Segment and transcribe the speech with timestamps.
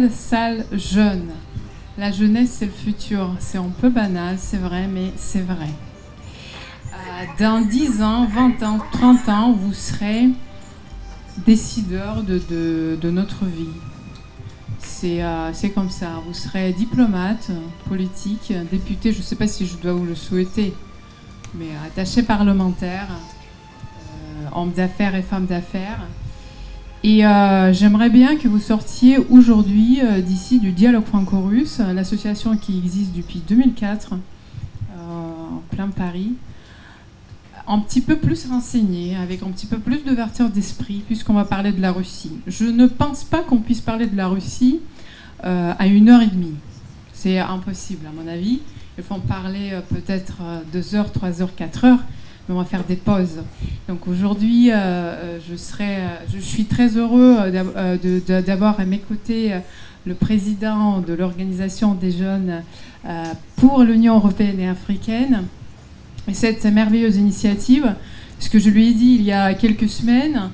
[0.00, 1.28] belle salle jeune.
[1.98, 3.34] La jeunesse, c'est le futur.
[3.38, 5.68] C'est un peu banal, c'est vrai, mais c'est vrai.
[6.92, 10.28] Euh, dans 10 ans, 20 ans, 30 ans, vous serez
[11.44, 13.68] décideur de, notre vie.
[15.04, 16.20] Euh, c'est comme ça.
[16.26, 17.50] Vous serez diplomate,
[17.88, 20.74] politique, député, je ne sais pas si je dois vous le souhaiter,
[21.54, 26.06] mais attaché parlementaire, euh, homme d'affaires et femme d'affaires.
[27.02, 33.16] Et euh, j'aimerais bien que vous sortiez aujourd'hui d'ici du Dialogue franco-russe, l'association qui existe
[33.16, 34.12] depuis 2004
[34.98, 36.34] en plein Paris,
[37.66, 41.72] un petit peu plus renseigné, avec un petit peu plus d'ouverture d'esprit, puisqu'on va parler
[41.72, 42.32] de la Russie.
[42.46, 44.80] Je ne pense pas qu'on puisse parler de la Russie
[45.44, 46.56] euh, à une heure et demie.
[47.12, 48.60] C'est impossible, à mon avis.
[48.98, 52.00] Il faut en parler euh, peut-être euh, deux heures, trois heures, quatre heures,
[52.50, 53.42] on va faire des pauses.
[53.88, 55.98] Donc aujourd'hui, je, serai,
[56.32, 57.50] je suis très heureux
[58.26, 59.52] d'avoir à mes côtés
[60.06, 62.62] le président de l'Organisation des jeunes
[63.56, 65.44] pour l'Union européenne et africaine
[66.28, 67.94] et cette merveilleuse initiative.
[68.38, 70.50] Ce que je lui ai dit il y a quelques semaines,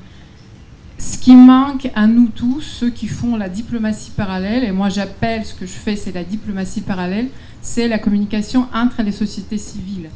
[0.98, 5.44] ce qui manque à nous tous, ceux qui font la diplomatie parallèle, et moi j'appelle
[5.44, 7.28] ce que je fais, c'est la diplomatie parallèle,
[7.60, 10.08] c'est la communication entre les sociétés civiles,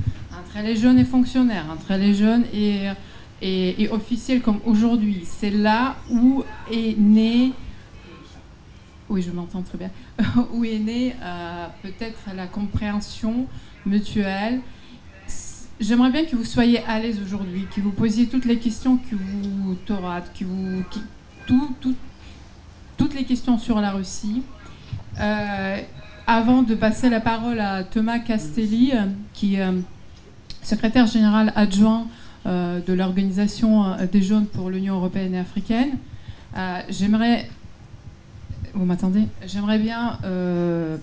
[0.50, 2.88] entre les jeunes et fonctionnaires, entre les jeunes et,
[3.42, 5.22] et, officiels comme aujourd'hui.
[5.24, 7.52] C'est là où est né,
[9.08, 9.90] oui je m'entends très bien,
[10.52, 13.46] où est né euh, peut-être la compréhension
[13.86, 14.60] mutuelle
[15.80, 19.16] J'aimerais bien que vous soyez à l'aise aujourd'hui, que vous posiez toutes les questions que
[19.16, 20.82] vous t'aurate, que vous,
[21.46, 21.74] tout,
[22.98, 24.42] toutes les questions sur la Russie.
[25.18, 25.78] Euh,
[26.26, 28.92] avant de passer la parole à Thomas Castelli,
[29.32, 29.72] qui euh,
[30.62, 32.06] secrétaire général adjoint
[32.46, 35.90] euh, de l'Organisation des jeunes pour l'Union européenne et africaine,
[36.88, 37.48] j'aimerais
[38.72, 39.24] vous m'attendez?
[39.46, 40.18] J'aimerais bien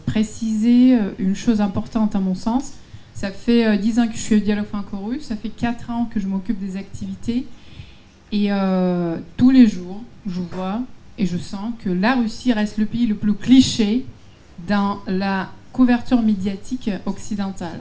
[0.06, 2.74] préciser une chose importante à mon sens.
[3.18, 6.06] Ça fait 10 euh, ans que je suis au Dialogue franco-russe, ça fait 4 ans
[6.06, 7.48] que je m'occupe des activités.
[8.32, 10.82] Et euh, tous les jours, je vois
[11.18, 14.06] et je sens que la Russie reste le pays le plus cliché
[14.68, 17.80] dans la couverture médiatique occidentale.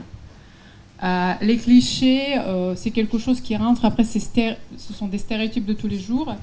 [1.03, 2.39] Euh, les clichés,
[2.75, 6.35] c'est quelque chose qui rentre après, ce sont des stéréotypes de tous les jours.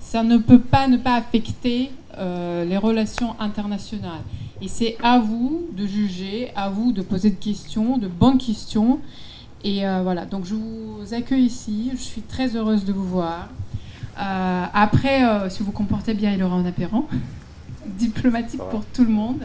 [0.00, 4.22] Ça ne peut pas ne pas affecter les relations internationales.
[4.60, 8.98] Et c'est à vous de juger, à vous de poser des questions, de bonnes questions.
[9.62, 11.90] Et euh, voilà, donc je vous accueille ici.
[11.94, 13.48] Je suis très heureuse de vous voir.
[14.18, 17.08] Euh, après, euh, si vous vous comportez bien, il y aura un apéro
[17.86, 19.42] diplomatique pour tout le monde.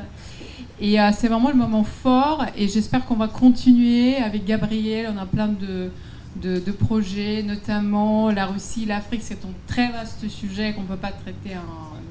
[0.85, 2.45] Et c'est vraiment le moment fort.
[2.57, 5.09] Et j'espère qu'on va continuer avec Gabriel.
[5.15, 9.21] On a plein de projets, notamment la Russie, l'Afrique.
[9.23, 11.55] C'est un très vaste sujet qu'on ne peut pas traiter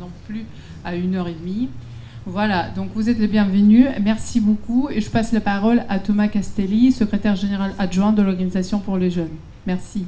[0.01, 0.47] non plus
[0.87, 1.69] à une heure et demie.
[2.25, 3.89] Voilà, donc vous êtes les bienvenus.
[4.03, 4.89] Merci beaucoup.
[4.91, 9.11] Et je passe la parole à Thomas Castelli, secrétaire général adjoint de l'Organisation pour les
[9.11, 9.37] jeunes.
[9.67, 10.07] Merci.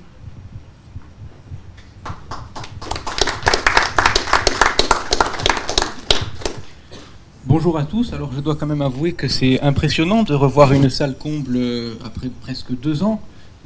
[7.46, 8.12] Bonjour à tous.
[8.12, 11.94] Alors je dois quand même avouer que c'est impressionnant de revoir une salle comble euh,
[12.04, 13.20] après presque deux ans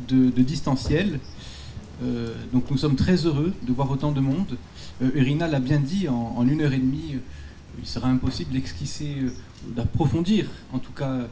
[0.08, 1.20] de, distanciel.
[2.02, 4.56] Euh, donc nous sommes très heureux de voir autant de monde.
[5.02, 7.16] Euh, Irina l'a bien dit, en, une heure et demie,
[7.80, 9.30] il sera impossible d'esquisser, euh,
[9.76, 11.26] d'approfondir en tout cas euh,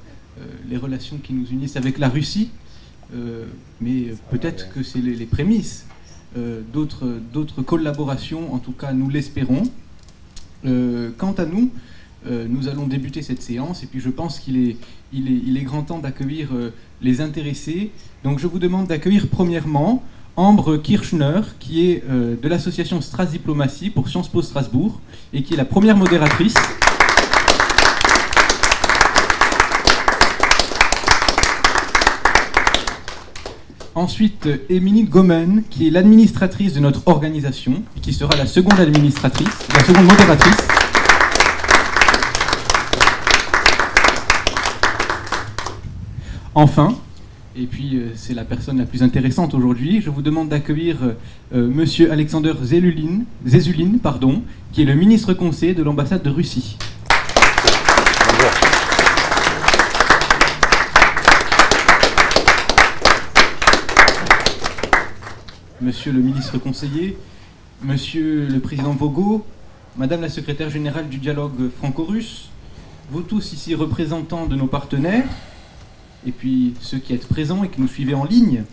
[0.68, 2.50] les relations qui nous unissent avec la Russie,
[3.14, 3.46] euh,
[3.80, 5.86] mais peut-être que c'est les, prémices
[6.72, 9.62] d'autres collaborations, en tout cas nous l'espérons.
[10.64, 11.70] quant à nous,
[12.26, 16.48] nous allons débuter cette séance et puis je pense qu'il est, grand temps d'accueillir
[17.02, 17.90] les intéressés.
[18.24, 20.02] Donc je vous demande d'accueillir premièrement
[20.36, 25.00] Ambre Kirchner, qui est euh, de l'association Stras Diplomatie pour Sciences Po Strasbourg
[25.32, 26.54] et qui est la première modératrice.
[33.94, 39.48] Ensuite, Émilie Gomen, qui est l'administratrice de notre organisation, et qui sera la seconde administratrice,
[39.72, 40.65] la seconde modératrice.
[46.58, 46.96] Enfin,
[47.54, 50.00] et puis euh, c'est la personne la plus intéressante aujourd'hui.
[50.00, 51.12] Je vous demande d'accueillir euh,
[51.54, 52.54] euh, Monsieur Alexander
[54.02, 54.42] pardon,
[54.72, 56.78] qui est le ministre conseiller de l'ambassade de Russie.
[65.82, 67.18] Monsieur le ministre conseiller,
[67.82, 69.44] Monsieur le président Vogo,
[69.98, 72.48] Madame la secrétaire générale du dialogue franco-russe,
[73.10, 75.26] vous tous ici représentants de nos partenaires,
[76.26, 78.64] et puis ceux qui êtes présents et qui nous suivez en ligne,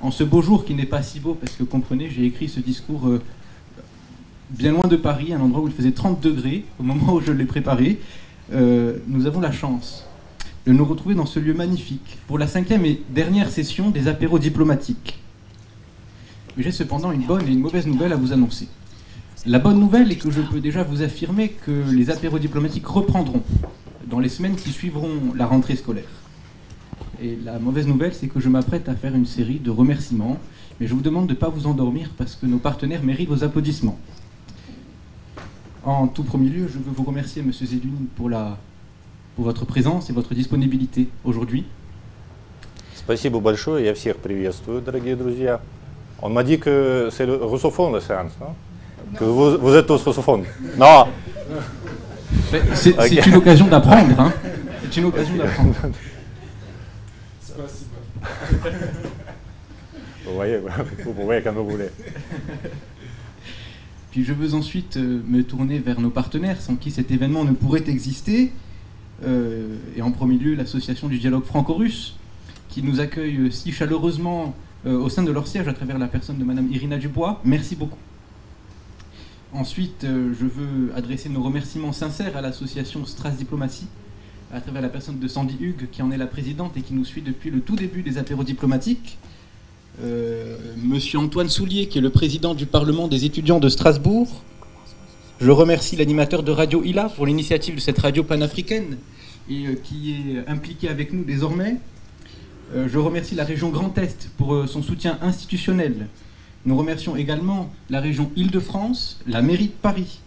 [0.00, 2.60] en ce beau jour qui n'est pas si beau, parce que comprenez, j'ai écrit ce
[2.60, 3.22] discours euh,
[4.50, 7.30] bien loin de Paris, un endroit où il faisait 30 degrés au moment où je
[7.30, 8.00] l'ai préparé.
[8.52, 10.06] Euh, nous avons la chance
[10.66, 14.38] de nous retrouver dans ce lieu magnifique pour la cinquième et dernière session des apéros
[14.38, 15.18] diplomatiques.
[16.56, 18.68] J'ai cependant une bonne et une mauvaise nouvelle à vous annoncer.
[19.46, 23.42] La bonne nouvelle est que je peux déjà vous affirmer que les apéros diplomatiques reprendront
[24.06, 26.21] dans les semaines qui suivront la rentrée scolaire.
[27.21, 30.37] Et la mauvaise nouvelle, c'est que je m'apprête à faire une série de remerciements,
[30.79, 33.43] mais je vous demande de ne pas vous endormir parce que nos partenaires méritent vos
[33.43, 33.97] applaudissements.
[35.83, 38.57] En tout premier lieu, je veux vous remercier, Monsieur Zedune, pour, la,
[39.35, 41.65] pour votre présence et votre disponibilité aujourd'hui.
[42.95, 45.61] Спасибо большое, я всех приветствую, дорогие друзья.
[46.21, 48.53] Он m'a dit que c'est le russophone le séance, non
[49.17, 50.43] Que vous, vous êtes tous russophones.
[50.77, 51.05] Non
[52.51, 54.33] Mais C'est c'est une occasion d'apprendre, hein
[54.83, 55.75] C'est une occasion d'apprendre.
[60.24, 60.58] Vous voyez,
[61.04, 61.88] vous pouvez quand vous voulez.
[64.12, 67.52] Puis je veux ensuite euh, me tourner vers nos partenaires sans qui cet événement ne
[67.52, 68.52] pourrait exister.
[69.24, 72.16] Euh, et en premier lieu, l'association du dialogue franco-russe,
[72.68, 74.54] qui nous accueille euh, si chaleureusement
[74.84, 77.40] au sein de leur siège à travers la personne de Madame Irina Dubois.
[77.44, 78.00] Merci beaucoup.
[79.52, 83.86] Ensuite, je veux adresser nos remerciements sincères à l'association Stras Diplomatie,
[84.52, 87.06] à travers la personne de Sandy Hugues, qui en est la présidente et qui nous
[87.06, 89.16] suit depuis le tout début des apéros diplomatiques.
[90.02, 94.42] Euh, Monsieur Antoine Soulier, qui est le président du Parlement des étudiants de Strasbourg.
[95.40, 98.98] Je remercie l'animateur de Radio ILA pour l'initiative de cette radio panafricaine
[99.48, 101.78] et euh, qui est impliqué avec nous désormais.
[102.74, 106.08] Euh, je remercie la région Grand Est pour son soutien institutionnel.
[106.66, 110.20] Nous remercions également la région Île-de-France, la mairie de Paris,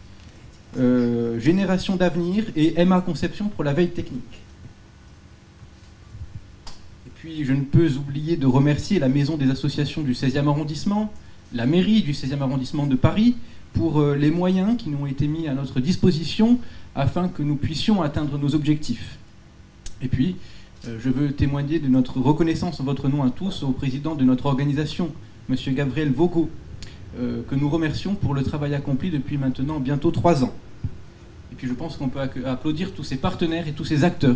[0.78, 4.42] euh, Génération d'avenir et MA Conception pour la veille technique.
[7.08, 11.14] Et puis je ne peux oublier de remercier la maison des associations du 16e arrondissement,
[11.54, 13.38] la mairie du 16e arrondissement de Paris
[13.74, 16.60] pour euh, les moyens qui nous ont été mis à notre disposition
[16.94, 19.18] afin que nous puissions atteindre nos objectifs.
[20.02, 20.36] Et puis,
[20.88, 24.26] euh, je veux témoigner de notre reconnaissance en votre nom à tous au président de
[24.26, 25.12] notre organisation,
[25.50, 25.56] M.
[25.74, 26.50] Gabriel Vogo,
[27.18, 30.52] que nous remercions pour le travail accompli depuis maintenant bientôt trois ans.
[31.56, 34.36] Et puis je pense qu'on peut applaudir tous ces partenaires et tous ces acteurs.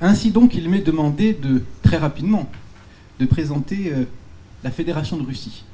[0.00, 2.48] Ainsi donc, il m'est demandé de, très rapidement,
[3.18, 4.04] de présenter euh,
[4.62, 5.64] la Fédération de Russie.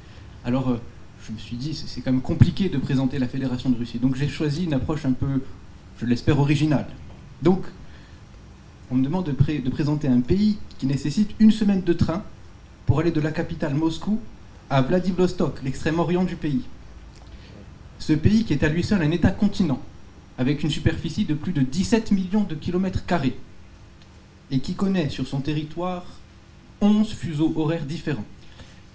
[0.43, 0.81] Alors, euh,
[1.27, 3.99] je me suis dit, c'est quand même compliqué de présenter la Fédération de Russie.
[3.99, 5.43] Donc j'ai choisi une approche un peu,
[5.99, 6.87] je l'espère, originale.
[7.43, 7.65] Donc,
[8.89, 12.23] on me demande de présenter un pays qui nécessite une semaine de train
[12.85, 14.19] pour aller de la capitale Moscou
[14.69, 16.63] à Vladivostok, l'extrême orient du pays.
[17.99, 19.81] Ce pays qui est à lui seul un État-continent,
[20.37, 23.37] avec une superficie de plus de 17 millions de kilomètres carrés,
[24.49, 26.05] et qui connaît sur son territoire
[26.81, 28.25] 11 fuseaux horaires différents.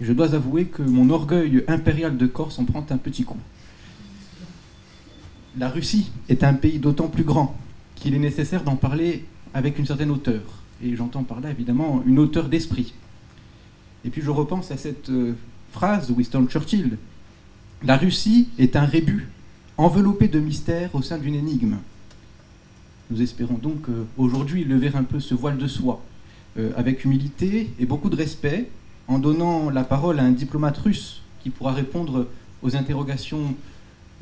[0.00, 3.38] Je dois avouer que mon orgueil impérial de Corse en prend un petit coup.
[5.59, 7.56] La Russie est un pays d'autant plus grand
[7.94, 9.25] qu'il est nécessaire d'en parler
[9.55, 10.43] avec une certaine hauteur.
[10.83, 12.93] Et j'entends par là évidemment une hauteur d'esprit.
[14.06, 15.35] Et puis je repense à cette euh,
[15.73, 16.97] phrase de Winston Churchill.
[17.83, 19.28] La Russie est un rébut
[19.76, 21.78] enveloppé de mystères au sein d'une énigme.
[23.11, 26.00] Nous espérons donc euh, aujourd'hui lever un peu ce voile de soie,
[26.57, 28.71] euh, avec humilité et beaucoup de respect,
[29.09, 32.28] en donnant la parole à un diplomate russe qui pourra répondre
[32.62, 33.57] aux interrogations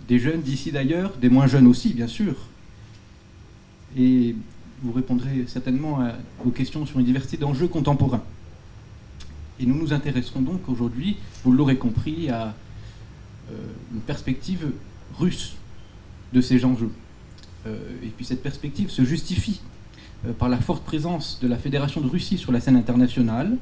[0.08, 2.34] des jeunes d'ici d'ailleurs, des moins jeunes aussi, bien sûr.
[3.98, 4.34] Et
[4.82, 6.00] vous répondrez certainement
[6.44, 8.22] aux questions sur une diversité d'enjeux contemporains.
[9.60, 12.54] Et nous nous intéresserons donc aujourd'hui, vous l'aurez compris, à
[13.50, 13.56] euh,
[13.92, 14.70] une perspective
[15.18, 15.56] russe
[16.32, 16.90] de ces enjeux.
[17.66, 19.60] Euh, et puis cette perspective se justifie
[20.26, 23.56] euh, par la forte présence de la Fédération de Russie sur la scène internationale,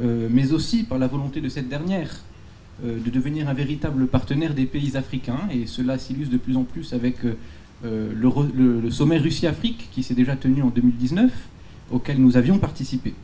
[0.00, 2.10] mais aussi par la volonté de cette dernière
[2.82, 6.92] de devenir un véritable partenaire des pays africains, et cela s'illustre de plus en plus
[6.92, 7.18] avec
[7.84, 11.30] le sommet Russie-Afrique qui s'est déjà tenu en 2019,
[11.92, 13.14] auquel nous avions participé.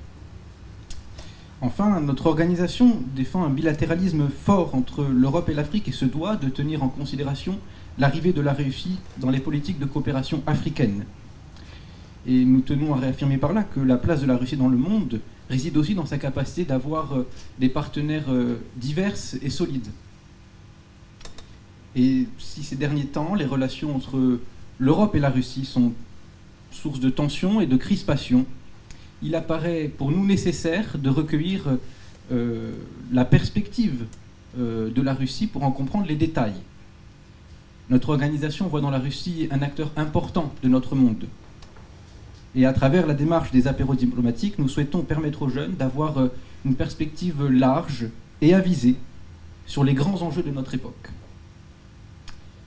[1.62, 6.48] Enfin, notre organisation défend un bilatéralisme fort entre l'Europe et l'Afrique et se doit de
[6.48, 7.58] tenir en considération
[7.98, 11.04] l'arrivée de la Russie dans les politiques de coopération africaines.
[12.26, 14.78] Et nous tenons à réaffirmer par là que la place de la Russie dans le
[14.78, 19.88] monde réside aussi dans sa capacité d'avoir euh, des partenaires euh, divers et solides.
[21.94, 24.38] Et si ces derniers temps, les relations entre
[24.78, 25.92] l'Europe et la Russie sont
[26.70, 28.46] source de tensions et de crispations,
[29.22, 31.64] il apparaît pour nous nécessaire de recueillir
[32.32, 32.72] euh,
[33.12, 34.06] la perspective
[34.58, 36.54] euh, de la Russie pour en comprendre les détails.
[37.90, 41.26] Notre organisation voit dans la Russie un acteur important de notre monde.
[42.54, 46.28] Et à travers la démarche des apéros diplomatiques, nous souhaitons permettre aux jeunes d'avoir euh,
[46.64, 48.06] une perspective large
[48.40, 48.96] et avisée
[49.66, 51.10] sur les grands enjeux de notre époque.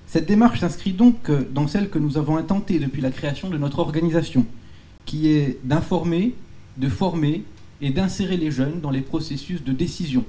[0.08, 3.80] Cette démarche s'inscrit donc dans celle que nous avons intentée depuis la création de notre
[3.80, 4.46] organisation,
[5.06, 6.36] qui est d'informer,
[6.78, 7.44] de former
[7.82, 10.24] et d'insérer les jeunes dans les processus de décision.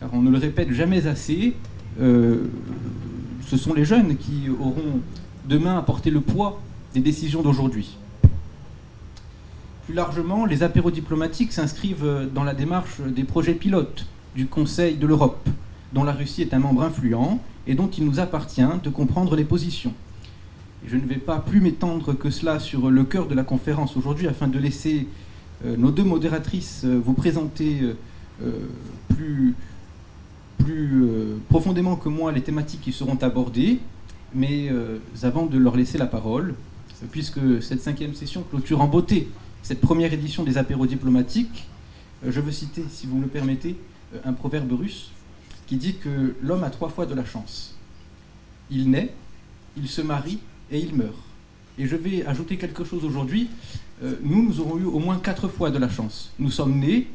[0.00, 1.54] Car on ne le répète jamais assez,
[2.00, 2.44] euh,
[3.46, 5.00] ce sont les jeunes qui auront
[5.48, 6.60] demain à le poids
[6.94, 7.96] des décisions d'aujourd'hui.
[9.86, 15.06] Plus largement, les apéros diplomatiques s'inscrivent dans la démarche des projets pilotes du Conseil de
[15.06, 15.48] l'Europe,
[15.92, 19.44] dont la Russie est un membre influent et dont il nous appartient de comprendre les
[19.44, 19.94] positions.
[20.84, 24.28] Je ne vais pas plus m'étendre que cela sur le cœur de la conférence aujourd'hui
[24.28, 25.06] afin de laisser
[25.64, 27.80] euh, nos deux modératrices euh, vous présenter
[28.42, 28.50] euh,
[29.08, 29.54] plus,
[30.58, 31.04] plus
[31.48, 33.80] profondément que moi les thématiques qui seront abordées.
[34.34, 34.70] Mais
[35.22, 36.54] avant de leur laisser la parole,
[37.10, 39.28] puisque cette cinquième session clôture en beauté
[39.62, 41.66] cette première édition des apéros diplomatiques,
[42.24, 43.76] je veux citer, si vous me le permettez,
[44.24, 45.10] un proverbe russe
[45.66, 47.74] qui dit que l'homme a trois fois de la chance.
[48.70, 49.12] Il naît,
[49.76, 50.38] il se marie
[50.70, 51.14] et il meurt.
[51.78, 53.48] Et je vais ajouter quelque chose aujourd'hui.
[54.02, 56.32] Euh, nous, nous aurons eu au moins quatre fois de la chance.
[56.38, 57.08] Nous sommes nés,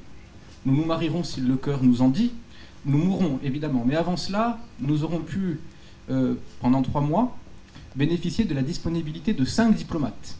[0.65, 2.31] nous nous marierons si le cœur nous en dit,
[2.85, 3.83] nous mourrons évidemment.
[3.85, 5.59] Mais avant cela, nous aurons pu,
[6.09, 7.37] euh, pendant trois mois,
[7.95, 10.37] bénéficier de la disponibilité de cinq diplomates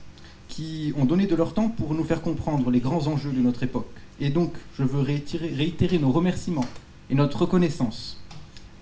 [0.47, 3.63] qui ont donné de leur temps pour nous faire comprendre les grands enjeux de notre
[3.63, 3.89] époque.
[4.19, 6.65] Et donc, je veux réitérer nos remerciements
[7.09, 8.21] et notre reconnaissance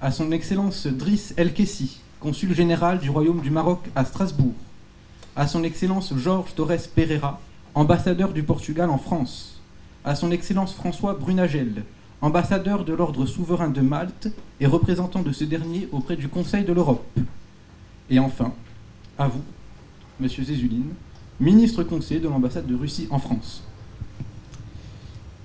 [0.01, 4.53] à son Excellence Driss El Kessi, consul général du Royaume du Maroc à Strasbourg,
[5.35, 7.39] à son Excellence Georges Torres Pereira,
[7.75, 9.61] ambassadeur du Portugal en France,
[10.03, 11.83] à son Excellence François Brunagel,
[12.21, 16.73] ambassadeur de l'Ordre souverain de Malte et représentant de ce dernier auprès du Conseil de
[16.73, 17.19] l'Europe.
[18.09, 18.53] Et enfin,
[19.17, 19.43] à vous,
[20.19, 20.89] Monsieur Zézuline,
[21.39, 23.63] ministre conseiller de l'ambassade de Russie en France.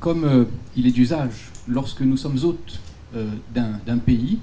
[0.01, 0.45] Comme euh,
[0.77, 2.81] il est d'usage lorsque nous sommes hôtes
[3.15, 4.41] euh, d'un pays,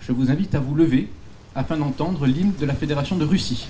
[0.00, 1.08] je vous invite à vous lever
[1.54, 3.68] afin d'entendre l'hymne de la Fédération de Russie.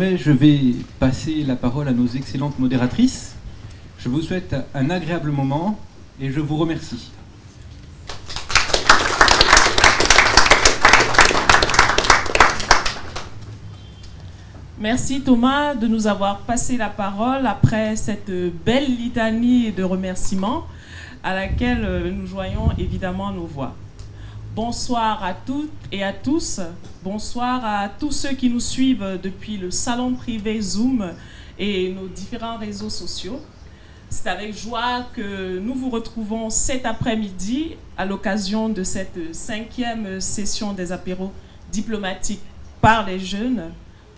[0.00, 3.34] Je vais passer la parole à nos excellentes modératrices.
[3.98, 5.76] Je vous souhaite un agréable moment
[6.20, 7.10] et je vous remercie.
[14.78, 18.30] Merci Thomas de nous avoir passé la parole après cette
[18.64, 20.66] belle litanie de remerciements
[21.24, 23.74] à laquelle nous joignons évidemment nos voix.
[24.54, 26.60] Bonsoir à toutes et à tous.
[27.04, 31.12] Bonsoir à tous ceux qui nous suivent depuis le salon privé Zoom
[31.56, 33.40] et nos différents réseaux sociaux.
[34.10, 40.72] C'est avec joie que nous vous retrouvons cet après-midi à l'occasion de cette cinquième session
[40.72, 41.30] des apéros
[41.70, 42.42] diplomatiques
[42.80, 43.70] par les jeunes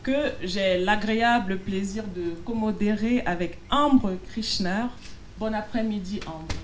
[0.03, 4.87] que j'ai l'agréable plaisir de commodérer avec Ambre Krishner.
[5.39, 6.60] Bon après-midi Ambre.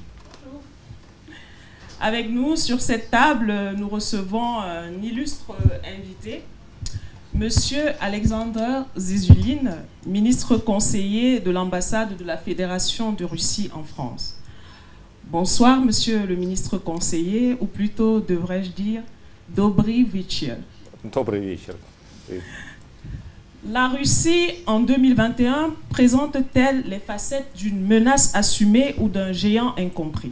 [2.07, 6.45] Avec nous, sur cette table, nous recevons un illustre invité,
[7.35, 14.37] Monsieur Alexander Zizulin, ministre conseiller de l'ambassade de la Fédération de Russie en France.
[15.33, 19.03] Bonsoir, Monsieur le ministre conseiller, ou plutôt devrais-je dire
[19.49, 20.61] Dobry Vichel.
[23.69, 30.31] La Russie, en 2021, présente-t-elle les facettes d'une menace assumée ou d'un géant incompris?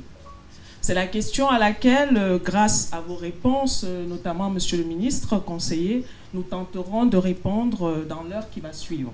[0.85, 6.43] C'est la question à laquelle, grâce à vos réponses, notamment Monsieur le ministre, conseiller, nous
[6.43, 9.11] tenterons de répondre dans l'heure qui va suivre.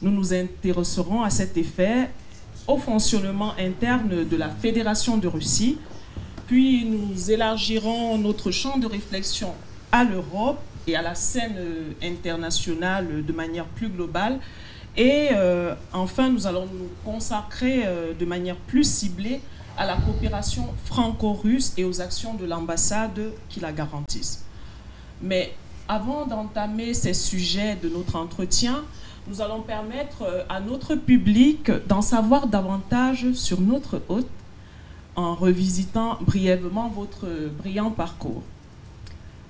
[0.00, 2.08] Nous nous intéresserons à cet effet
[2.66, 5.76] au fonctionnement interne de la Fédération de Russie,
[6.46, 9.52] puis nous élargirons notre champ de réflexion
[9.92, 11.58] à l'Europe et à la scène
[12.02, 14.38] internationale de manière plus globale.
[14.96, 19.42] Et euh, enfin, nous allons nous consacrer euh, de manière plus ciblée
[19.76, 24.44] à la coopération franco-russe et aux actions de l'ambassade qui la garantissent.
[25.22, 25.54] Mais
[25.88, 28.82] avant d'entamer ces sujets de notre entretien,
[29.28, 34.28] nous allons permettre euh, à notre public d'en savoir davantage sur notre hôte
[35.16, 37.26] en revisitant brièvement votre
[37.58, 38.42] brillant parcours.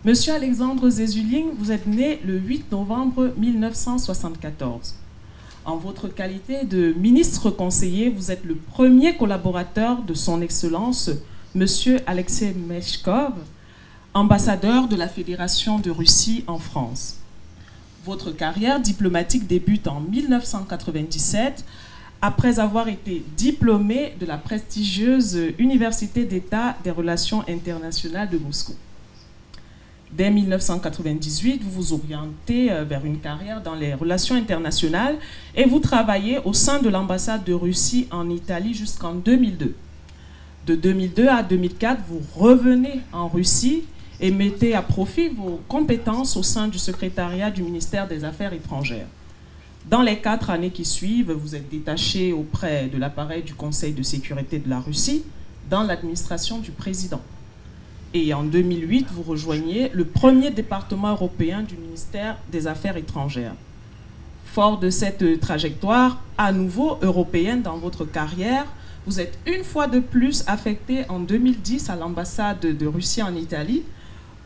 [0.05, 4.95] Monsieur Alexandre Zézuling, vous êtes né le 8 novembre 1974.
[5.67, 11.11] En votre qualité de ministre conseiller, vous êtes le premier collaborateur de son Excellence,
[11.57, 13.33] Monsieur Alexei Meshkov,
[14.15, 17.17] ambassadeur de la Fédération de Russie en France.
[18.05, 21.65] Votre carrière diplomatique débute en 1997
[22.23, 28.75] après avoir été diplômé de la prestigieuse Université d'État des Relations internationales de Moscou.
[30.13, 35.17] Dès 1998, vous vous orientez euh, vers une carrière dans les relations internationales
[35.55, 39.75] et vous travaillez au sein de l'ambassade de Russie en Italie jusqu'en 2002.
[40.67, 43.85] De 2002 à 2004, vous revenez en Russie
[44.21, 49.07] et mettez à profit vos compétences au sein du secrétariat du ministère des Affaires étrangères.
[49.91, 54.03] Dans les quatre années qui suivent, vous êtes détaché auprès de l'appareil du Conseil de
[54.03, 55.25] sécurité de la Russie
[55.69, 57.21] dans l'administration du président.
[58.15, 63.55] Et en 2008, vous rejoignez le premier département européen du ministère des Affaires étrangères.
[64.45, 68.67] Fort de cette trajectoire à nouveau européenne dans votre carrière,
[69.07, 73.83] vous êtes une fois de plus affecté en 2010 à l'ambassade de Russie en Italie,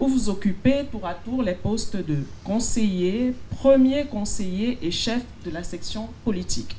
[0.00, 5.50] où vous occupez tour à tour les postes de conseiller, premier conseiller et chef de
[5.50, 6.76] la section politique.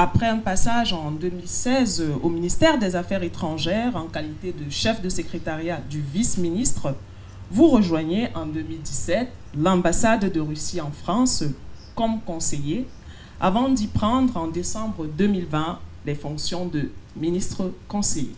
[0.00, 5.08] Après un passage en 2016 au ministère des Affaires étrangères en qualité de chef de
[5.08, 6.94] secrétariat du vice-ministre,
[7.50, 11.42] vous rejoignez en 2017 l'ambassade de Russie en France
[11.96, 12.86] comme conseiller
[13.40, 18.36] avant d'y prendre en décembre 2020 les fonctions de ministre conseiller.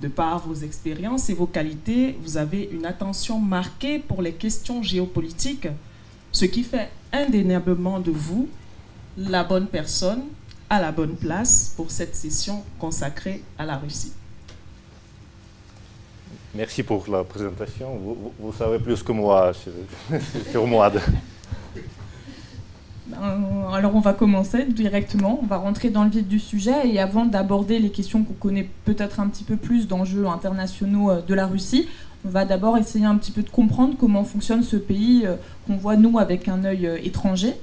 [0.00, 4.82] De par vos expériences et vos qualités, vous avez une attention marquée pour les questions
[4.82, 5.68] géopolitiques,
[6.30, 8.48] ce qui fait indéniablement de vous
[9.16, 10.22] la bonne personne
[10.70, 14.12] à la bonne place pour cette session consacrée à la Russie.
[16.54, 17.98] Merci pour la présentation.
[18.38, 19.52] Vous, savez plus que moi
[20.50, 20.90] sur, moi.
[23.06, 23.18] Ben,
[23.72, 27.26] alors on va commencer directement, on va rentrer dans le vif du sujet et avant
[27.26, 31.46] d'aborder les questions qu'on connaît peut-être un petit peu plus d'enjeux internationaux euh, de la
[31.46, 31.88] Russie,
[32.24, 35.76] on va d'abord essayer un petit peu de comprendre comment fonctionne ce pays euh, qu'on
[35.76, 37.54] voit nous avec un œil euh, étranger.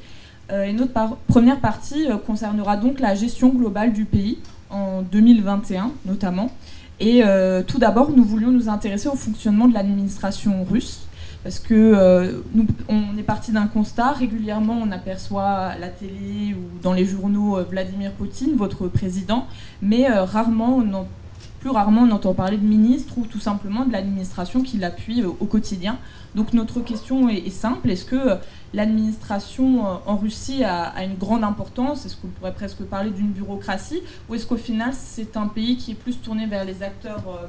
[0.51, 0.93] Euh, et notre
[1.27, 6.51] première partie euh, concernera donc la gestion globale du pays en 2021 notamment.
[6.99, 11.01] Et euh, tout d'abord, nous voulions nous intéresser au fonctionnement de l'administration russe
[11.43, 14.11] parce que nous, on est parti d'un constat.
[14.11, 19.47] Régulièrement, on aperçoit à la télé ou dans les journaux Vladimir Poutine, votre président,
[19.81, 21.05] mais rarement on
[21.59, 25.45] plus rarement on entend parler de ministre ou tout simplement de l'administration qui l'appuie au
[25.45, 25.97] quotidien.
[26.35, 28.37] Donc notre question est, simple, est-ce que
[28.73, 34.01] l'administration euh, en Russie a, une grande importance Est-ce qu'on pourrait presque parler d'une bureaucratie
[34.29, 37.47] Ou est-ce qu'au final c'est un pays qui est plus tourné vers les acteurs euh,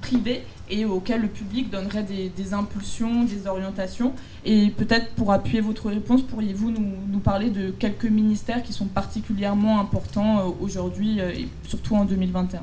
[0.00, 4.12] privés et auquel le public donnerait des, impulsions, des orientations?
[4.44, 9.80] Et peut-être pour appuyer votre réponse, pourriez-vous nous, parler de quelques ministères qui sont particulièrement
[9.80, 12.62] importants aujourd'hui et surtout en 2021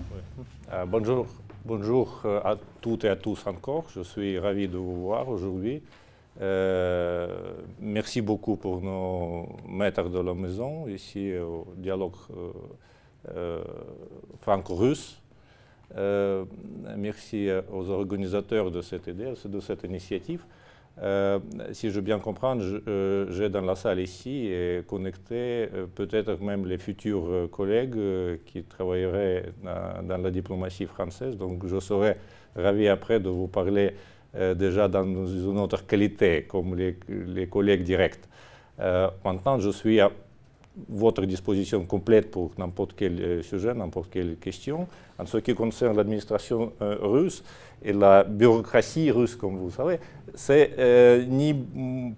[0.87, 1.27] Bonjour
[1.65, 3.85] Bonjour euh, à toutes et à tous encore.
[3.95, 5.81] Je suis ravi de vous voir aujourd'hui.
[6.41, 7.27] Euh,
[7.79, 12.15] merci beaucoup pour nos maîtres de la maison ici au dialogue
[13.35, 13.63] euh,
[14.41, 15.21] franco-russe.
[16.97, 20.43] merci aux organisateurs de cette idée, de cette initiative.
[21.01, 21.39] Euh,
[21.71, 26.67] si je bien comprends, euh, j'ai dans la salle ici et connecté euh, peut-être même
[26.67, 27.97] les futurs collègues
[28.45, 31.35] qui travailleraient dans, la diplomatie française.
[31.35, 32.17] Donc je serais
[32.55, 33.95] ravi après de vous parler
[34.33, 38.27] déjà dans une autre qualité, comme les, les collègues directs.
[39.23, 40.11] maintenant, je suis à
[40.89, 44.87] votre disposition complète pour n'importe quel sujet, n'importe quelle question.
[45.19, 47.43] En ce qui concerne l'administration russe,
[47.83, 49.99] et la bureaucratie russe, comme vous savez,
[50.33, 51.53] c'est euh, ni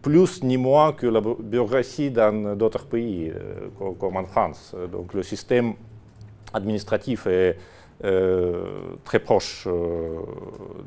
[0.01, 4.75] plus ni moins que la bureaucratie dans d'autres pays, euh, comme en France.
[4.91, 5.73] Donc le système
[6.53, 7.57] administratif est
[8.01, 9.67] très proche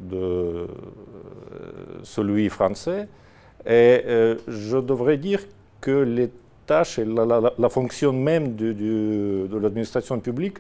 [0.01, 0.67] de
[2.03, 3.09] celui français.
[3.67, 4.03] Et
[4.47, 5.41] je devrais dire
[5.81, 6.31] que les
[6.67, 10.59] tâches et la, fonction même de l'administration publique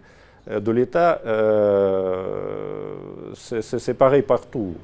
[0.50, 1.20] de l'État,
[3.34, 4.74] c'est pareil partout,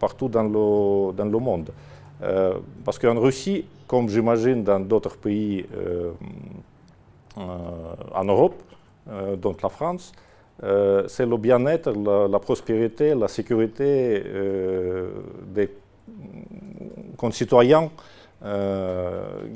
[0.00, 1.70] partout dans le, dans le monde.
[2.84, 5.66] parce qu'en Russie, comme j'imagine dans d'autres pays
[7.36, 8.62] en Europe,
[9.36, 10.12] dont la France,
[10.62, 11.92] c'est le bien-être,
[12.30, 14.22] la, prospérité, la sécurité
[15.46, 15.70] des
[17.16, 17.90] concitoyens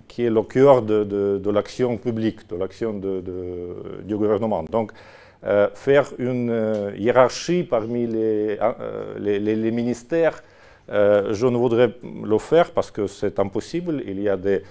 [0.08, 4.64] qui est le cœur de, l'action publique, de l'action du gouvernement.
[4.64, 4.92] Donc,
[5.74, 8.58] faire une hiérarchie parmi les,
[9.18, 10.42] les, ministères,
[10.88, 14.02] je ne voudrais le faire parce que c'est impossible.
[14.06, 14.62] Il y a des,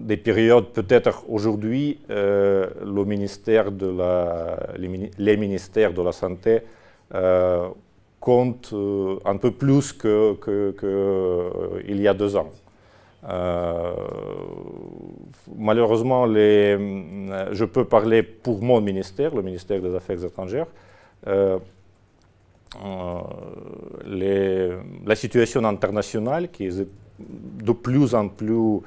[0.00, 6.62] des périodes, peut-être aujourd'hui, le ministère de la, les, ministères de la Santé
[8.20, 12.50] compte euh, un peu plus qu'il que, euh, y a deux ans.
[13.28, 13.92] Euh,
[15.56, 20.66] malheureusement, je peux parler pour mon ministère, le ministère des Affaires étrangères.
[24.06, 26.86] La situation internationale qui est
[27.18, 28.80] de plus en plus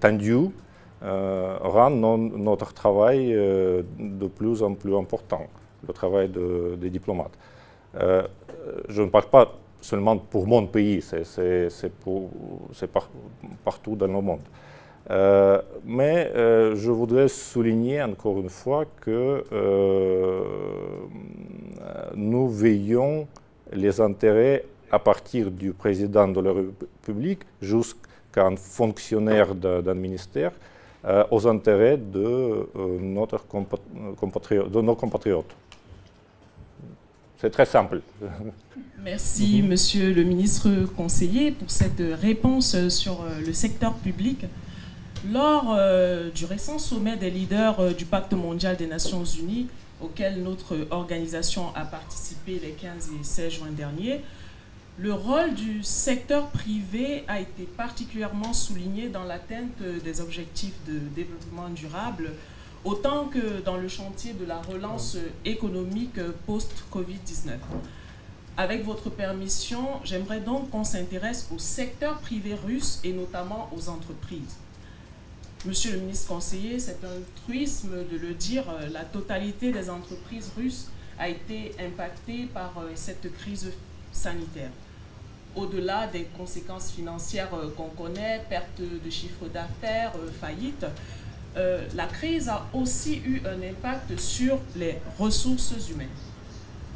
[0.00, 0.50] tendue
[1.02, 5.46] rend notre travail de plus en plus important,
[5.86, 6.30] le travail
[6.76, 7.38] des diplomates.
[7.96, 8.26] Euh,
[8.88, 11.92] je ne parle pas seulement pour mon pays, c'est
[13.64, 14.40] partout dans le monde.
[15.10, 19.44] Euh, mais euh, je voudrais souligner encore une fois que
[22.14, 23.26] nous veillons
[23.72, 28.07] les intérêts à partir du président de la République jusqu'à
[28.46, 30.52] un fonctionnaire d'un ministère
[31.30, 32.68] aux intérêts de,
[33.00, 35.54] notre de nos compatriotes.
[37.40, 38.00] C'est très simple.
[39.04, 44.44] Merci, monsieur le ministre conseiller, pour cette réponse sur euh, le secteur public.
[45.32, 49.68] Lors euh, du récent sommet des leaders euh, du Pacte mondial des Nations Unies,
[50.00, 54.20] auquel notre organisation a participé les 15 et 16 juin dernier,
[55.00, 61.68] le rôle du secteur privé a été particulièrement souligné dans l'atteinte des objectifs de développement
[61.68, 62.32] durable
[62.84, 67.58] autant que dans le chantier de la relance économique post-Covid-19.
[68.56, 74.56] Avec votre permission, j'aimerais donc qu'on s'intéresse au secteur privé russe et notamment aux entreprises.
[75.64, 80.88] Monsieur le ministre conseiller, c'est un truisme de le dire, la totalité des entreprises russes
[81.20, 83.72] a été impactée par euh, cette crise
[84.12, 84.70] sanitaire.
[85.56, 90.86] Au-delà des conséquences financières euh, qu'on connaît, perte de chiffre d'affaires, euh, faillite,
[91.56, 96.06] euh, la crise a aussi eu un impact sur les ressources humaines.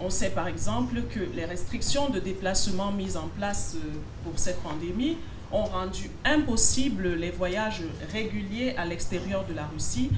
[0.00, 3.76] On sait par exemple que les restrictions de déplacement mises en place
[4.24, 5.16] pour cette pandémie
[5.50, 10.10] ont rendu impossible les voyages réguliers à l'extérieur de la Russie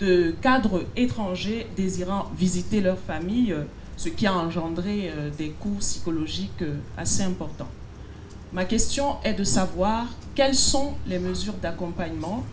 [0.00, 3.54] de cadres étrangers désirant visiter leur famille,
[3.96, 6.64] ce qui a engendré des coûts psychologiques
[6.96, 7.68] assez importants.
[8.52, 12.44] Ma question est de savoir quelles sont les mesures d'accompagnement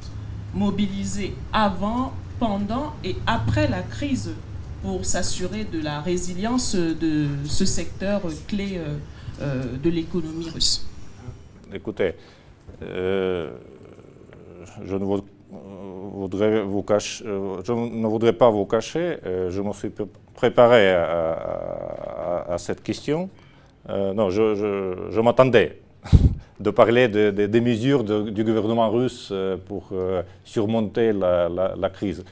[0.54, 4.34] mobilisés avant, pendant et après la crise
[4.82, 8.96] pour s'assurer de la résilience de ce secteur clé euh,
[9.42, 10.88] euh, de l'économie russe
[11.74, 12.14] Écoutez,
[12.82, 13.52] euh,
[14.86, 19.92] je, ne voudrais vous cacher, je ne voudrais pas vous cacher, je me suis
[20.34, 23.30] préparé à, cette question.
[23.88, 25.78] non, je m'attendais
[26.60, 32.24] de parler des mesures du gouvernement russe euh, pour euh, surmonter la, crise.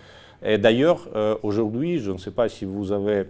[0.43, 3.25] Et d'ailleurs, euh, aujourd'hui, je ne sais pas si vous avez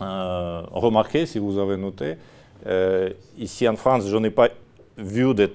[0.00, 2.16] remarqué, si vous avez noté,
[3.38, 4.48] ici en France, je n'ai pas
[4.98, 5.48] vu de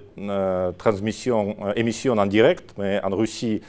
[0.77, 3.59] transmission, émissions en direct, mais en Russie,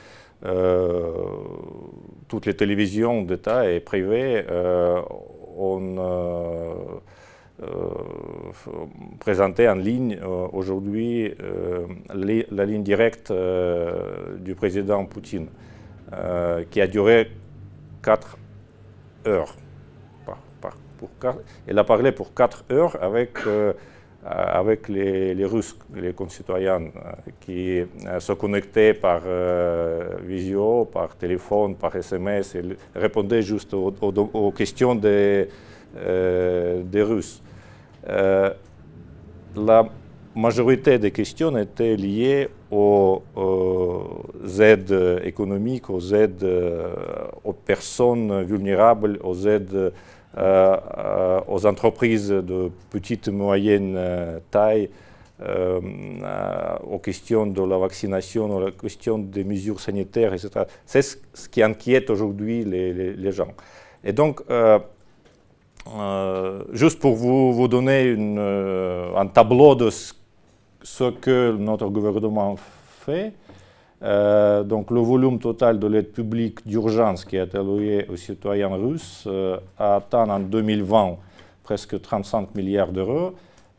[2.29, 4.45] toutes les télévisions d'État et privées
[5.59, 7.01] ont
[9.19, 13.33] présenter en ligne euh, aujourd'hui euh, la ligne directe
[14.39, 15.49] du président Poutine,
[16.71, 17.31] qui a duré
[18.03, 18.39] 4
[19.27, 19.55] heures.
[21.69, 23.39] il a parlé pour 4 heures avec,
[24.25, 26.91] avec les, Russes, les concitoyens,
[27.41, 27.83] qui
[28.19, 29.23] se connectaient par
[30.23, 32.63] visio, par téléphone, par SMS, et
[32.95, 35.49] répondaient juste aux, aux questions des,
[35.95, 37.43] des Russes.
[38.09, 38.51] Euh,
[39.57, 39.89] la
[40.35, 43.23] majorité des questions étaient liées aux,
[44.61, 46.47] aides économiques, aux aides
[47.45, 49.93] aux personnes vulnérables, aux aides
[50.37, 53.99] aux entreprises de petite et moyenne
[54.51, 54.91] taille,
[55.41, 60.51] aux questions de la vaccination, aux questions des mesures sanitaires, etc.
[60.87, 63.55] C'est ce qui inquiète aujourd'hui les, gens.
[64.05, 64.43] Et donc,
[66.73, 73.33] juste pour vous, donner une, un tableau de ce que notre gouvernement fait.
[74.03, 78.69] Euh, donc le volume total de l'aide publique d'urgence qui a été alloué aux citoyens
[78.69, 81.17] russes euh, a atteint en 2020
[81.65, 83.35] presque 35 milliards d'euros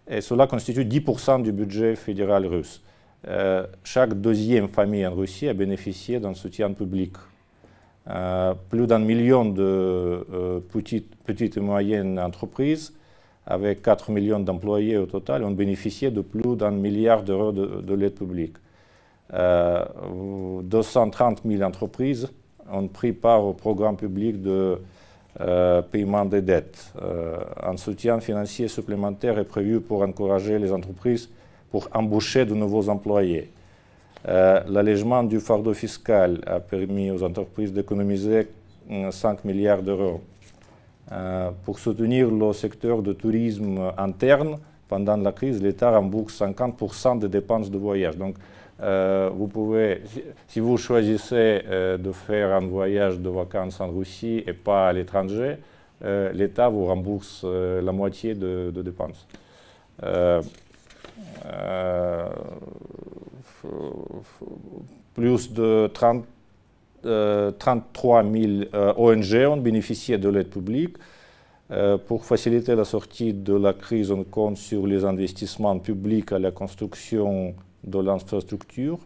[0.09, 2.81] et cela constitue 10% du budget fédéral russe.
[3.29, 7.13] Euh, chaque deuxième famille en Russie a bénéficié d'un soutien public.
[8.69, 12.93] Plus d'un million de petites, petites et moyennes entreprises
[13.49, 18.13] avec 4 millions d'employés au total, ont bénéficié de plus d'un milliard d'euros de, l'aide
[18.13, 18.53] publique.
[19.31, 22.29] 230 euh, 000 entreprises
[22.71, 24.79] ont pris part au programme public de
[25.41, 26.93] euh, paiement des dettes.
[27.01, 31.29] Euh, un soutien financier supplémentaire est prévu pour encourager les entreprises
[31.71, 33.51] pour embaucher de nouveaux employés.
[34.25, 38.47] L'allègement du fardeau fiscal a permis aux entreprises d'économiser
[39.11, 40.21] 5 milliards d'euros.
[41.11, 47.27] Euh, pour soutenir le secteur de tourisme interne, pendant la crise, l'État rembourse 50% des
[47.27, 48.15] dépenses de voyage.
[48.17, 48.35] Donc,
[48.81, 50.03] euh, vous pouvez,
[50.47, 54.93] si, vous choisissez euh, de faire un voyage de vacances en Russie et pas à
[54.93, 55.57] l'étranger,
[56.33, 59.27] l'État vous rembourse la moitié de dépenses.
[65.13, 66.23] Plus de 30
[67.01, 68.63] 33 000
[68.97, 70.95] ONG ont bénéficié de l'aide publique.
[71.71, 76.39] Euh, pour faciliter la sortie de la crise, on compte sur les investissements publics à
[76.39, 78.97] la construction de l'infrastructure.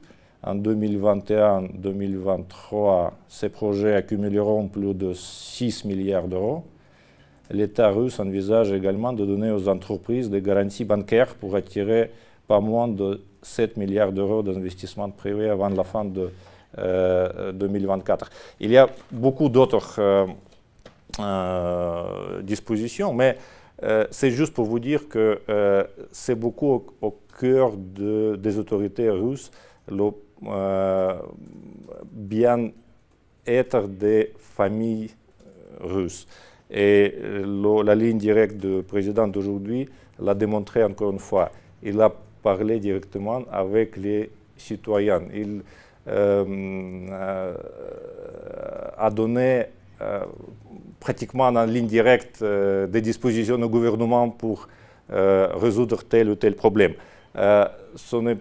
[0.43, 6.63] En 2021-2023, ces projets accumuleront plus de 6 milliards d'euros.
[7.51, 12.11] L'État russe envisage également de donner aux entreprises des garanties bancaires pour attirer
[12.47, 16.32] pas moins de 7 milliards d'euros d'investissements privés avant la fin de
[16.77, 18.25] 2024.
[18.25, 18.29] Euh,
[18.60, 20.25] Il y a beaucoup d'autres euh,
[21.19, 23.38] euh, dispositions, mais
[24.12, 25.41] c'est juste pour vous dire que
[26.12, 29.51] c'est beaucoup au, cœur de, des autorités russes
[29.89, 30.12] le
[32.13, 35.10] bien-être des familles
[35.82, 36.27] russes.
[36.71, 37.13] Et
[37.84, 41.51] la ligne directe du président d'aujourd'hui l'a démontré encore une fois.
[41.82, 45.23] Il a parlé directement avec les citoyens.
[45.34, 45.62] Il,
[46.08, 46.43] euh,
[47.12, 47.56] euh,
[48.97, 49.65] a donné
[50.01, 50.25] euh,
[50.99, 54.67] pratiquement en ligne directe des dispositions au gouvernement pour
[55.10, 56.93] résoudre tel ou tel problème.
[57.36, 58.38] ce n'est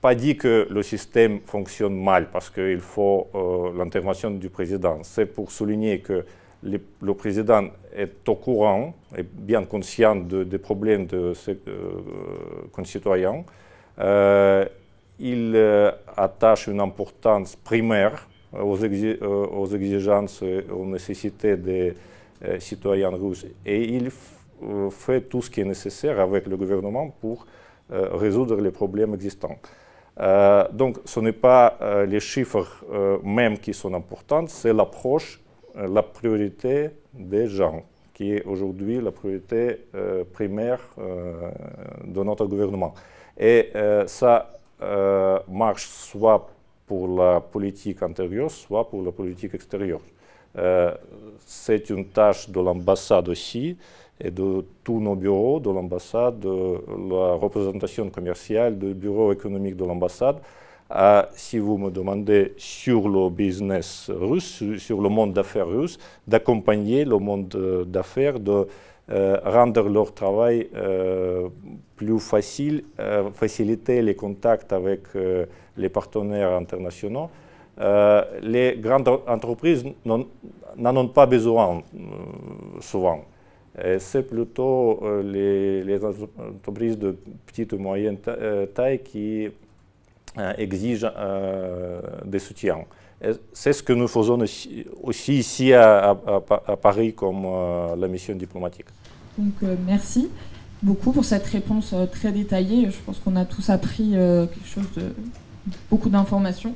[0.00, 3.28] pas dit que le système fonctionne mal parce qu'il faut
[3.76, 4.98] l'intervention du président.
[5.02, 6.24] C'est pour souligner que
[6.62, 11.58] le président est au courant et bien conscient des problèmes de ses
[12.72, 13.44] concitoyens
[15.18, 21.94] il euh, attache une importance primaire aux, euh, exigences et aux nécessités des
[22.44, 23.46] euh, citoyens russes.
[23.64, 24.10] Et il
[24.90, 27.46] fait tout ce qui est nécessaire avec le gouvernement pour
[27.90, 29.58] résoudre les problèmes existants.
[30.72, 31.76] donc ce n'est pas
[32.06, 32.82] les chiffres
[33.22, 35.42] mêmes qui sont importants, c'est l'approche,
[35.74, 37.82] la priorité des gens
[38.12, 39.86] qui est aujourd'hui la priorité
[40.32, 42.94] primaire de notre gouvernement.
[43.36, 43.70] Et
[44.06, 46.48] ça euh, marche soit
[46.86, 50.00] pour la politique intérieure, soit pour la politique extérieure.
[50.58, 50.92] Euh,
[51.46, 53.76] c'est une tâche de l'ambassade aussi
[54.20, 59.84] et de tous nos bureaux, de l'ambassade, de la représentation commerciale, du bureau économique de
[59.84, 60.36] l'ambassade.
[60.94, 67.04] Euh, si vous me demandez sur le business russe, sur le monde d'affaires russe, d'accompagner
[67.04, 68.66] le monde d'affaires, de
[69.10, 71.48] euh, rendre leur travail euh,
[71.94, 75.02] plus facile, euh, faciliter les contacts avec
[75.76, 77.28] les partenaires internationaux.
[78.42, 81.82] les grandes entreprises n'en ont pas besoin
[82.80, 83.20] souvent.
[83.98, 88.18] C'est plutôt les, entreprises de petite ou moyenne
[88.74, 89.50] taille qui
[90.58, 91.10] exigent
[92.24, 92.84] des soutiens.
[93.52, 94.38] C'est ce que nous faisons
[95.02, 96.16] aussi, ici à,
[96.82, 98.86] Paris comme euh, la mission diplomatique.
[99.38, 100.28] Donc euh, merci
[100.82, 102.90] beaucoup pour cette réponse euh, très détaillée.
[102.90, 104.14] Je pense qu'on a tous appris
[105.90, 106.74] beaucoup d'informations.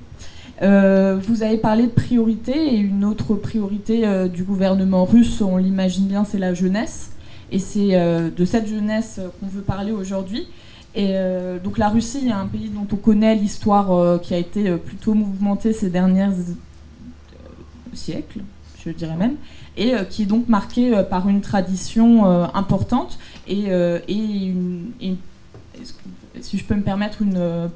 [0.61, 6.25] vous avez parlé de priorité et une autre priorité du gouvernement russe, on l'imagine bien,
[6.25, 7.13] c'est la jeunesse.
[7.51, 7.91] Et c'est
[8.31, 10.49] de cette jeunesse qu'on veut parler aujourd'hui.
[11.01, 11.15] Et
[11.63, 15.73] donc la Russie est un pays dont on connaît l'histoire qui a été plutôt mouvementée
[15.73, 16.31] ces derniers
[17.93, 18.41] siècles,
[18.85, 19.37] je dirais même,
[19.77, 23.69] et qui est donc marqué par une tradition importante et,
[24.09, 24.91] une,
[26.41, 27.71] si je peux me permettre, une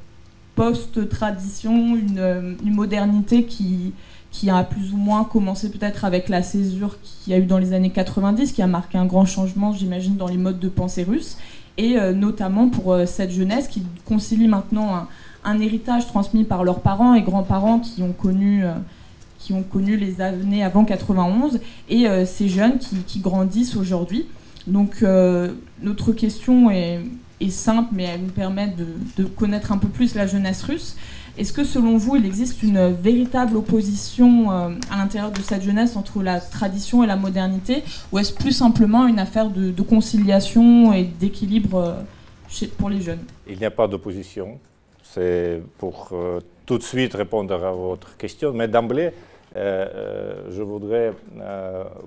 [0.56, 3.92] post-tradition, une, une, modernité qui,
[4.32, 7.58] qui a plus ou moins commencé peut-être avec la césure qu'il y a eu dans
[7.58, 11.04] les années 90, qui a marqué un grand changement, j'imagine, dans les modes de pensée
[11.04, 11.36] russes,
[11.78, 15.06] et euh, notamment pour euh, cette jeunesse qui concilie maintenant
[15.44, 18.64] un, héritage transmis par leurs parents et grands-parents qui ont connu...
[18.64, 18.72] Euh,
[19.38, 21.58] qui ont connu les années avant 91
[21.88, 24.26] et ces jeunes qui, grandissent aujourd'hui.
[24.68, 25.04] Donc
[25.82, 27.00] notre question est,
[27.48, 28.72] simple, mais elle nous permet
[29.16, 30.94] de, connaître un peu plus la jeunesse russe.
[31.38, 35.96] Est-ce que selon vous, il existe une véritable opposition euh, à l'intérieur de cette jeunesse
[35.96, 41.04] entre la tradition et la modernité Ou est-ce plus simplement une affaire de, conciliation et
[41.04, 41.78] d'équilibre
[42.60, 43.24] euh, pour les jeunes?
[43.48, 44.58] Il n'y a pas d'opposition.
[45.02, 48.52] C'est pour euh, tout de suite répondre à votre question.
[48.52, 49.10] Mais d'emblée,
[49.54, 51.12] je voudrais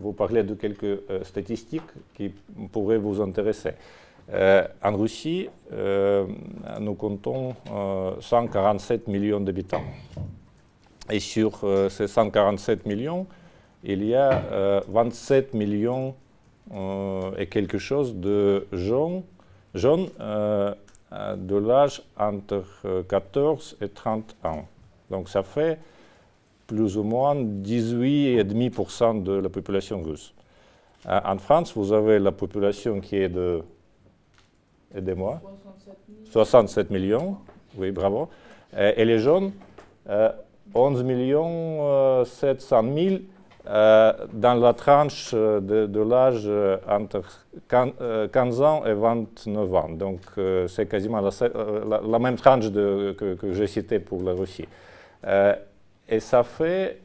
[0.01, 2.31] vous parler de quelques statistiques qui
[2.71, 3.71] pourraient vous intéresser.
[4.33, 6.25] Euh, en Russie, euh,
[6.79, 7.55] nous comptons
[8.19, 9.83] 147 euh, millions d'habitants.
[11.11, 13.27] Et sur ces 147 millions,
[13.83, 16.15] il y a 27 millions
[17.37, 19.21] et quelque chose de jeunes,
[19.75, 22.63] de l'âge entre
[23.07, 24.65] 14 et 30 ans.
[25.11, 25.77] Donc ça fait
[26.65, 30.33] plus ou moins 18,5% de la population russe.
[31.07, 33.61] En France, vous avez la population qui est de
[34.95, 35.41] aidez-moi.
[36.31, 37.37] 67 millions,
[37.77, 38.29] oui, bravo.
[38.77, 39.51] Et, les jeunes,
[40.73, 43.15] 11 millions 700 000
[43.65, 46.49] dans la tranche de, l'âge
[46.89, 47.21] entre
[48.31, 49.89] 15 ans et 29 ans.
[49.89, 50.21] Donc
[50.67, 54.67] c'est quasiment la, même tranche que, que j'ai citée pour la Russie.
[56.07, 57.01] Et ça fait,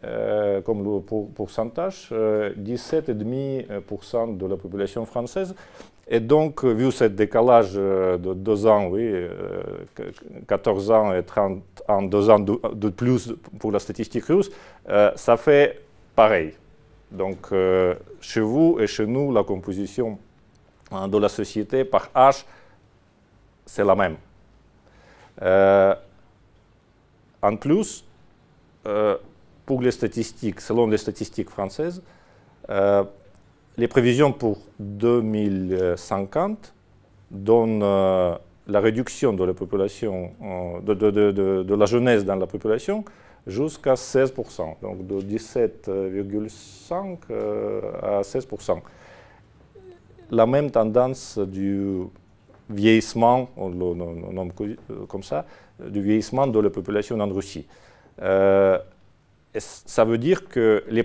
[0.64, 5.54] comme le pourcentage, 17,5% de la population française.
[6.12, 9.14] Et donc, vu ce décalage de deux ans, oui,
[10.48, 14.50] 14 ans et 30 ans, deux ans de, plus pour la statistique russe,
[15.14, 15.80] ça fait
[16.16, 16.54] pareil.
[17.12, 17.50] Donc,
[18.20, 20.18] chez vous et chez nous, la composition
[20.90, 22.44] de la société par H,
[23.64, 24.16] c'est la même.
[27.40, 28.04] en plus,
[29.64, 32.02] pour les statistiques, selon les statistiques françaises,
[33.76, 36.74] les prévisions pour 2050
[37.30, 38.34] donnent euh,
[38.66, 40.80] la réduction de la population, euh,
[41.62, 43.04] de, la jeunesse dans la population
[43.46, 48.80] jusqu'à 16%, donc de 17,5 euh, à 16%.
[50.30, 52.02] La même tendance du
[52.68, 53.94] vieillissement, on le
[54.32, 54.52] nomme
[55.08, 55.46] comme ça,
[55.84, 57.66] du vieillissement de la population en Russie.
[58.18, 61.02] ça veut dire que les,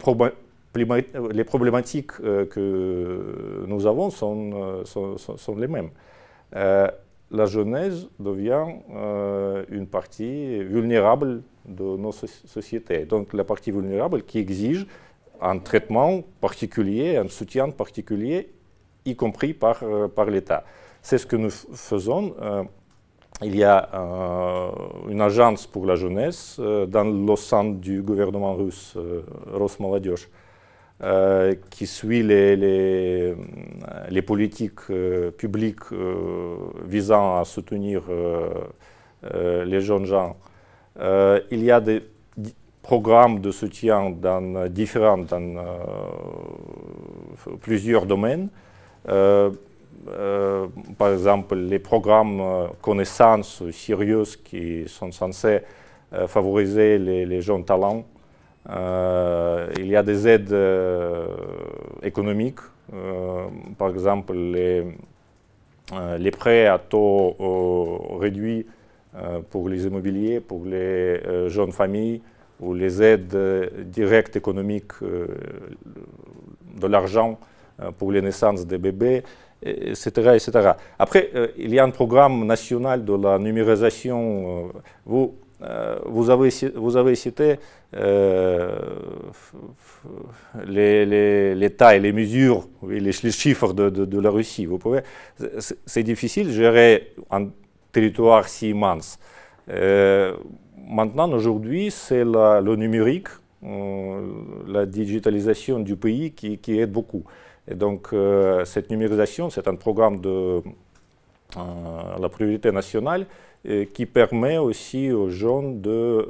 [0.78, 5.90] les problématiques euh, que nous avons sont, euh, les mêmes.
[6.56, 6.88] Euh,
[7.32, 8.66] la jeunesse devient
[9.72, 13.06] une partie vulnérable de nos sociétés.
[13.06, 14.86] Donc la partie vulnérable qui exige
[15.42, 18.52] un traitement particulier, un soutien particulier,
[19.06, 19.84] y compris par,
[20.28, 20.64] l'État.
[21.02, 22.36] C'est ce que nous faisons.
[23.42, 23.90] il y a
[25.10, 28.96] une agence pour la jeunesse dans le sein du gouvernement russe,
[29.52, 30.30] Rosmolodej,
[31.04, 33.36] euh, qui suit les, les,
[34.10, 36.56] les politiques euh, publiques euh,
[36.86, 38.04] visant à soutenir
[39.34, 40.38] les jeunes gens.
[41.52, 42.02] il y a des
[42.82, 45.56] programmes de soutien dans différents, dans
[47.60, 48.48] plusieurs domaines.
[49.04, 49.52] par
[51.12, 55.60] exemple, les programmes connaissances sérieuses qui sont censés
[56.28, 58.15] favoriser les, jeunes talents euh,
[58.70, 61.28] il y a des aides euh,
[62.02, 62.60] économiques,
[62.94, 63.46] euh,
[63.78, 64.84] par exemple les,
[66.18, 67.36] les, prêts à taux
[68.20, 68.66] réduits
[69.50, 72.22] pour les immobiliers, pour les jeunes familles,
[72.60, 73.38] ou les aides
[73.86, 77.40] directes économiques de l'argent
[77.98, 79.24] pour les naissances des bébés,
[79.64, 80.32] etc.
[80.36, 80.72] etc.
[80.98, 84.72] Après, il y a un programme national de la numérisation.
[85.06, 85.36] vous,
[86.06, 87.58] vous, avez, vous avez cité
[87.96, 88.78] euh,
[90.68, 94.68] les, les, tailles, les mesures, les, chiffres de, la Russie.
[95.86, 97.48] C'est difficile de gérer un
[97.92, 99.18] territoire si immense.
[99.70, 100.36] Euh,
[100.88, 103.30] maintenant, aujourd'hui, c'est le numérique,
[103.64, 104.28] euh,
[104.68, 107.24] la digitalisation du pays qui, aide beaucoup.
[107.68, 108.10] Et donc,
[108.66, 110.62] cette numérisation, c'est un programme de
[111.56, 113.26] la priorité nationale
[113.94, 116.28] qui permet aussi aux jeunes de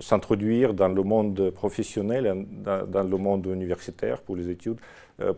[0.00, 4.78] s'introduire dans le monde professionnel, dans, le monde universitaire pour les études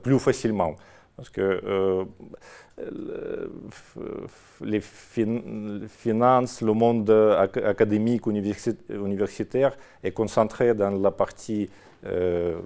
[0.02, 0.74] plus facilement.
[1.16, 2.04] Parce que
[4.62, 7.10] les finances, le monde
[7.64, 11.68] académique universitaire est concentré dans la partie
[12.06, 12.58] euh,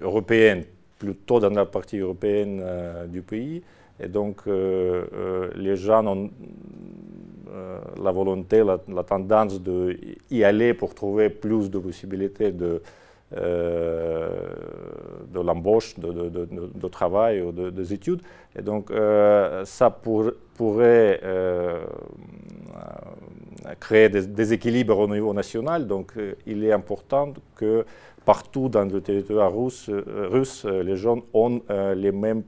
[0.00, 0.64] européenne,
[0.98, 3.62] plutôt dans la partie européenne euh, du pays.
[4.02, 6.30] Et donc, euh, les gens ont
[8.02, 12.80] la volonté, la, tendance d'y aller pour trouver plus de possibilités de,
[13.36, 14.28] euh,
[15.34, 18.20] l'embauche, de, travail ou des études.
[18.58, 21.84] Et donc, euh, ça pourrait euh,
[23.78, 25.86] créer des déséquilibres au niveau national.
[25.86, 26.14] Donc,
[26.46, 27.84] il est important que
[28.30, 29.90] partout dans le territoire russe,
[30.34, 31.60] russe les gens ont
[32.04, 32.42] les, mêmes,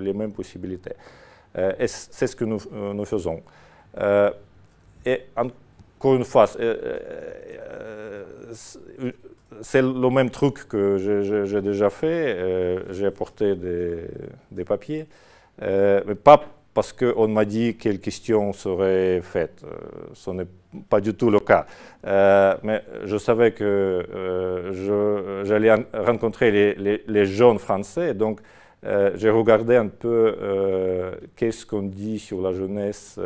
[0.00, 0.96] les mêmes possibilités.
[1.82, 2.60] et c'est ce que nous,
[2.98, 3.38] nous faisons.
[5.12, 6.46] et encore une fois,
[9.60, 10.96] c'est le même truc que
[11.44, 12.34] j'ai déjà fait.
[12.36, 15.06] Euh, j'ai apporté des, papiers,
[15.62, 16.42] euh, mais pas
[16.74, 19.62] parce qu'on m'a dit quelles questions seraient faites.
[19.64, 19.76] Euh,
[20.14, 20.46] ce n'est
[20.88, 21.66] pas du tout le cas.
[22.62, 24.72] mais je savais que
[25.44, 26.74] j'allais rencontrer
[27.06, 28.40] les, jeunes français, donc
[28.82, 30.34] j'ai regardé un peu
[31.36, 33.20] qu'est-ce qu'on dit sur la jeunesse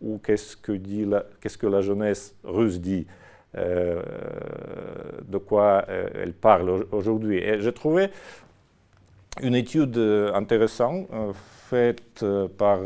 [0.00, 1.08] ou qu'est-ce que, dit
[1.40, 3.04] qu'est-ce que la jeunesse russe dit.
[3.54, 4.00] Euh,
[5.28, 7.36] de quoi euh, elle parle aujourd'hui.
[7.36, 8.08] Et j'ai trouvé
[9.42, 9.98] une étude
[10.34, 11.32] intéressante euh,
[11.72, 12.24] faite
[12.58, 12.80] par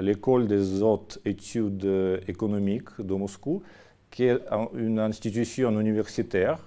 [0.00, 1.88] l'école des hautes études
[2.28, 3.62] économiques de Moscou,
[4.10, 4.38] qui est
[4.74, 6.58] une institution universitaire.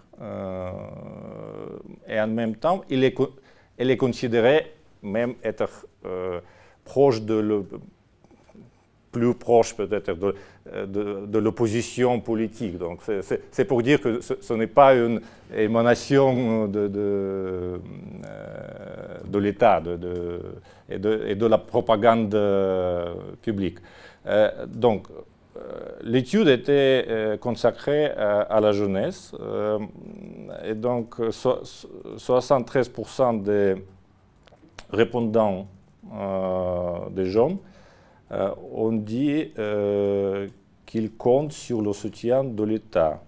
[2.13, 3.03] et en même temps, elle
[3.91, 5.87] est considérée même être
[6.83, 7.65] proche de le,
[9.11, 10.35] plus proche peut-être de,
[11.25, 12.77] de, l'opposition politique.
[12.77, 13.01] Donc
[13.51, 15.19] c'est pour dire que ce, n'est pas une
[15.55, 17.77] émanation de, de, euh,
[19.27, 19.83] de l'État
[20.89, 23.79] et, de, la propagande euh, publique.
[24.27, 25.07] Euh, donc
[26.03, 29.33] l'étude était consacrée à, la jeunesse
[30.65, 33.75] et donc 73% des
[34.91, 35.67] répondants
[37.11, 37.70] des jeunes euh,
[38.73, 40.47] on dit euh,
[40.85, 43.21] qu'il compte sur le soutien de l'État.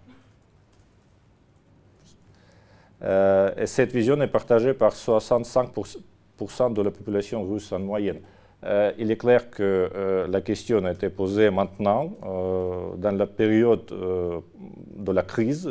[3.03, 8.21] Euh, et cette vision est partagée par 65% de la population russe en moyenne.
[8.97, 12.13] il est clair que la question a été posée maintenant,
[12.97, 13.87] dans la période
[15.07, 15.69] de la crise,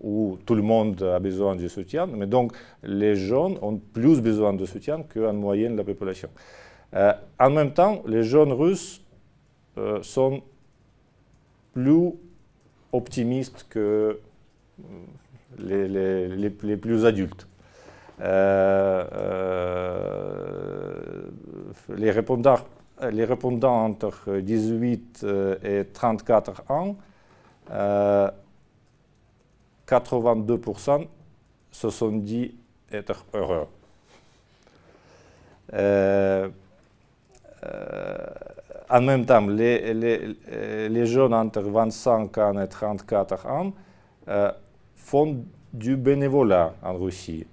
[0.00, 2.52] où tout le monde a besoin de soutien, mais donc
[2.82, 6.30] les jeunes ont plus besoin de soutien qu'en moyenne la population.
[6.94, 9.02] Euh, en même temps, les jeunes russes
[9.78, 10.42] euh, sont
[11.72, 12.12] plus
[12.92, 14.20] optimistes que
[15.60, 17.48] euh, les, plus adultes.
[18.20, 18.26] les,
[22.10, 22.58] répondants,
[23.10, 25.26] les répondants entre 18
[25.64, 26.96] et 34 ans,
[29.88, 31.06] 82%
[31.70, 32.54] se sont dit
[32.92, 33.66] être heureux.
[37.64, 38.16] Euh,
[38.90, 40.36] en même temps, les, les,
[40.88, 43.72] les, jeunes entre 25 ans et 34 ans
[44.28, 44.50] euh,
[44.96, 47.46] font du bénévolat en Russie.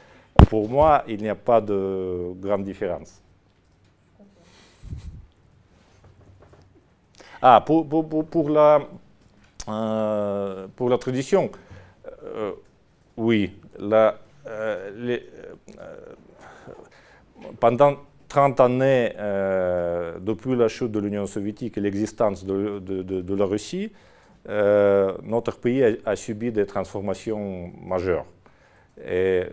[0.50, 3.22] Pour moi, il n'y a pas de grande différence.
[7.42, 8.82] Ah, pour, la,
[9.70, 11.52] euh, pour la tradition,
[12.24, 12.52] euh,
[13.16, 13.52] oui.
[13.80, 15.20] La, euh,
[17.60, 17.98] pendant
[18.28, 19.14] 30 années,
[20.20, 23.92] depuis la chute de l'Union soviétique et l'existence de, la Russie,
[24.48, 28.26] notre pays a, subi des transformations majeures.
[29.06, 29.44] Et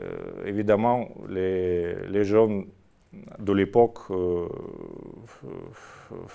[0.46, 2.66] évidemment, les, jeunes
[3.38, 3.98] de l'époque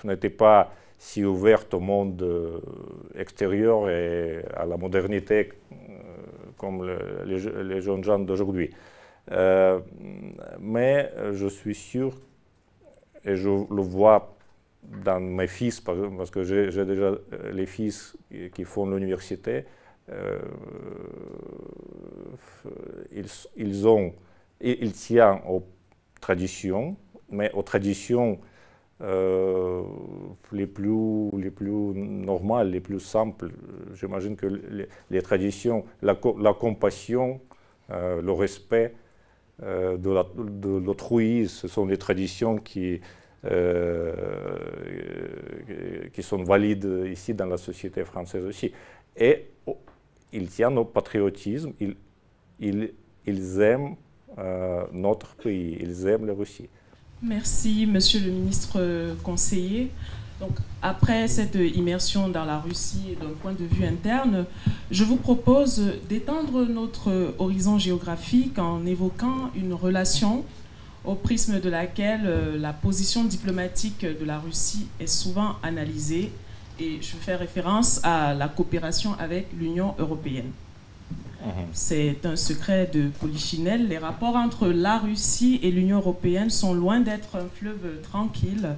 [0.04, 2.60] n'étaient pas si ouverte au monde euh,
[3.16, 5.76] extérieur et à la modernité euh,
[6.58, 6.86] comme
[7.26, 8.70] les, jeunes gens d'aujourd'hui.
[9.32, 9.80] Euh,
[10.60, 12.14] mais je suis sûr,
[13.24, 14.36] et je le vois
[14.84, 17.12] dans mes fils, parce que j'ai déjà
[17.52, 18.18] les fils
[18.54, 19.66] qui font l'université,
[23.12, 23.26] ils,
[23.56, 24.14] ils, ont,
[24.62, 25.64] ils tiennent aux
[26.20, 26.96] traditions,
[27.30, 28.40] mais aux traditions
[29.02, 29.82] euh,
[30.52, 33.52] les, plus, les plus normales, les plus simples.
[33.94, 34.48] J'imagine que
[35.10, 37.40] les, traditions, la, compassion,
[37.92, 38.94] euh, le respect
[39.64, 43.00] euh, de l'autrui, ce sont des traditions qui,
[46.14, 48.72] qui sont valides ici dans la société française aussi.
[49.16, 49.78] Et oh,
[50.34, 51.96] ils tiennent au patriotisme, ils,
[52.60, 53.96] ils, aiment
[54.92, 56.70] notre pays, ils aiment la Russie.
[57.22, 59.92] Merci, monsieur le ministre euh, conseiller.
[60.40, 64.46] Donc, après cette immersion dans la Russie d'un point de vue interne,
[64.90, 70.46] je vous propose d'étendre notre horizon géographique en évoquant une relation
[71.10, 76.32] au prisme de laquelle euh, la position diplomatique de la Russie est souvent analysée.
[76.80, 80.52] Et je fais référence à la coopération avec l'Union européenne.
[81.44, 81.52] Mhm.
[81.74, 83.88] C'est un secret de Polichinelle.
[83.88, 88.76] Les rapports entre la Russie et l'Union européenne sont loin d'être un fleuve tranquille.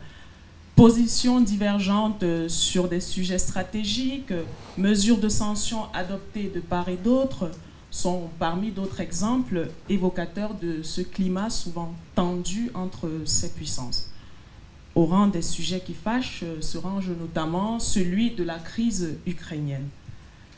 [0.78, 4.34] Positions divergentes sur des sujets stratégiques,
[4.78, 7.52] mesures de sanctions adoptées de part et d'autre
[7.92, 14.10] sont parmi d'autres exemples évocateurs de ce climat souvent tendu entre ces puissances.
[14.96, 19.88] Au rang des sujets qui fâchent se range notamment celui de la crise ukrainienne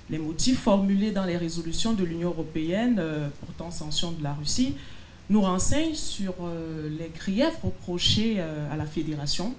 [0.09, 4.75] les motifs formulés dans les résolutions de l'Union européenne euh, portant sanction de la Russie
[5.29, 9.53] nous renseignent sur euh, les griefs reprochés euh, à la Fédération,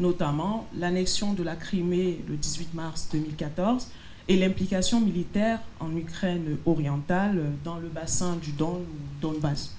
[0.00, 3.88] notamment l'annexion de la Crimée le 18 mars 2014
[4.28, 8.80] et l'implication militaire en Ukraine orientale dans le bassin du Don
[9.20, 9.76] Donbass.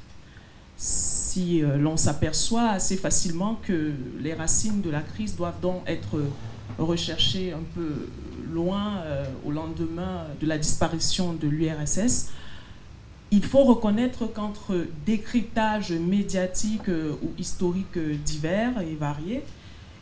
[0.77, 6.19] Si l'on s'aperçoit assez facilement que les racines de la crise doivent donc être
[6.77, 8.07] recherchées un peu
[8.51, 12.31] loin euh, au lendemain de la disparition de l'URSS,
[13.31, 19.43] il faut reconnaître qu'entre décryptage médiatique euh, ou historique divers et variés,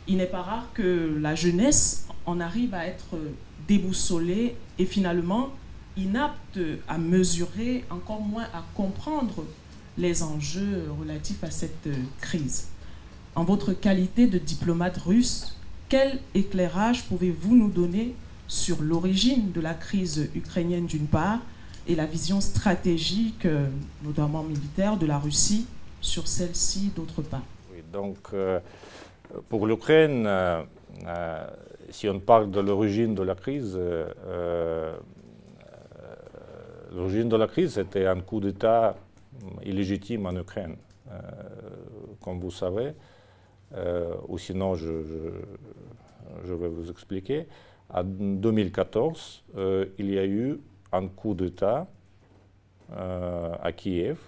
[0.06, 3.16] il n'est pas rare que la jeunesse en arrive à être
[3.68, 5.50] déboussolée et finalement
[5.96, 6.58] inapte
[6.88, 9.44] à mesurer, encore moins à comprendre
[9.96, 11.88] les enjeux relatifs à cette
[12.20, 12.68] crise.
[13.36, 15.56] En votre qualité de diplomate russe,
[15.88, 18.14] quel éclairage pouvez-vous nous donner
[18.48, 21.40] sur l'origine de la crise ukrainienne d'une part
[21.86, 23.68] et la vision stratégique, euh,
[24.02, 25.66] notamment militaire, de la Russie
[26.00, 27.42] sur celle-ci d'autre part?
[27.92, 28.58] donc, euh,
[29.48, 30.62] pour l'Ukraine, euh,
[31.94, 33.78] si on parle de l'origine de la crise,
[36.92, 38.96] l'origine de la crise, c'était un coup d'État
[39.64, 40.76] illégitime en Ukraine,
[42.20, 42.92] comme vous savez,
[44.28, 44.90] ou sinon je,
[46.44, 47.46] je vais vous expliquer.
[47.92, 50.58] En 2014, euh, il y a eu
[50.92, 51.86] un coup d'État
[52.92, 54.18] euh, à Kiev.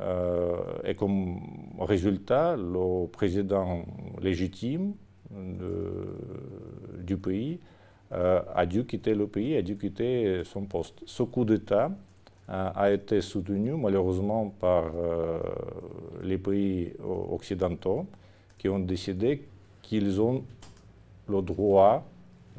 [0.00, 1.40] Euh, et comme
[1.78, 3.84] résultat, le président
[4.20, 4.94] légitime
[5.30, 7.58] du pays
[8.10, 11.02] a dû quitter le pays, a dû quitter son poste.
[11.06, 11.90] Ce coup d'État
[12.48, 14.90] a été soutenu malheureusement par
[16.22, 16.92] les pays
[17.30, 18.06] occidentaux
[18.58, 19.44] qui ont décidé
[19.82, 20.42] qu'ils ont
[21.28, 22.04] le droit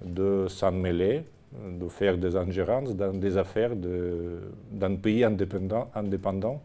[0.04, 6.62] de s'en mêler de faire des ingérences dans des affaires d'un pays indépendant, indépendant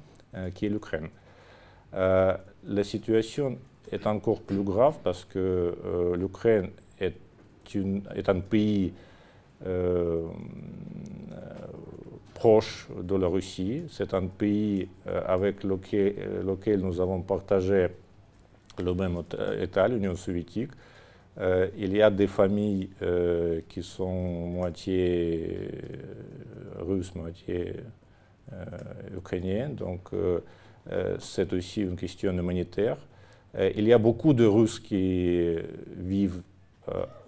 [0.55, 1.09] qui est l'Ukraine.
[1.93, 3.59] la situation
[3.93, 5.75] est encore plus grave parce que
[6.19, 6.71] l'Ukraine
[7.01, 8.93] est, un pays
[12.35, 13.85] proche de la Russie.
[13.91, 14.89] C'est un pays
[15.27, 17.89] avec lequel, nous avons partagé
[18.79, 19.23] le même
[19.61, 20.71] État, l'Union soviétique.
[21.39, 25.71] Euh, il y a des familles euh, qui sont moitié
[26.79, 27.75] euh, russes, moitié
[29.17, 30.11] ukrainiennes, donc
[31.19, 32.97] c'est aussi une question humanitaire.
[33.59, 35.57] Il y a beaucoup de Russes qui
[35.97, 36.43] vivent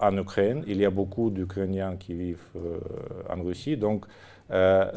[0.00, 2.46] en Ukraine, il y a beaucoup d'Ukrainiens qui vivent
[3.28, 4.06] en Russie, donc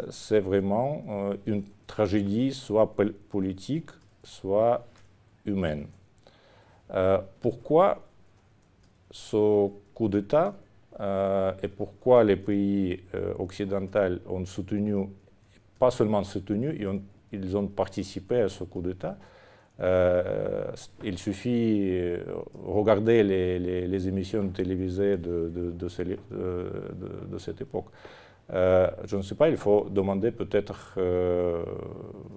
[0.09, 2.93] c'est vraiment une tragédie soit
[3.29, 3.89] politique,
[4.23, 4.85] soit
[5.45, 5.87] humaine.
[7.41, 8.05] pourquoi
[9.11, 10.55] ce coup d'État
[10.99, 15.07] euh, et pourquoi les pays euh, occidentaux ont soutenu,
[15.79, 16.79] pas seulement soutenu,
[17.31, 19.17] ils ont participé à ce coup d'État?
[19.81, 20.63] Euh,
[21.03, 22.23] il suffit de
[22.65, 27.87] regarder les, émissions télévisées de, de, de, cette époque.
[28.49, 30.99] je ne sais pas, il faut demander peut-être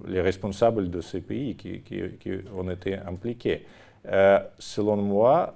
[0.06, 1.82] les responsables de ces pays qui,
[2.56, 3.66] ont été impliqués.
[4.58, 5.54] selon moi,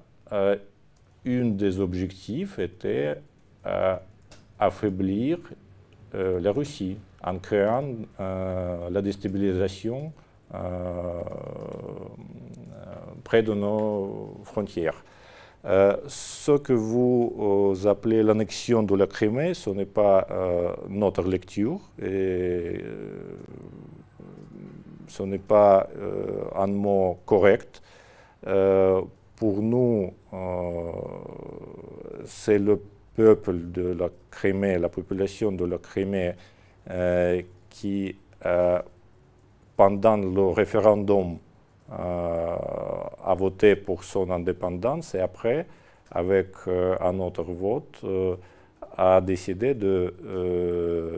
[1.26, 3.18] un des objectifs était
[3.66, 3.96] euh,
[4.58, 5.38] affaiblir
[6.14, 7.84] euh, la Russie en créant
[8.20, 10.12] euh, la déstabilisation
[13.24, 15.04] près de nos frontières.
[15.64, 20.26] ce que vous appelez l'annexion de la Crimée, ce n'est pas
[20.88, 22.80] notre lecture et
[25.08, 25.88] ce n'est pas
[26.54, 27.82] un mot correct
[29.38, 30.90] pour nous, euh,
[32.24, 32.80] c'est le
[33.14, 36.32] peuple de la Crimée, la population de la Crimée,
[36.90, 38.80] euh, qui, euh,
[39.78, 41.38] pendant le référendum,
[41.90, 45.66] a voté pour son indépendance et après,
[46.10, 46.48] avec
[47.00, 48.04] un autre vote,
[48.96, 50.12] a décidé de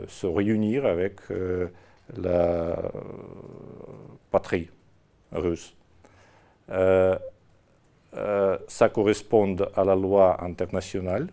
[0.07, 1.15] se réunir avec
[2.15, 2.77] la
[4.31, 4.69] patrie
[5.33, 5.75] russe.
[8.13, 11.29] Euh, ça correspond à la loi internationale,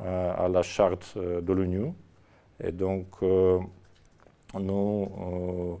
[0.00, 1.92] euh, à la charte euh, de l'ONU.
[2.62, 3.06] Et donc,
[4.54, 5.80] nous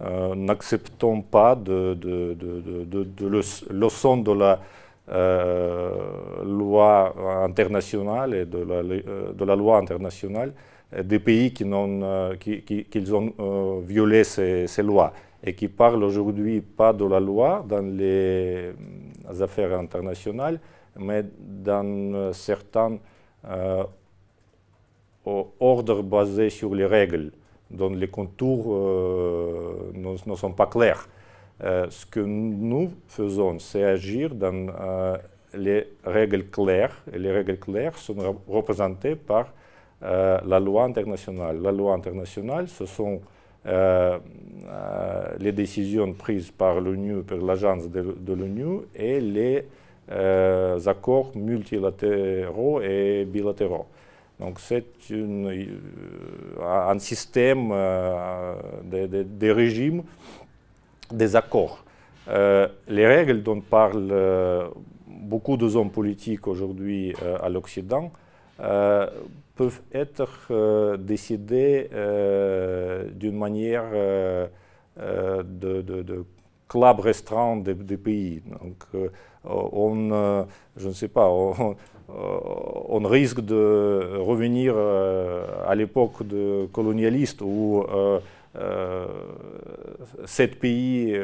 [0.00, 3.26] n'acceptons pas de, de, de,
[4.34, 4.58] la
[6.44, 7.14] loi
[7.44, 10.52] internationale et de la, loi internationale
[11.04, 15.12] des pays qui, ont, qui, qui, ont violé ces, lois
[15.44, 18.72] et qui parlent aujourd'hui pas de la loi dans les
[19.40, 20.58] affaires internationales,
[20.98, 22.98] mais dans certains
[23.48, 23.84] euh,
[25.24, 27.32] ordres basés sur les règles,
[27.72, 31.08] dont les contours euh, ne, sont pas clairs.
[31.62, 35.16] Euh, ce que nous faisons, c'est agir dans euh,
[35.54, 39.52] les règles claires, et les règles claires sont représentées par
[40.00, 41.62] la loi internationale.
[41.62, 43.20] La loi internationale, ce sont
[45.38, 49.64] les décisions prises par l'ONU, par l'agence de, l'ONU et les
[50.88, 53.86] accords multilatéraux et bilatéraux.
[54.42, 54.84] Donc c'est
[56.60, 60.02] un système de, de, régimes
[61.10, 61.84] des accords.
[62.28, 64.70] les règles dont parlent
[65.06, 68.10] beaucoup de hommes politiques aujourd'hui à l'Occident
[69.54, 74.48] peuvent être euh, décidés euh, d'une manière euh,
[75.42, 76.24] de,
[76.68, 78.42] club restreint des, pays.
[78.46, 78.84] Donc,
[79.44, 81.30] on, je ne sais pas,
[83.04, 87.84] risque de revenir à l'époque de colonialiste où
[90.24, 91.18] sept pays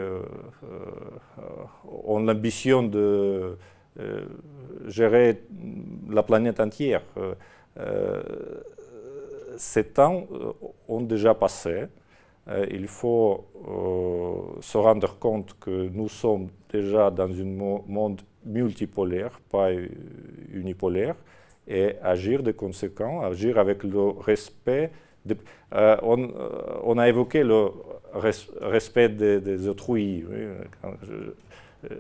[2.07, 3.57] ont l'ambition de
[4.87, 5.43] gérer
[6.11, 7.03] la planète entière.
[7.79, 8.23] Euh,
[9.57, 10.53] ces temps euh,
[10.89, 11.87] ont déjà passé.
[12.49, 13.47] Euh, il faut
[14.61, 19.71] se rendre compte que nous sommes déjà dans un monde multipolaire, pas
[20.53, 21.15] unipolaire,
[21.67, 24.91] et agir de conséquent, agir avec le respect.
[25.75, 27.69] on, a évoqué le
[28.63, 30.25] respect des, autrui.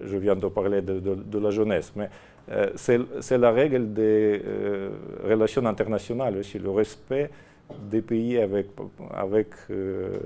[0.04, 2.08] je, viens de parler de, la jeunesse, mais
[2.50, 4.90] euh, c'est la règle des euh,
[5.24, 7.30] relations internationales aussi, le respect
[7.90, 8.68] des pays avec,
[9.14, 10.18] avec euh,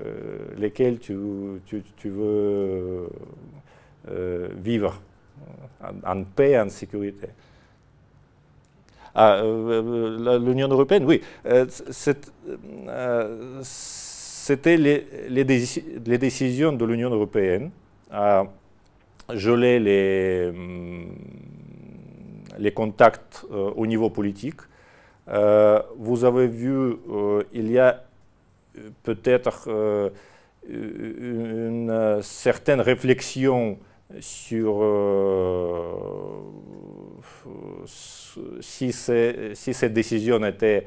[0.57, 1.15] lesquels tu,
[1.65, 3.09] tu, veux
[4.55, 5.01] vivre
[6.05, 7.27] en, paix et en sécurité.
[9.15, 11.21] Ah, l'Union européenne, oui.
[13.61, 17.71] C'était les, les, décisions de l'Union européenne
[18.11, 18.45] à
[19.33, 21.15] geler les, hum,
[22.57, 24.61] les contacts au niveau politique.
[25.27, 26.97] Vous avez vu,
[27.53, 28.03] il y a
[29.03, 29.69] peut-être
[30.67, 33.77] une certaine réflexion
[34.19, 36.41] sur euh,
[38.59, 40.85] si, cette décision était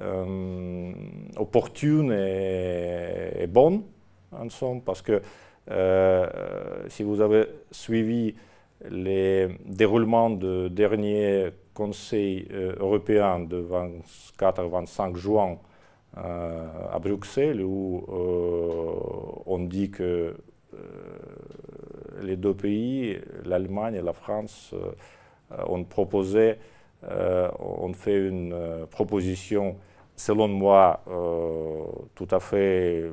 [0.00, 0.92] euh,
[1.36, 3.82] opportune et, bonne,
[4.32, 5.20] en somme, parce que
[5.70, 6.26] euh,
[6.88, 8.34] si vous avez suivi
[8.90, 12.48] les déroulements du dernier Conseil
[12.80, 13.64] européen de
[14.40, 15.58] 24-25 juin
[16.16, 18.04] à Bruxelles, où
[19.46, 20.34] on dit que
[22.20, 24.74] les deux pays, l'Allemagne et la France,
[25.52, 26.56] euh, ont proposé,
[27.04, 29.76] euh, ont fait une euh, proposition,
[30.14, 31.00] selon moi,
[32.16, 33.04] tout à fait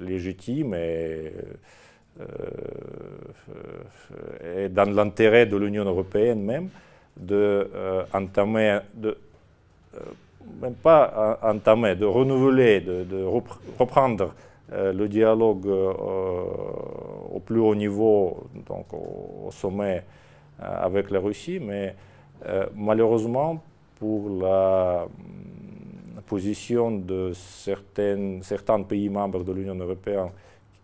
[0.00, 1.30] légitime et
[4.70, 6.68] dans l'intérêt de l'Union européenne même,
[7.16, 7.68] de
[8.12, 9.16] entamer, de,
[10.60, 13.24] même pas entamer, de renouveler, de,
[13.78, 14.34] reprendre
[14.72, 15.92] euh, le dialogue euh,
[17.34, 20.02] au plus haut niveau, donc au, sommet
[20.62, 21.94] euh, avec la Russie, mais
[22.74, 23.62] malheureusement
[24.00, 25.06] pour la
[26.26, 30.30] position de certains pays membres de l'Union européenne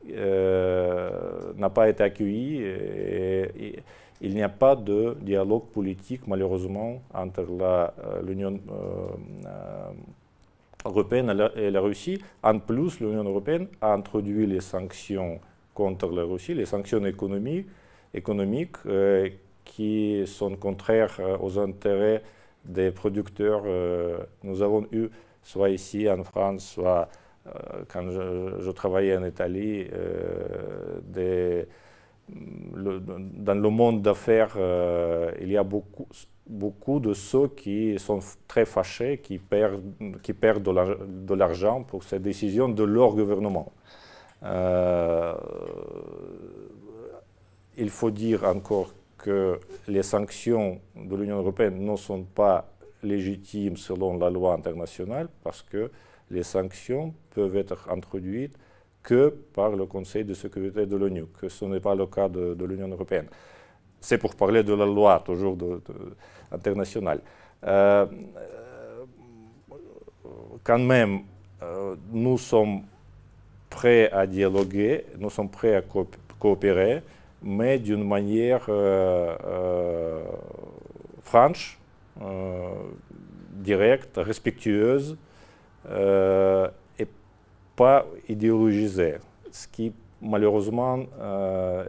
[0.07, 3.83] n'a pas été accueillie et,
[4.21, 7.47] il n'y a pas de dialogue politique malheureusement entre
[8.27, 8.59] l'Union
[10.85, 12.21] européenne et la Russie.
[12.43, 15.39] En plus, l'Union européenne a introduit les sanctions
[15.75, 19.29] contre la Russie, les sanctions économiques, euh,
[19.65, 22.23] qui sont contraires euh, aux intérêts
[22.65, 23.63] des producteurs.
[23.67, 25.09] Euh, nous avons eu,
[25.43, 27.09] soit ici en France, soit
[27.89, 29.87] quand je, travaillais en Italie,
[31.03, 31.67] des,
[32.29, 34.57] dans le monde d'affaires,
[35.41, 36.07] il y a beaucoup,
[36.49, 39.83] beaucoup de ceux qui sont très fâchés, qui perdent,
[40.23, 43.73] qui perdent de l'argent pour ces décisions de leur gouvernement.
[44.43, 45.35] Euh,
[47.77, 52.69] il faut dire encore que les sanctions de l'Union européenne ne sont pas
[53.03, 55.91] légitimes selon la loi internationale parce que
[56.31, 58.57] les sanctions peuvent être introduites
[59.03, 62.64] que par le Conseil de sécurité de l'ONU, que ce n'est pas le cas de,
[62.64, 63.26] l'Union européenne.
[64.01, 65.57] C'est pour parler de la loi, toujours
[66.53, 67.20] internationale.
[67.64, 68.07] Euh,
[70.62, 71.20] quand même,
[71.62, 72.83] euh, nous sommes
[73.70, 75.83] prêts à dialoguer, nous sommes prêts à
[76.39, 77.03] coopérer,
[77.43, 80.24] mais d'une manière euh,
[81.22, 81.79] franche,
[83.53, 85.16] directe, respectueuse
[85.91, 87.07] et
[87.76, 89.16] pas idéologisée,
[89.51, 90.99] ce qui malheureusement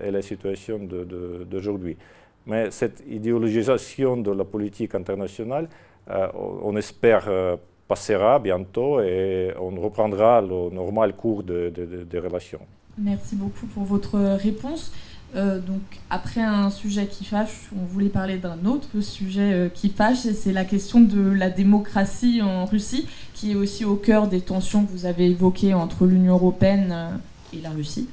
[0.01, 1.97] est la situation d'aujourd'hui.
[2.45, 5.67] Mais cette idéologisation de la politique internationale,
[6.09, 12.61] euh, on espère, euh, passera bientôt et on reprendra le normal cours des de, relations.
[12.97, 14.91] Merci beaucoup pour votre réponse.
[15.35, 20.25] Euh, donc, après un sujet qui fâche, on voulait parler d'un autre sujet qui fâche,
[20.25, 24.41] et c'est la question de la démocratie en Russie, qui est aussi au cœur des
[24.41, 27.19] tensions que vous avez évoquées entre l'Union européenne
[27.53, 28.07] et la Russie.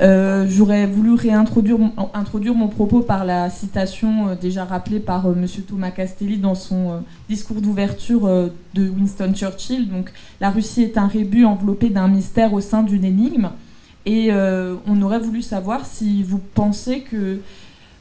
[0.00, 1.78] Euh, j'aurais voulu réintroduire
[2.14, 5.46] introduire mon propos par la citation euh, déjà rappelée par euh, M.
[5.66, 8.28] Thomas Castelli dans son discours d'ouverture
[8.74, 9.88] de Winston Churchill.
[9.88, 13.50] Donc, la Russie est un rébut enveloppé d'un mystère au sein d'une énigme.
[14.10, 17.40] Et on aurait voulu savoir si vous pensez que,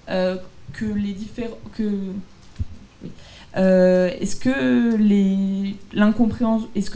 [0.07, 1.57] que les différents.
[1.75, 1.91] Que,
[3.55, 4.95] euh, est-ce que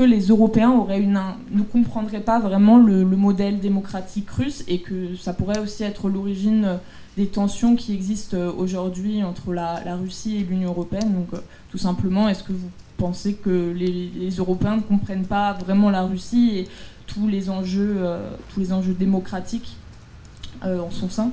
[0.04, 1.20] les Européens auraient une,
[1.52, 6.80] ne comprendraient pas vraiment le, modèle démocratique russe et que ça pourrait aussi être l'origine
[7.18, 11.14] des tensions qui existent aujourd'hui entre la, Russie et l'Union européenne?
[11.14, 11.42] Donc, euh,
[11.72, 16.68] tout simplement, est-ce que vous pensez que les, Européens ne comprennent pas vraiment la Russie
[17.14, 19.78] tous les enjeux, euh, tous les enjeux démocratiques
[20.64, 21.32] en son sein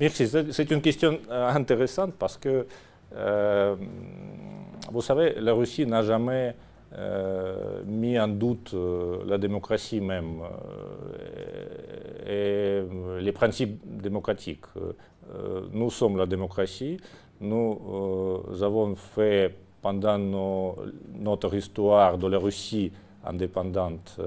[0.00, 2.66] Merci, c'est une question intéressante parce que
[3.14, 3.76] euh,
[4.90, 6.54] vous savez, la Russie n'a jamais
[6.96, 10.40] euh, mis en doute euh, la démocratie même
[12.26, 12.82] et
[13.20, 14.64] les principes démocratiques.
[15.72, 16.98] nous sommes la démocratie.
[17.40, 17.78] Nous
[18.62, 20.18] avons fait pendant
[21.14, 22.92] notre histoire de la Russie
[23.28, 24.18] indépendante,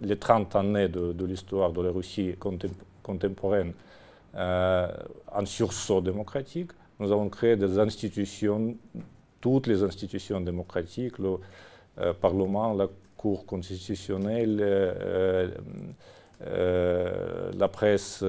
[0.00, 2.34] les 30 années de, l'histoire de la Russie
[3.02, 3.72] contemporaine,
[4.34, 6.70] un sursaut démocratique
[7.00, 8.76] nous avons créé des institutions
[9.40, 11.38] toutes les institutions démocratiques, le
[12.20, 14.56] Parlement, la Cour constitutionnelle,
[16.40, 18.24] la presse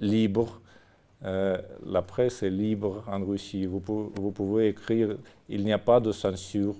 [0.00, 0.60] libre,
[1.24, 3.66] euh, la presse est libre en Russie.
[3.66, 5.16] Vous, pouvez écrire,
[5.48, 6.78] il n'y a pas de censure euh,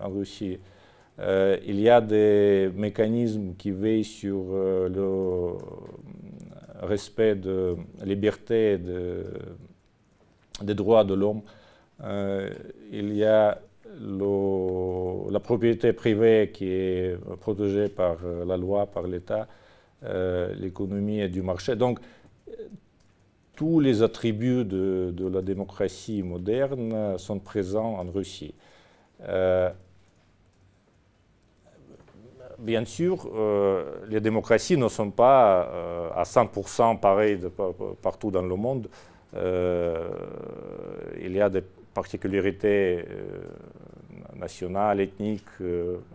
[0.00, 0.58] en Russie.
[1.20, 4.44] Euh, il y a des mécanismes qui veillent sur
[4.88, 5.56] le
[6.82, 9.24] respect de liberté de,
[10.62, 11.42] des droits de l'homme.
[12.92, 13.60] il y a
[14.00, 19.48] la propriété privée qui est protégée par la loi, par l'État.
[20.04, 21.74] Euh, l'économie et du marché.
[21.74, 21.98] Donc,
[23.58, 28.54] tous les attributs de, la démocratie moderne sont présents en Russie.
[29.22, 29.68] Euh,
[32.56, 37.40] bien sûr, euh, les démocraties ne sont pas à 100% pareilles
[38.00, 38.86] partout dans le monde.
[39.34, 43.04] il y a des particularités
[44.36, 45.58] nationales, ethniques,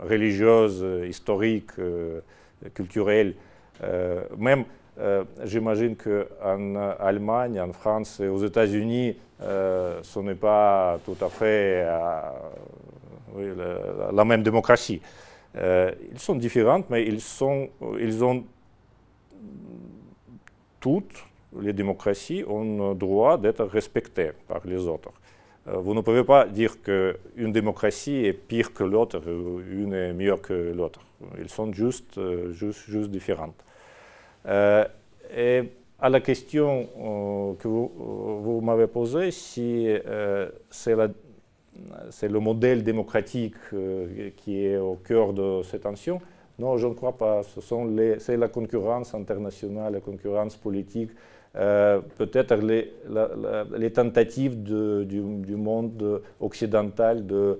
[0.00, 1.76] religieuses, historiques,
[2.72, 3.34] culturelles
[3.82, 4.64] euh, même, euh,
[5.44, 11.84] j'imagine qu'en Allemagne, en France et aux États-Unis, euh, ce n'est pas tout à fait
[14.12, 15.00] la, même démocratie.
[15.54, 18.44] ils sont différents, mais ils, ont
[20.80, 21.24] toutes
[21.60, 25.12] les démocraties ont le droit d'être respectées par les autres.
[25.66, 30.52] Vous ne pouvez pas dire qu'une démocratie est pire que l'autre, une est meilleure que
[30.52, 31.00] l'autre.
[31.38, 32.20] Ils sont juste,
[32.52, 33.64] juste, juste différentes.
[34.46, 34.84] Euh,
[35.36, 35.62] et
[35.98, 43.54] à la question euh, que vous, m'avez posée, si euh, c'est le modèle démocratique
[44.36, 46.20] qui est au cœur de cette tension,
[46.58, 47.40] non, je ne crois pas.
[48.18, 51.10] C'est la concurrence internationale, la concurrence politique,
[51.52, 52.92] peut-être les,
[53.76, 57.58] les, tentatives du, du, monde occidental de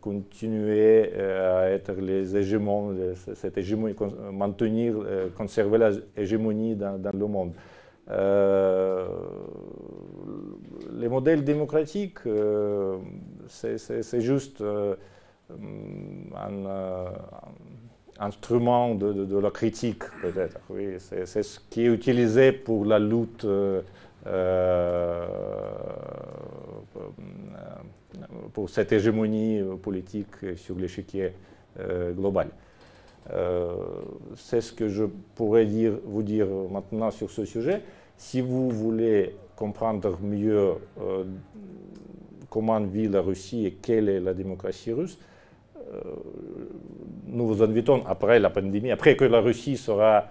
[0.00, 2.96] continuer euh, à être les hégémons,
[3.34, 3.94] cette hégémonie,
[4.32, 5.78] maintenir, euh, conserver
[6.16, 7.52] l'hégémonie dans, dans, le monde.
[8.10, 9.06] Euh,
[10.92, 12.18] les modèles démocratiques,
[13.48, 14.62] c'est juste
[16.34, 17.06] un,
[18.18, 20.60] instrument de, la critique, peut-être.
[20.70, 23.46] Oui, c'est ce qui est utilisé pour la lutte
[28.52, 31.32] pour cette hégémonie euh, politique sur l'échiquier
[31.80, 32.48] euh, global.
[33.32, 33.74] Euh,
[34.36, 35.04] c'est ce que je
[35.34, 35.66] pourrais
[36.04, 37.82] vous dire maintenant sur ce sujet.
[38.16, 40.74] Si vous voulez comprendre mieux
[42.48, 45.18] comment vit la Russie et quelle est la démocratie russe,
[47.26, 50.26] nous vous invitons, après la pandémie, après que la Russie sera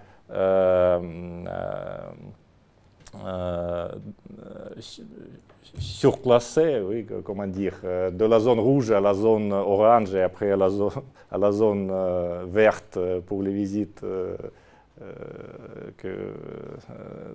[5.79, 10.51] surclassé, oui, comment dire, euh, de la zone rouge à la zone orange et après
[10.51, 10.69] à la
[11.51, 14.35] zone, euh, verte pour les visites euh,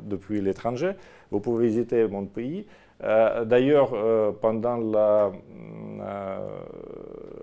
[0.02, 0.92] depuis l'étranger.
[1.30, 2.66] Vous pouvez visiter mon pays.
[3.00, 3.92] D'ailleurs,
[4.40, 5.30] pendant la,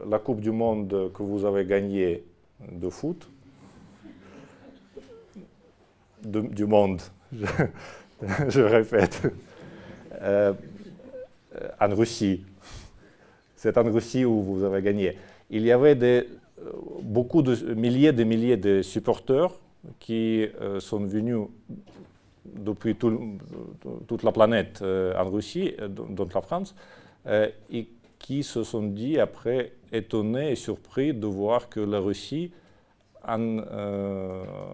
[0.09, 2.23] la Coupe du Monde que vous avez gagnée
[2.71, 3.29] de foot,
[6.23, 7.01] du monde,
[8.49, 9.22] je, répète,
[10.22, 10.53] euh,
[11.80, 12.43] en Russie.
[13.55, 15.18] C'est en Russie où vous avez gagné.
[15.49, 16.28] Il y avait des,
[16.59, 19.51] euh, beaucoup de milliers de milliers de supporters
[19.99, 21.39] qui euh, sont venus
[22.45, 26.76] depuis toute la planète en Russie, dont la France,
[27.72, 27.88] et
[28.20, 32.51] qui se sont dit après étonnés et surpris de voir que la Russie,
[33.28, 33.59] en,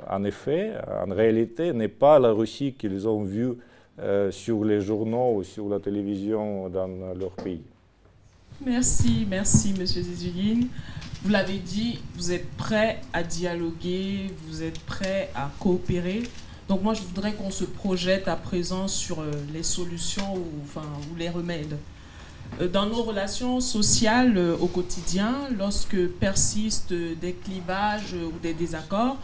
[0.10, 0.74] en effet,
[1.06, 3.56] en réalité, n'est pas la Russie qu'ils ont vue
[4.00, 7.62] euh, sur les journaux ou sur la télévision dans leur pays.
[8.66, 10.62] Merci, merci Monsieur Zizulin.
[11.22, 16.24] Vous l'avez dit, vous êtes prêt à dialoguer, vous êtes prêt à coopérer.
[16.68, 21.16] Donc moi, je voudrais qu'on se projette à présent sur euh, les solutions enfin, ou
[21.16, 21.78] les remèdes.
[22.60, 29.18] Euh, dans nos relations sociales au quotidien, lorsque persistent des clivages ou des désaccords,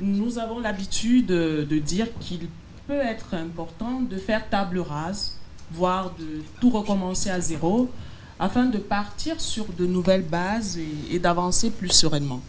[0.00, 2.46] nous avons l'habitude de dire qu'il
[2.86, 5.36] peut être important de faire table rase,
[5.72, 7.90] voire de tout recommencer à zéro,
[8.38, 10.78] afin de partir sur de nouvelles bases
[11.10, 12.40] et, d'avancer plus sereinement.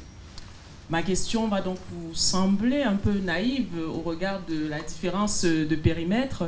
[0.90, 5.76] Ma question va donc vous sembler un peu naïve au regard de la différence de
[5.76, 6.46] périmètre,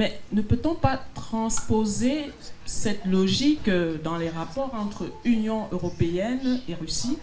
[0.00, 2.30] mais ne peut-on pas transposer
[2.64, 3.68] cette logique
[4.02, 7.18] dans les rapports entre Union européenne et Russie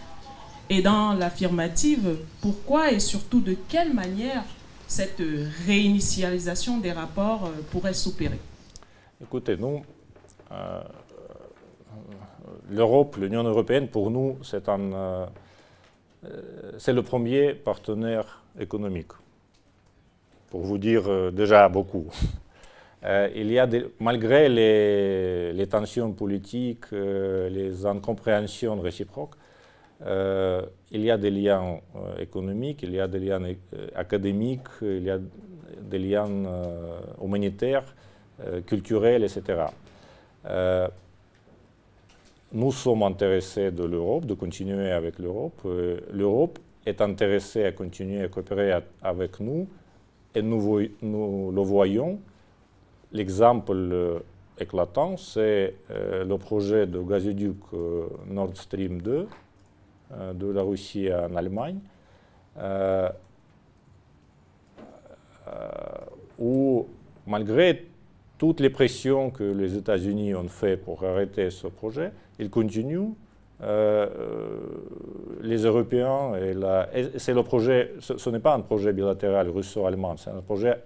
[0.70, 4.44] Et dans l'affirmative, pourquoi et surtout de quelle manière
[4.86, 5.20] cette
[5.66, 8.38] réinitialisation des rapports euh, pourrait s'opérer?
[9.20, 9.82] Écoutez, nous,
[12.70, 14.62] l'Europe, l'Union européenne, pour nous, c'est
[16.92, 19.10] le premier partenaire économique.
[20.48, 22.06] Pour vous dire déjà beaucoup.
[23.04, 23.68] Euh, il y a
[24.00, 29.34] malgré les, tensions politiques, euh, les incompréhensions réciproques,
[30.04, 31.78] euh, il y a des liens
[32.18, 33.42] économiques, il y a des liens
[33.94, 35.18] académiques, il y a
[35.80, 36.28] des liens
[37.22, 37.84] humanitaires,
[38.66, 39.64] culturels, etc.
[42.52, 45.66] nous sommes intéressés de l'Europe, de continuer avec l'Europe.
[46.12, 48.72] L'Europe est intéressée à continuer à coopérer
[49.02, 49.66] avec nous
[50.34, 52.18] et nous, nous le voyons
[53.12, 54.18] L'exemple euh,
[54.58, 59.26] éclatant, c'est euh, le projet de gazoduc euh, Nord Stream 2
[60.34, 61.80] de la Russie en Allemagne,
[66.38, 66.86] où
[67.26, 67.84] malgré
[68.38, 73.12] toutes les pressions que les États-Unis ont fait pour arrêter ce projet, ils continuent.
[75.42, 76.32] les Européens,
[76.94, 80.78] et, c'est le projet, ce, ce n'est pas un projet bilatéral russo-allemand, c'est un projet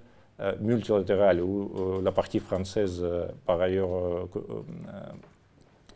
[0.61, 4.29] multilatérale où euh, la partie française, euh, par ailleurs,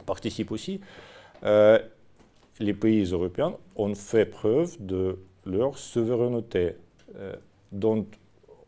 [0.05, 0.81] participe aussi,
[1.43, 6.77] les pays européens ont fait preuve de leur souveraineté,
[7.73, 8.07] dont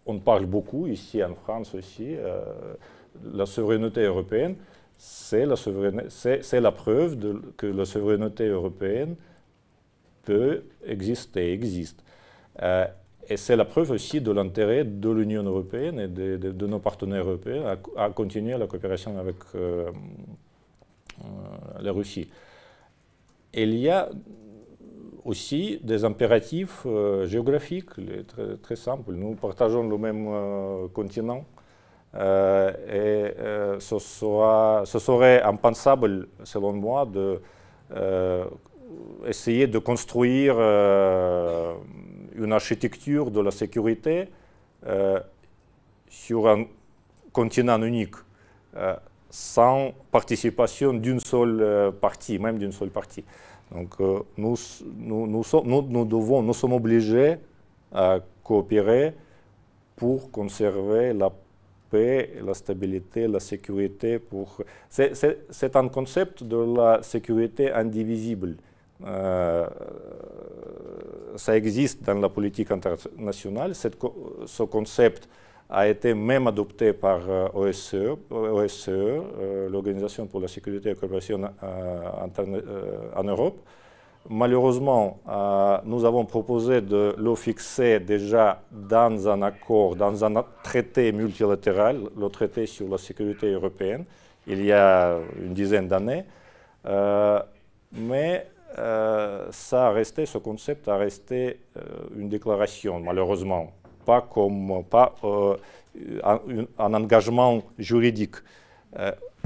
[0.05, 2.17] on parle beaucoup ici en France aussi.
[3.33, 4.57] la souveraineté européenne,
[4.97, 5.55] c'est la,
[6.61, 7.17] la preuve
[7.57, 9.15] que la souveraineté européenne
[10.25, 12.03] peut exister, existe.
[13.31, 17.77] Et c'est la preuve aussi de l'intérêt de l'Union européenne et de, nos partenaires européens
[17.97, 19.91] à, continuer la coopération avec euh,
[21.21, 21.25] euh,
[21.81, 22.31] la Russie.
[23.53, 24.09] il y a
[25.25, 27.91] aussi des impératifs euh, géographiques
[28.63, 29.13] très, simples.
[29.13, 31.45] Nous partageons le même continent
[32.15, 33.35] et
[33.79, 37.39] ce, sera, ce, serait impensable, selon moi, de
[39.27, 40.57] essayer de construire
[42.39, 44.29] une architecture de la sécurité
[44.87, 45.21] euh,
[46.09, 46.65] sur un
[47.33, 48.15] continent unique,
[48.77, 48.97] euh,
[49.29, 53.25] sans participation d'une seule euh, partie, même d'une seule partie.
[53.71, 53.99] Donc
[54.39, 54.57] nous,
[56.07, 57.37] devons, nous sommes obligés
[57.93, 59.15] à coopérer
[59.95, 61.31] pour conserver la
[61.91, 64.21] paix, la stabilité, la sécurité.
[64.89, 68.57] C'est un concept de la sécurité indivisible.
[69.07, 69.67] Euh,
[71.37, 73.75] ça existe dans la politique internationale.
[73.75, 75.29] ce concept
[75.71, 77.21] a été même adopté par
[77.55, 81.41] OSCE, euh, OSCE euh, l'Organisation pour la sécurité et la coopération
[83.15, 83.59] en Europe.
[84.31, 85.21] Malheureusement,
[85.85, 92.29] nous avons proposé de le fixer déjà dans un accord, dans un traité multilatéral, le
[92.29, 94.05] traité sur la sécurité européenne,
[94.47, 96.25] il y a une dizaine d'années.
[96.85, 101.81] mais euh, ça a resté, ce concept a resté euh,
[102.17, 103.73] une déclaration, malheureusement,
[104.05, 105.57] pas comme pas, euh,
[106.79, 108.37] un, engagement juridique.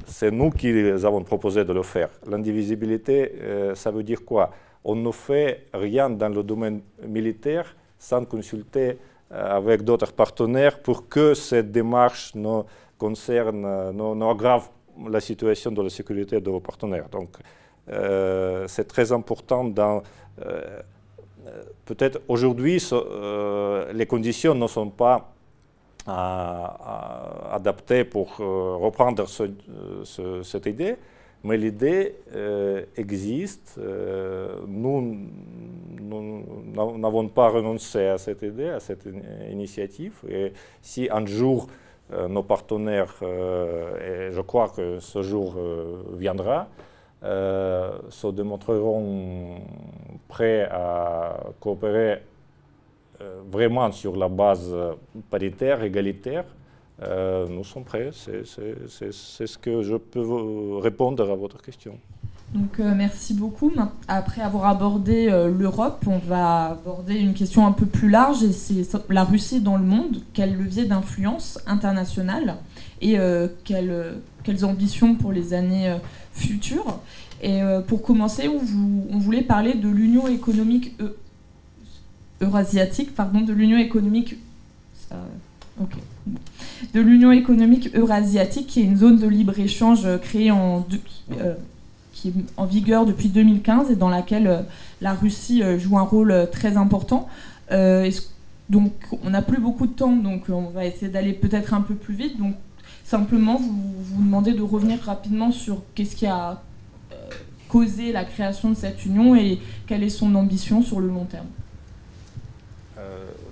[0.06, 0.68] c'est nous qui
[1.04, 2.10] avons proposé de le faire.
[2.26, 3.32] L'indivisibilité,
[3.74, 4.50] ça veut dire quoi?
[4.84, 8.98] On ne fait rien dans le domaine militaire sans consulter
[9.30, 12.62] avec d'autres partenaires pour que cette démarche ne
[12.98, 13.62] concerne,
[13.92, 14.68] ne, aggrave
[15.08, 17.08] la situation de la sécurité de vos partenaires.
[17.08, 17.30] Donc,
[17.90, 19.72] euh, c'est très important.
[20.44, 20.80] Euh,
[21.84, 25.28] peut-être aujourd'hui, euh, les conditions ne sont pas
[26.04, 30.96] adaptées pour reprendre cette idée,
[31.44, 32.16] mais l'idée
[32.96, 33.78] existe.
[34.66, 35.16] nous
[36.74, 39.06] n'avons pas renoncé à cette idée, à cette
[39.48, 40.14] initiative.
[40.28, 41.68] Et si un jour
[42.28, 45.54] nos partenaires, et je crois que ce jour
[46.14, 46.66] viendra,
[47.22, 49.60] se démontreront
[50.28, 52.22] prêts à coopérer
[53.22, 54.74] euh, vraiment sur la base
[55.30, 56.44] paritaire, égalitaire,
[57.02, 58.10] euh, nous sommes prêts.
[58.12, 61.98] C'est ce que je peux répondre à votre question.
[62.54, 63.72] Donc merci beaucoup.
[64.08, 68.84] Après avoir abordé l'Europe, on va aborder une question un peu plus large, et c'est
[69.08, 70.18] la Russie dans le monde.
[70.34, 72.56] Quel levier d'influence internationale
[73.00, 73.16] et
[73.64, 75.96] quelles, quelles ambitions pour les années
[76.32, 77.00] futures
[77.42, 80.96] Et euh, pour commencer, on, voulait parler de l'Union économique
[82.40, 84.36] eurasiatique, pardon, de l'Union économique.
[86.94, 90.86] De l'Union économique eurasiatique, qui est une zone de libre-échange créée en,
[91.40, 91.54] euh,
[92.12, 94.62] qui est en vigueur depuis 2015 et dans laquelle euh,
[95.00, 97.28] la Russie joue un rôle très important.
[98.70, 98.92] donc,
[99.24, 102.14] on n'a plus beaucoup de temps, donc on va essayer d'aller peut-être un peu plus
[102.14, 102.38] vite.
[102.38, 102.54] Donc,
[103.04, 106.62] Simplement, vous vous demandez de revenir rapidement sur qu'est-ce qui a
[107.68, 111.46] causé la création de cette union et quelle est son ambition sur le long terme.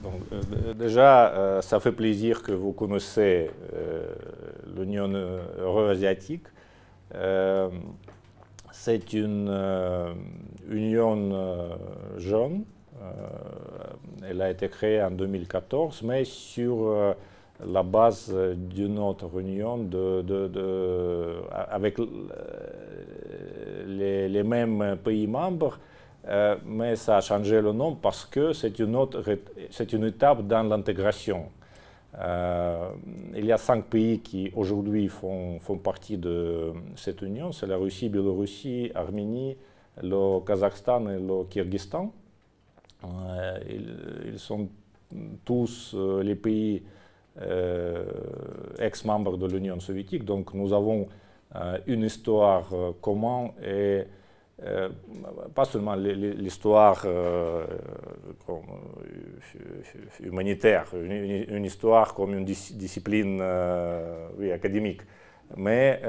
[0.03, 3.51] donc, déjà, ça fait plaisir que vous connaissez
[4.77, 5.11] l'Union
[5.59, 6.45] euro-asiatique.
[8.73, 10.15] C'est une
[10.69, 11.77] union
[12.19, 12.65] jeune
[13.03, 13.07] euh,
[14.29, 17.15] elle a été créée en 2014, mais sur euh,
[17.67, 21.99] la base d'une autre union de, avec
[23.87, 25.79] les, mêmes pays membres,
[26.29, 31.47] euh, mais ça a changé le nom parce que c'est une, étape dans l'intégration.
[33.37, 38.09] il y a cinq pays qui aujourd'hui font, partie de cette union, c'est la Russie,
[38.09, 39.57] Biélorussie, Arménie,
[40.03, 42.13] le Kazakhstan et le Kyrgyzstan.
[43.05, 43.59] Euh,
[44.27, 44.69] ils, sont
[45.45, 46.83] tous euh, les pays
[47.41, 48.05] euh,
[48.79, 51.09] ex-membres de l'Union soviétique, donc nous avons
[51.89, 52.71] une histoire
[53.01, 54.05] commune et
[55.53, 57.05] pas seulement l'histoire
[60.21, 63.43] humanitaire, une, histoire comme une discipline
[64.53, 65.01] académique,
[65.57, 66.01] mais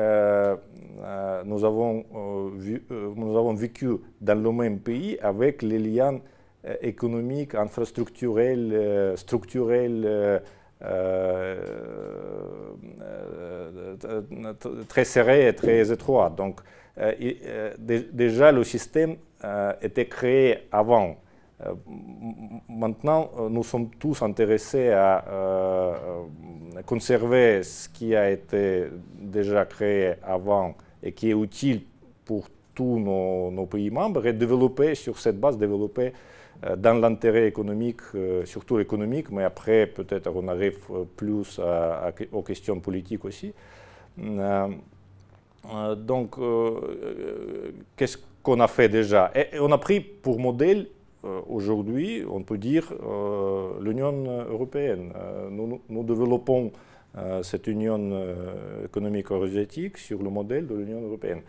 [1.44, 3.90] nous, avons, nous avons vécu
[4.22, 6.20] dans le même pays avec les liens
[6.68, 10.40] euh, économique, infrastructurel, euh, structurel, euh,
[14.88, 16.30] très serré et très étroit.
[16.30, 16.62] Donc,
[17.78, 19.16] déjà, le système
[19.82, 21.16] était créé avant.
[22.68, 25.24] maintenant, nous sommes tous intéressés à
[26.86, 28.86] conserver ce qui a été
[29.20, 31.82] déjà créé avant et qui est utile
[32.26, 36.12] pour tous nos, pays membres et développer sur cette base, développer euh,
[36.78, 41.60] dans l'intérêt économique, euh, surtout économique, mais après peut-être on arrive euh, plus
[42.32, 43.54] aux questions politiques aussi.
[45.98, 46.36] donc,
[47.96, 49.32] qu'est-ce qu'on a fait déjà?
[49.60, 50.88] On a pris pour modèle
[51.50, 52.94] aujourd'hui, on peut dire,
[53.80, 55.14] l'Union européenne.
[55.50, 56.72] Nous, développons
[57.42, 58.00] cette union
[58.84, 61.42] économique eurasiatique sur le modèle de l'Union européenne.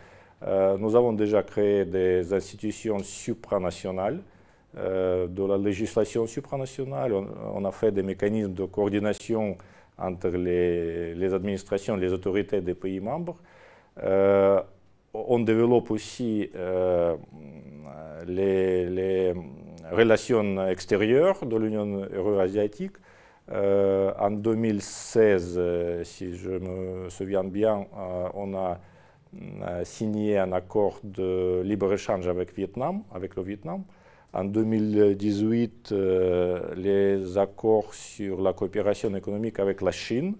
[0.79, 4.32] nous avons déjà créé des institutions supranationales euh,
[4.75, 7.13] de la législation supranationale.
[7.13, 9.57] On, a fait des mécanismes de coordination
[9.97, 13.37] entre les, administrations, les autorités des pays membres.
[14.03, 14.59] Euh,
[15.13, 17.15] on développe aussi euh,
[18.25, 19.33] les,
[19.91, 22.93] relations extérieures de l'Union euro-asiatique.
[23.51, 25.59] en 2016,
[26.03, 27.85] si je me souviens bien,
[28.33, 28.79] on a
[29.83, 33.83] signé un accord de libre-échange avec le Vietnam.
[34.33, 40.35] En 2018, euh, les accords sur la coopération économique avec la Chine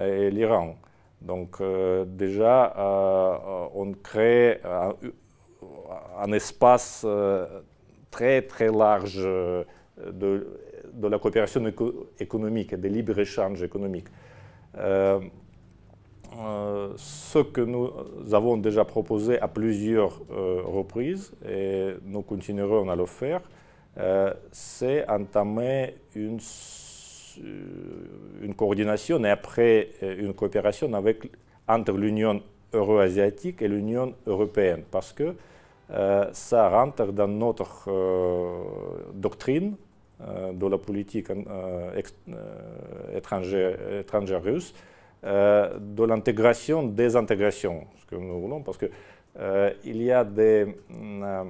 [0.00, 0.76] et l'Iran.
[1.20, 7.04] Donc euh, déjà, euh, on crée un, espace
[8.12, 10.46] très très large de,
[11.02, 11.64] la coopération
[12.20, 14.06] économique et de libre-échange économique.
[16.38, 17.90] Euh, ce que nous
[18.32, 23.40] avons déjà proposé à plusieurs euh, reprises, et nous continuerons à le faire,
[23.98, 26.38] euh, c'est entamer une,
[28.56, 31.30] coordination et après une coopération avec,
[31.68, 35.34] entre l'Union euro-asiatique et l'Union européenne, parce que
[36.32, 37.90] ça rentre dans notre
[39.12, 39.76] doctrine
[40.18, 41.28] de la politique
[43.14, 44.74] étrangère russe,
[45.24, 48.90] euh, de l'intégration des intégrations, ce que nous voulons, parce qu'il
[49.40, 51.44] euh, y a des, euh,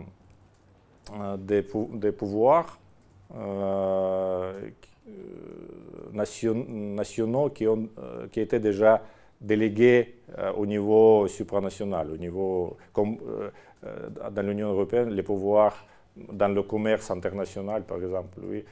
[1.36, 2.78] des, pouvoirs
[6.12, 7.88] nationaux qui, ont,
[8.30, 9.02] qui étaient déjà
[9.40, 10.14] délégués
[10.56, 13.18] au niveau supranational, au niveau, comme
[14.30, 15.84] dans l'Union européenne, les pouvoirs
[16.32, 18.64] dans le commerce international, par exemple, oui,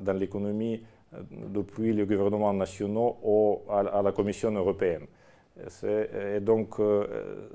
[0.00, 0.80] dans l'économie,
[1.12, 5.06] depuis les gouvernements nationaux à, la Commission européenne.
[5.82, 7.48] Et donc, euh,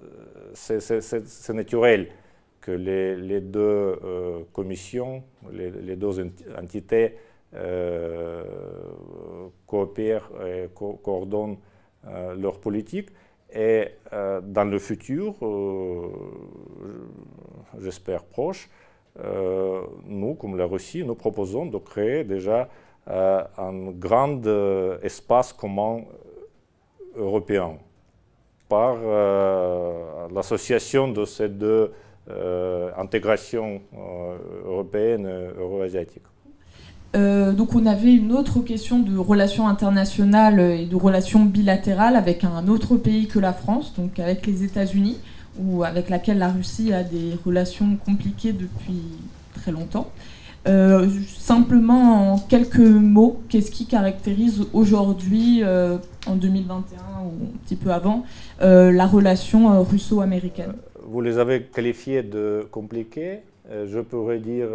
[0.54, 2.08] c'est naturel
[2.62, 6.20] que les, deux euh, commissions, les, deux
[6.60, 7.16] entités
[7.54, 8.44] euh,
[9.66, 11.58] coopèrent et coordonnent
[12.38, 13.10] leur politique.
[13.54, 15.36] Et dans le futur,
[17.80, 18.70] j'espère proche,
[20.06, 22.66] nous, comme la Russie, nous proposons de créer déjà euh,
[23.08, 26.02] un grand euh, espace commun
[27.16, 27.74] européen
[28.68, 31.92] par euh, l'association de ces deux
[32.98, 33.82] intégrations
[34.66, 36.24] européennes et euro-asiatiques.
[37.14, 42.68] donc on avait une autre question de relations internationales et de relations bilatérales avec un
[42.68, 45.20] autre pays que la France, donc avec les États-Unis,
[45.60, 49.04] ou avec laquelle la Russie a des relations compliquées depuis
[49.54, 50.12] très longtemps.
[50.68, 57.76] Euh, simplement en quelques mots, qu'est-ce qui caractérise aujourd'hui, euh, en 2021 ou un petit
[57.76, 58.26] peu avant,
[58.62, 60.74] euh, la relation russo-américaine?
[61.04, 63.42] Vous les avez qualifiés de compliqués.
[63.70, 64.70] je pourrais dire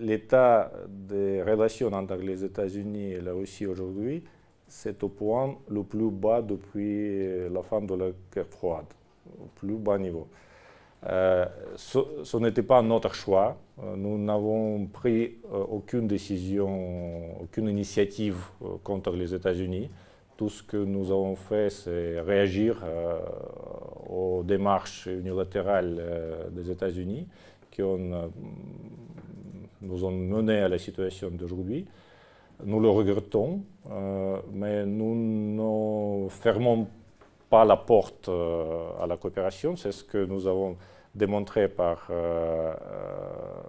[0.00, 4.22] l'état des relations entre les États-Unis et la Russie aujourd'hui,
[4.66, 8.86] c'est au point le plus bas depuis la fin de la guerre froide,
[9.38, 10.26] au plus bas niveau.
[11.06, 11.46] Euh,
[11.76, 13.56] ce, n'était pas notre choix.
[13.82, 18.36] Euh, nous n'avons pris euh, aucune décision, aucune initiative
[18.82, 19.90] contre les États-Unis.
[20.36, 22.84] Tout ce que nous avons fait, c'est réagir
[24.08, 27.26] aux démarches unilatérales des États-Unis
[27.72, 28.30] qui nous
[30.04, 31.86] ont mené à la situation d'aujourd'hui.
[32.64, 33.64] Nous le regrettons,
[34.52, 36.86] mais nous ne fermons
[37.48, 39.76] pas la porte euh, à la coopération.
[39.76, 40.76] C'est ce que nous avons
[41.14, 43.62] démontré par euh, euh,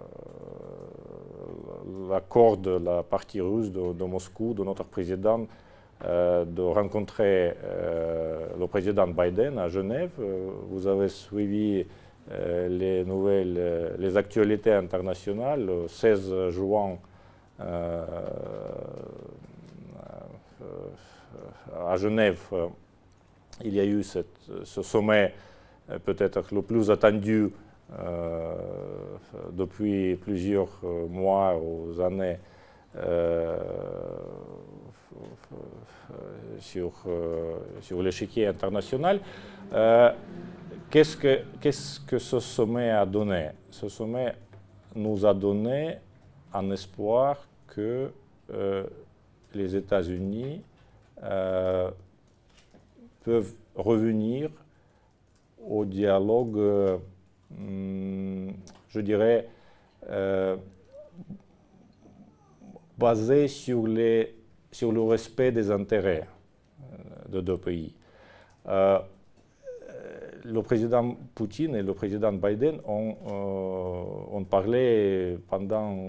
[2.10, 5.46] l'accord de la partie russe de, Moscou, de notre président,
[6.02, 7.54] de rencontrer
[8.58, 10.10] le président Biden à Genève.
[10.70, 11.84] vous avez suivi
[12.30, 15.66] les nouvelles, les actualités internationales.
[15.66, 16.96] Le 16 juin,
[21.86, 22.40] à Genève,
[23.64, 25.32] il y a eu ce sommet
[25.90, 27.50] euh, peut-être le plus attendu
[27.98, 28.54] euh,
[29.52, 32.38] depuis plusieurs euh, mois ou années
[36.58, 36.92] sur,
[37.80, 39.20] sur l'échiquier international.
[39.70, 43.50] que, qu'est-ce que ce sommet a donné?
[43.70, 44.34] Ce sommet
[44.96, 45.98] nous a donné
[46.52, 48.10] un espoir que
[49.54, 50.60] les États-Unis
[53.24, 54.50] peuvent revenir
[55.66, 56.98] au dialogue, euh,
[57.50, 58.50] hmm,
[58.88, 59.48] je dirais,
[60.08, 60.56] euh,
[62.98, 64.34] basé sur, les,
[64.70, 66.26] sur le respect des intérêts
[66.82, 67.94] euh, de deux pays.
[70.44, 73.16] le président Poutine et le président Biden ont,
[74.32, 76.06] ont parlé pendant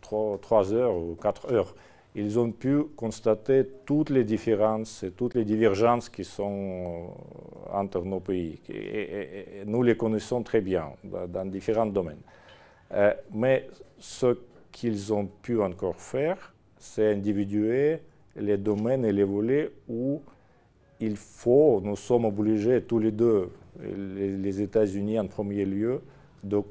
[0.00, 1.74] trois heures ou quatre heures
[2.18, 8.02] ils ont pu constater toutes les différences et toutes les divergences qui sont euh, entre
[8.02, 8.58] nos pays.
[9.66, 12.22] Nous les connaissons très bien dans différents domaines.
[12.92, 13.68] Euh, mais
[13.98, 14.38] ce
[14.72, 17.98] qu'ils ont pu encore faire, c'est individuer
[18.34, 20.22] les domaines et les volets où
[21.00, 26.00] il faut, nous sommes obligés tous les deux, les, les États-Unis en premier lieu,
[26.42, 26.62] de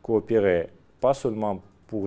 [0.00, 0.68] coopérer,
[1.00, 2.06] pas seulement pour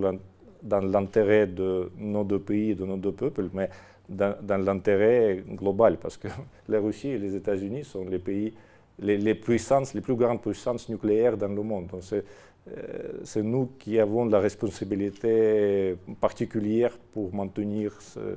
[0.68, 3.70] dans l'intérêt de nos deux pays, de nos deux peuples, mais
[4.10, 6.28] dans, l'intérêt global, parce que
[6.70, 8.54] la Russie et les États-Unis sont les pays,
[9.00, 11.88] les, puissances, les plus grandes puissances nucléaires dans le monde.
[11.88, 12.24] Donc c'est,
[12.70, 18.36] euh, nous qui avons la responsabilité particulière pour maintenir euh,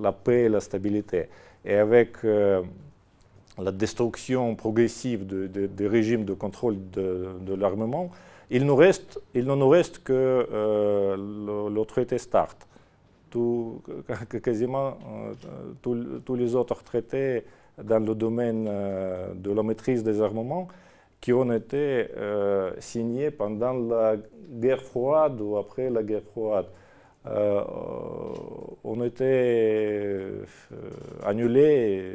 [0.00, 1.28] la paix et la stabilité.
[1.64, 2.62] Et avec euh,
[3.58, 8.10] la destruction progressive des régimes de contrôle de l'armement,
[8.50, 10.12] il, nous reste, il ne nous reste que
[10.52, 11.16] euh,
[11.70, 12.56] le, traité START.
[14.42, 14.96] Quasiment
[15.86, 17.44] euh, tous les autres traités
[17.82, 20.68] dans le domaine euh, de la maîtrise des armements
[21.20, 22.06] qui ont été
[22.78, 24.16] signés pendant la
[24.50, 26.66] guerre froide ou après la guerre froide.
[28.84, 30.30] ont été
[31.24, 32.12] annulés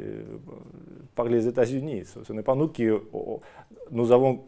[1.14, 2.04] par les États-Unis.
[2.06, 2.86] Ce, ce n'est pas nous qui...
[3.90, 4.44] nous avons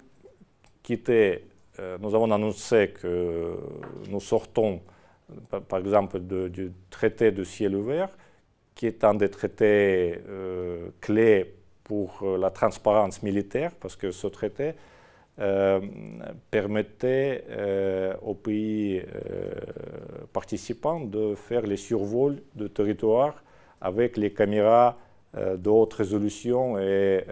[0.84, 3.56] quitté euh, nous avons annoncé que
[4.08, 4.80] nous sortons,
[5.68, 8.10] par exemple, du traité de ciel ouvert,
[8.74, 14.26] qui est un des traités euh, clés pour euh, la transparence militaire, parce que ce
[14.26, 14.72] traité
[16.52, 17.44] permettait
[18.22, 19.02] aux pays
[20.32, 23.42] participants de faire les survols de territoire
[23.80, 24.96] avec les caméras
[25.36, 27.24] de haute résolution et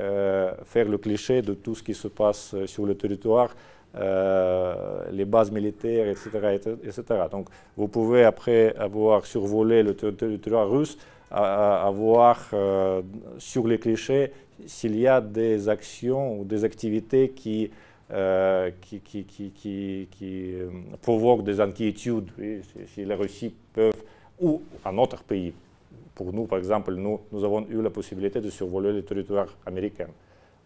[0.64, 3.54] faire le cliché de tout ce qui se passe sur le territoire
[3.94, 6.30] euh, les bases militaires, etc.,
[6.82, 10.96] etc., Donc, vous pouvez, après avoir survolé le territoire russe,
[11.30, 13.02] avoir euh,
[13.38, 14.32] sur les clichés
[14.66, 17.70] s'il y a des actions ou des activités qui,
[18.12, 20.54] euh, qui, qui, qui, qui
[21.00, 22.30] provoquent des inquiétudes,
[22.94, 23.90] si, la Russie peut,
[24.40, 25.52] ou un autre pays.
[26.14, 30.08] Pour nous, par exemple, nous, nous avons eu la possibilité de survoler le territoire américain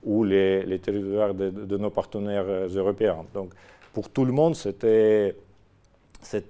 [0.07, 3.27] ou les, territoires de, nos partenaires euh, européens.
[3.35, 3.53] Donc,
[3.93, 5.35] pour tout le monde, c'était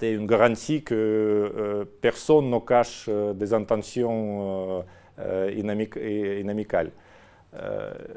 [0.03, 4.85] une garantie que personne ne cache des intentions
[5.55, 6.91] inamicales.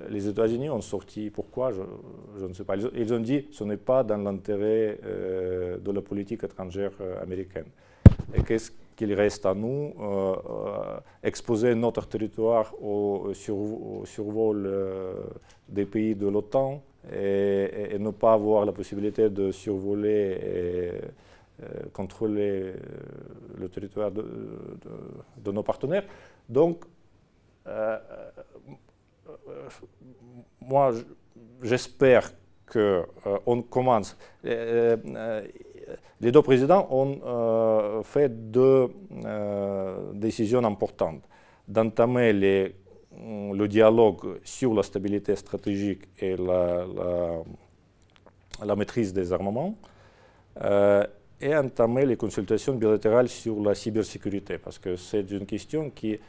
[0.10, 4.04] les États-Unis ont sorti, pourquoi, je, ne sais pas, ils, ont dit ce n'est pas
[4.04, 7.68] dans l'intérêt de la politique étrangère américaine.
[8.34, 15.14] Et qu'est-ce qu'il reste à nous euh, euh, exposer notre territoire au, survol euh,
[15.70, 20.92] des pays de l'OTAN et, ne pas avoir la possibilité de survoler et
[21.94, 22.74] contrôler
[23.58, 26.06] le territoire de, nos partenaires.
[26.50, 26.84] Donc,
[30.62, 30.92] moi,
[31.64, 32.32] j'espère
[32.72, 34.18] qu'on commence
[36.22, 38.88] les deux présidents ont euh, fait deux
[39.26, 41.24] euh, décisions importantes.
[41.68, 47.44] D'entamer le dialogue sur la stabilité stratégique et la,
[48.76, 49.76] maîtrise des armements
[50.62, 51.06] euh,
[51.40, 56.20] et entamer les consultations bilatérales sur la cybersécurité, parce que c'est une question qui,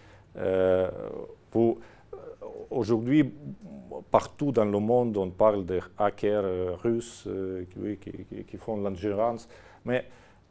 [2.71, 3.33] aujourd'hui,
[4.11, 7.29] partout dans le monde, on parle de hackers russes
[7.73, 9.49] qui, qui, font l'ingérence
[9.85, 10.05] mais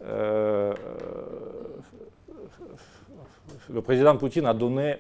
[0.03, 0.73] euh,
[3.69, 4.97] le président Poutine a donné,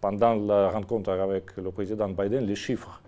[0.00, 3.00] pendant la rencontre avec le président Biden, les chiffres.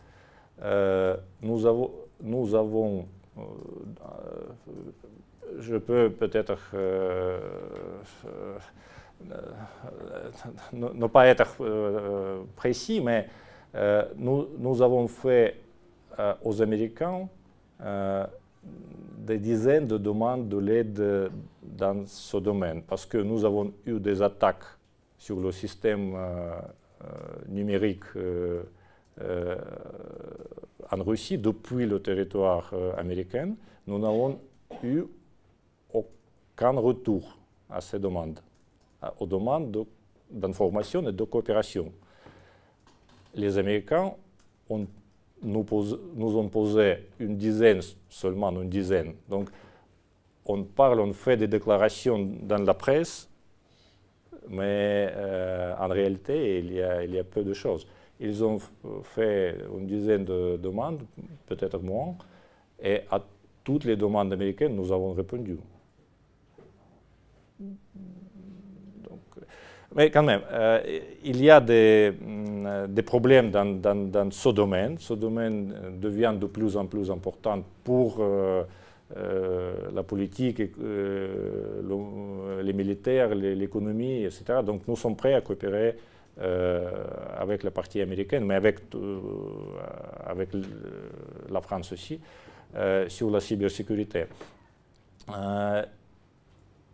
[0.63, 3.07] Euh, nous avons,
[3.39, 3.43] euh,
[5.59, 6.59] je peux peut-être
[10.73, 11.47] ne pas être
[12.57, 13.29] précis, mais
[14.17, 15.57] nous, nous, avons fait
[16.45, 17.29] aux Américains
[19.19, 21.31] des dizaines de demandes de l'aide
[21.63, 24.65] dans ce domaine, parce que nous avons eu des attaques
[25.21, 26.59] sur le système euh,
[27.05, 27.07] euh,
[27.49, 28.63] numérique euh,
[30.91, 33.55] en Russie depuis le territoire américain.
[33.87, 34.41] Nous n'avons
[34.83, 35.03] eu
[35.93, 37.37] aucun retour
[37.69, 38.41] à ces demandes,
[39.19, 39.87] aux demandes
[40.31, 41.93] d'information et de coopération.
[43.35, 44.13] Les Américains
[45.43, 49.15] nous ont posé une dizaine, seulement une dizaine.
[49.29, 49.49] Donc,
[50.47, 53.29] on parle, on fait des déclarations dans la presse,
[54.49, 57.87] mais euh, en réalité, il y, a, il y, a, peu de choses.
[58.19, 58.59] Ils ont
[59.03, 61.03] fait une dizaine de demandes,
[61.47, 62.17] peut-être moins,
[62.83, 63.23] et à
[63.63, 65.59] toutes les demandes américaines, nous avons répondu.
[69.95, 70.81] Mais quand même, euh,
[71.25, 74.97] il y a des, mm, des problèmes dans, ce domaine.
[74.99, 78.63] Ce domaine euh, devient de plus en plus important pour euh,
[79.93, 84.61] la politique, les militaires, l'économie, etc.
[84.65, 85.97] Donc nous sommes prêts à coopérer
[87.37, 88.79] avec la partie américaine, mais avec,
[90.25, 90.51] avec
[91.51, 92.21] la France aussi,
[93.09, 94.27] sur la cybersécurité.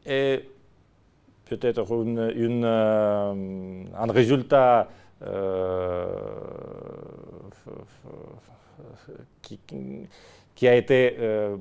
[0.06, 0.40] et
[1.47, 4.89] peut-être euh, un résultat
[5.23, 6.06] euh,
[10.55, 11.56] qui, a été euh,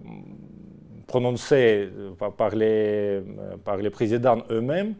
[1.07, 1.90] prononcé
[2.38, 3.22] par, les,
[3.91, 4.95] présidents eux-mêmes,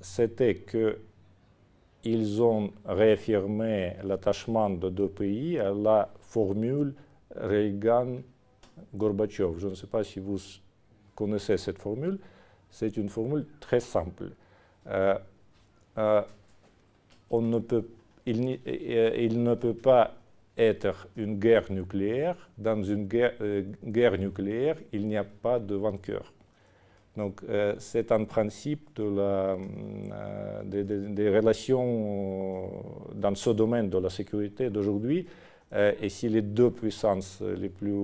[0.00, 0.64] c'était
[2.04, 6.94] qu'ils ont réaffirmé l'attachement de deux pays à la formule
[7.34, 9.58] Reagan-Gorbatchev.
[9.58, 10.38] Je ne sais pas si vous
[11.14, 12.18] connaissez cette formule
[12.72, 14.30] c'est une formule très simple.
[14.88, 15.16] Euh,
[15.98, 16.22] euh,
[17.30, 17.86] on ne peut,
[18.26, 20.14] il, euh, ne peut pas
[20.56, 22.48] être une guerre nucléaire.
[22.58, 23.34] Dans une guerre,
[23.84, 26.32] guerre nucléaire, il n'y a pas de vainqueur.
[27.16, 27.42] Donc
[27.78, 29.02] c'est un principe des,
[31.28, 32.70] relations
[33.14, 35.26] dans ce domaine de la sécurité d'aujourd'hui.
[35.74, 37.94] et si les deux puissances les plus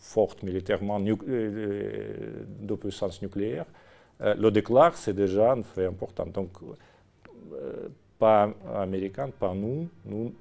[0.00, 3.81] fortes militairement, deux puissances nucléaires, euh,
[4.22, 6.26] le déclare, c'est déjà un fait important.
[6.26, 6.50] Donc,
[7.52, 7.88] euh,
[8.18, 10.32] pas américain, pas nous, nous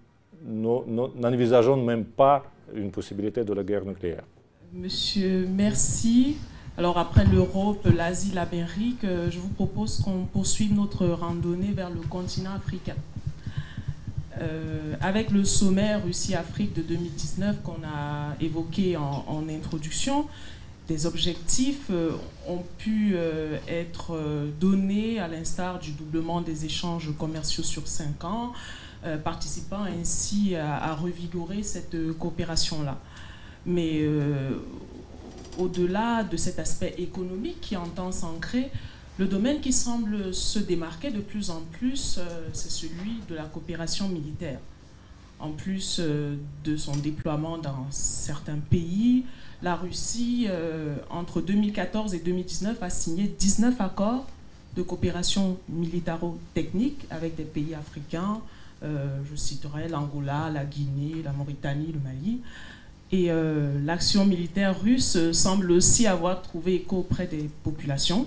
[1.15, 2.43] n'envisageons même pas
[2.73, 4.23] une possibilité de la guerre nucléaire.
[4.71, 6.37] Monsieur, merci.
[6.77, 12.01] Alors après l'Europe, l'Asie, l'Amérique, euh, je vous propose qu'on poursuive notre randonnée vers le
[12.01, 12.95] continent africain.
[15.01, 20.25] avec le sommet Russie-Afrique de 2019 qu'on a évoqué en introduction,
[20.87, 22.11] des objectifs euh,
[22.47, 28.23] ont pu euh, être euh, donnés à l'instar du doublement des échanges commerciaux sur cinq
[28.23, 28.53] ans,
[29.23, 32.99] participant ainsi à, revigorer cette coopération-là.
[33.65, 34.07] Mais
[35.57, 38.69] au-delà de cet aspect économique qui entend s'ancrer,
[39.17, 42.19] le domaine qui semble se démarquer de plus en plus,
[42.53, 44.59] c'est celui de la coopération militaire.
[45.39, 49.25] En plus de son déploiement dans certains pays,
[49.63, 50.47] la Russie,
[51.09, 54.25] entre 2014 et 2019, a signé 19 accords
[54.75, 58.41] de coopération militaro-technique avec des pays africains.
[58.81, 62.39] je citerai l'Angola, la Guinée, la Mauritanie, le Mali.
[63.13, 68.25] Et euh, l'action militaire russe semble aussi avoir trouvé écho auprès des populations.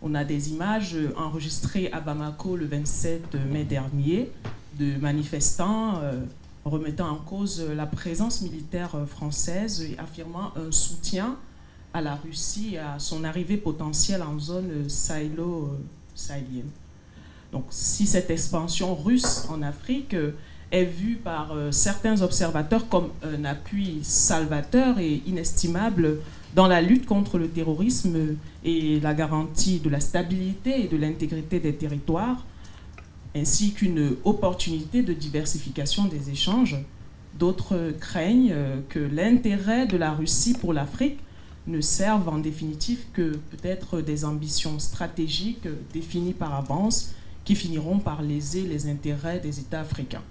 [0.00, 4.30] On a des images enregistrées à Bamako le 27 mai dernier
[4.78, 6.00] de manifestants
[6.66, 11.36] euh, remettant en cause la présence militaire française et affirmant un soutien
[11.92, 16.70] à la Russie et à son arrivée potentielle en zone sahélo-sahélienne.
[17.52, 20.14] Donc si cette expansion russe en Afrique
[20.72, 26.18] est vu par euh, certains observateurs comme un appui salvateur et inestimable
[26.54, 31.60] dans la lutte contre le terrorisme et la garantie de la stabilité et de l'intégrité
[31.60, 32.44] des territoires,
[33.34, 36.76] ainsi qu'une opportunité de diversification des échanges.
[37.38, 41.18] D'autres craignent euh, que l'intérêt de la Russie pour l'Afrique
[41.66, 48.22] ne serve en définitive que peut-être des ambitions stratégiques définies par avance qui finiront par
[48.22, 50.22] léser les intérêts des États africains.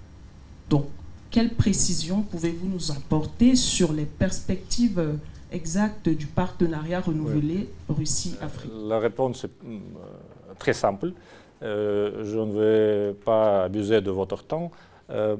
[0.68, 0.86] Donc,
[1.30, 5.18] quelle précision pouvez-vous nous apporter sur les perspectives
[5.52, 8.70] exactes du partenariat renouvelé Russie-Afrique?
[8.88, 9.78] La réponse est euh,
[10.58, 11.12] très simple.
[11.62, 14.70] Euh, je ne vais pas abuser de votre temps.
[15.10, 15.36] Euh,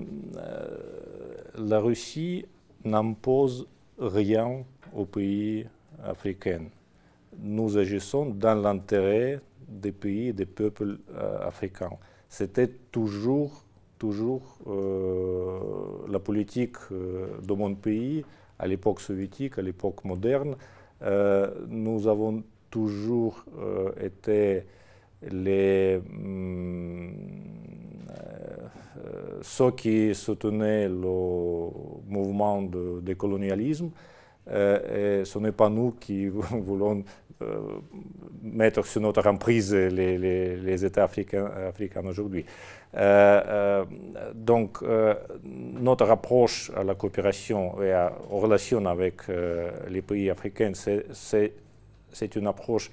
[1.56, 2.44] la Russie
[2.84, 3.66] n'impose
[3.98, 4.64] rien
[4.94, 5.66] aux pays
[6.04, 6.64] africains.
[7.38, 10.98] Nous agissons dans l'intérêt des pays et des peuples
[11.46, 11.96] africains.
[12.28, 13.64] C'était toujours
[14.00, 15.60] toujours euh,
[16.08, 18.24] la politique euh, de mon pays,
[18.58, 20.56] à l'époque soviétique, à l'époque moderne.
[21.02, 23.44] Euh, nous avons toujours
[24.00, 24.62] été
[25.22, 27.12] les, hum,
[29.42, 31.68] ceux qui soutenaient le
[32.08, 33.90] mouvement de décolonialisme.
[34.48, 37.04] et ce n'est pas nous qui voulons
[38.42, 41.50] mettre sur notre emprise les, États africains,
[42.06, 42.44] aujourd'hui.
[42.96, 43.84] Euh, euh,
[44.34, 45.14] donc, euh,
[45.44, 47.94] notre approche à la coopération et
[48.30, 49.22] aux relations avec
[49.88, 52.90] les pays africains, c'est une approche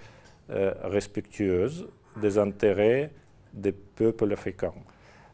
[0.50, 1.88] respectueuse
[2.22, 3.12] des intérêts
[3.54, 4.74] des peuples africains.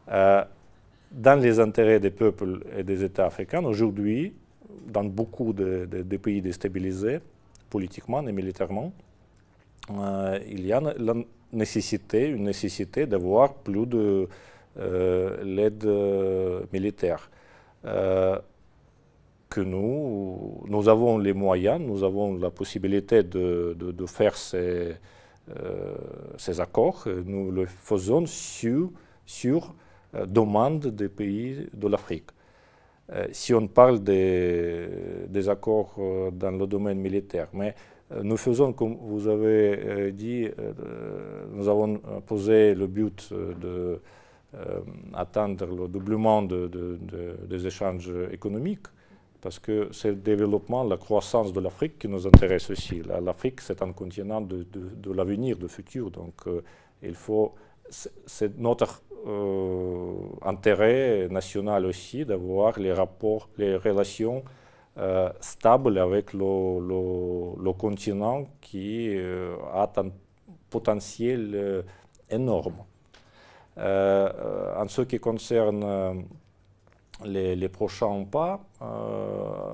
[0.08, 4.32] dans les intérêts des peuples et des États africains, aujourd'hui,
[4.86, 5.86] dans beaucoup de,
[6.16, 7.20] pays déstabilisés,
[7.70, 8.92] politiquement et militairement,
[10.48, 11.14] il y a la
[11.52, 14.28] nécessité, une nécessité d'avoir plus de
[14.78, 17.30] euh, l'aide euh, militaire.
[17.84, 18.38] Euh,
[19.48, 24.96] que nous, nous avons les moyens, nous avons la possibilité de, de, faire ces,
[26.38, 27.06] ces, accords.
[27.26, 28.90] Nous le faisons sur,
[29.26, 29.74] sur
[30.26, 32.30] demande des pays de l'Afrique.
[33.32, 34.88] si on parle des,
[35.28, 35.96] des, accords
[36.32, 37.74] dans le domaine militaire, mais
[38.22, 40.48] nous faisons, comme vous avez dit,
[41.52, 44.00] nous avons posé le but de
[44.56, 44.80] euh,
[45.14, 48.86] atteindre le doublement des échanges économiques,
[49.44, 53.02] parce que c'est le développement, la croissance de l'Afrique qui nous intéresse aussi.
[53.02, 56.62] L'Afrique, c'est un continent de, l'avenir, du futur, donc euh,
[57.02, 57.54] il faut,
[57.90, 64.42] c'est notre euh, intérêt national aussi d'avoir les rapports, les relations
[65.40, 69.14] stables avec le, continent qui
[69.74, 70.10] a un
[70.70, 71.84] potentiel
[72.30, 72.84] énorme.
[73.76, 76.24] Euh, en ce qui concerne
[77.24, 78.84] euh, les, prochains pas, euh,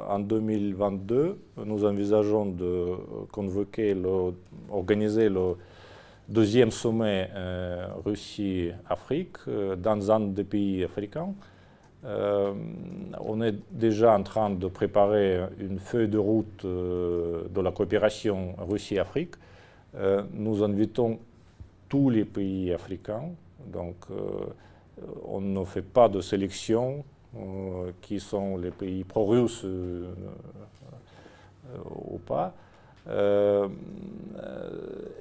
[0.09, 2.95] en 2022, nous envisageons de
[3.33, 4.35] convoquer, le,
[4.71, 5.57] organiser le
[6.29, 7.29] deuxième sommet
[8.05, 9.39] Russie-Afrique
[9.79, 11.35] dans un des pays africains.
[12.05, 19.35] on est déjà en train de préparer une feuille de route de la coopération Russie-Afrique.
[20.33, 21.19] nous invitons
[21.89, 23.31] tous les pays africains
[23.67, 24.47] donc, euh,
[25.25, 27.20] on ne fait pas de sélection euh,
[28.01, 30.13] qui sont les pays pro-russes euh,
[31.85, 32.53] ou pas.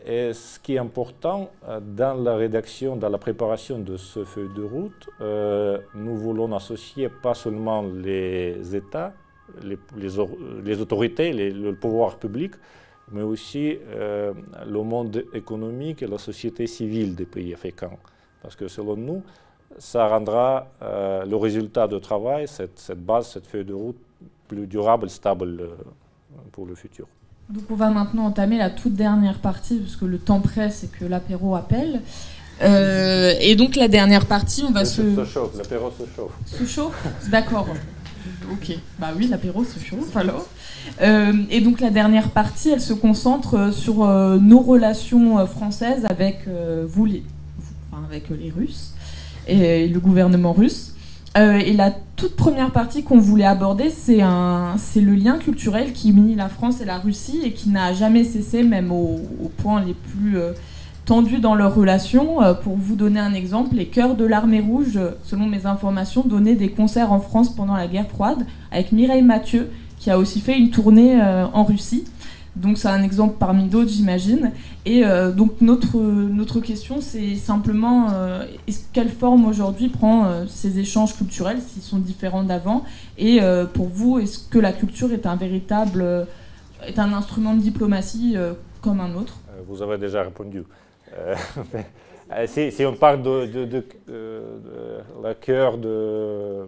[0.05, 4.63] et ce qui est important dans la rédaction, dans la préparation de ce feuille de
[4.63, 5.09] route,
[5.95, 9.13] nous voulons associer pas seulement les États,
[9.63, 12.53] les, autorités, le pouvoir public,
[13.11, 17.97] mais aussi le monde économique et la société civile des pays africains.
[18.41, 19.23] Parce que selon nous,
[19.79, 23.97] ça rendra euh, le résultat de travail, cette, base, cette feuille de route,
[24.47, 25.67] plus durable, stable euh,
[26.51, 27.07] pour le futur.
[27.49, 30.87] Donc on va maintenant entamer la toute dernière partie, parce que le temps presse et
[30.87, 32.01] que l'apéro appelle.
[32.61, 35.15] et donc la dernière partie, on va se...
[35.15, 36.33] Se chauffe, l'apéro se chauffe.
[36.45, 37.67] Se chauffe D'accord.
[38.51, 38.77] Ok.
[38.99, 40.45] Bah oui, l'apéro se chauffe alors.
[41.01, 46.47] et donc la dernière partie, elle se concentre sur nos relations françaises avec
[46.85, 47.23] vous, les,
[47.91, 48.93] enfin, avec les Russes
[49.49, 50.93] et le gouvernement russe.
[51.37, 56.35] Euh, et la toute première partie qu'on voulait aborder, c'est le lien culturel qui unit
[56.35, 59.93] la France et la Russie et qui n'a jamais cessé, même aux au points les
[59.93, 60.53] plus euh,
[61.05, 62.41] tendus dans leurs relations.
[62.41, 66.55] Euh, pour vous donner un exemple, les Chœurs de l'Armée Rouge, selon mes informations, donnaient
[66.55, 69.69] des concerts en France pendant la guerre froide, avec Mireille Mathieu,
[69.99, 71.21] qui a aussi fait une tournée
[71.53, 72.05] en Russie.
[72.59, 74.51] Donc c'est un exemple parmi d'autres, j'imagine.
[74.85, 78.45] Et euh, donc notre, notre question, c'est simplement euh,
[78.91, 82.83] quelle forme aujourd'hui prend euh, ces échanges culturels, s'ils sont différents d'avant?
[83.17, 83.39] Et
[83.73, 86.27] pour vous, est-ce que la culture est un véritable,
[86.85, 88.35] est un instrument de diplomatie
[88.81, 89.39] comme un autre?
[89.67, 90.63] Vous avez déjà répondu.
[92.45, 93.83] si, on parle de, de
[95.21, 96.67] la cœur de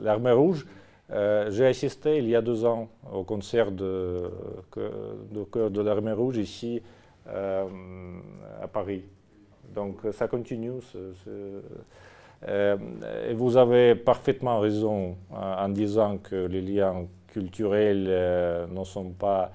[0.00, 0.66] l'armée rouge,
[1.10, 4.30] euh, j'ai assisté il y a deux ans au concert de,
[5.50, 6.82] Cœur de l'Armée Rouge ici
[7.28, 7.66] euh,
[8.62, 9.04] à Paris.
[9.74, 10.72] Donc ça continue.
[12.46, 12.76] Euh,
[13.28, 19.50] et vous avez parfaitement raison en disant que les liens culturels ne sont pas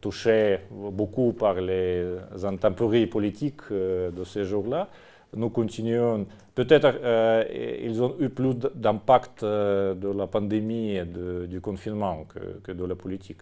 [0.00, 4.88] touchés beaucoup par les intempéries politiques de ces jours-là
[5.36, 6.26] nous continuons.
[6.54, 7.44] Peut-être euh,
[7.82, 12.26] ils ont eu plus d'impact euh, de la pandémie et du confinement
[12.62, 13.38] que, de la politique.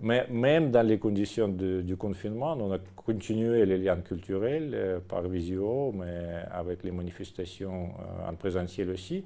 [0.00, 5.22] Mais même dans les conditions du confinement, on a continué les liens culturels euh, par
[5.22, 7.90] visio, mais avec les manifestations
[8.28, 9.24] en présentiel aussi.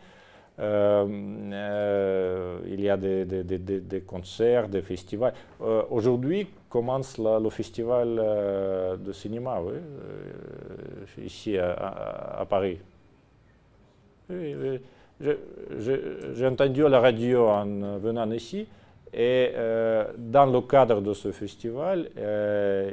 [0.61, 1.07] Euh,
[1.53, 5.33] euh, il y a des, concerts, des festivals.
[5.63, 9.75] Euh, aujourd'hui commence le festival de cinéma, oui,
[11.25, 12.79] ici à, Paris.
[14.29, 14.81] J'ai
[16.47, 18.67] entendu la radio en venant ici,
[19.15, 19.53] et
[20.19, 22.11] dans le cadre de ce festival,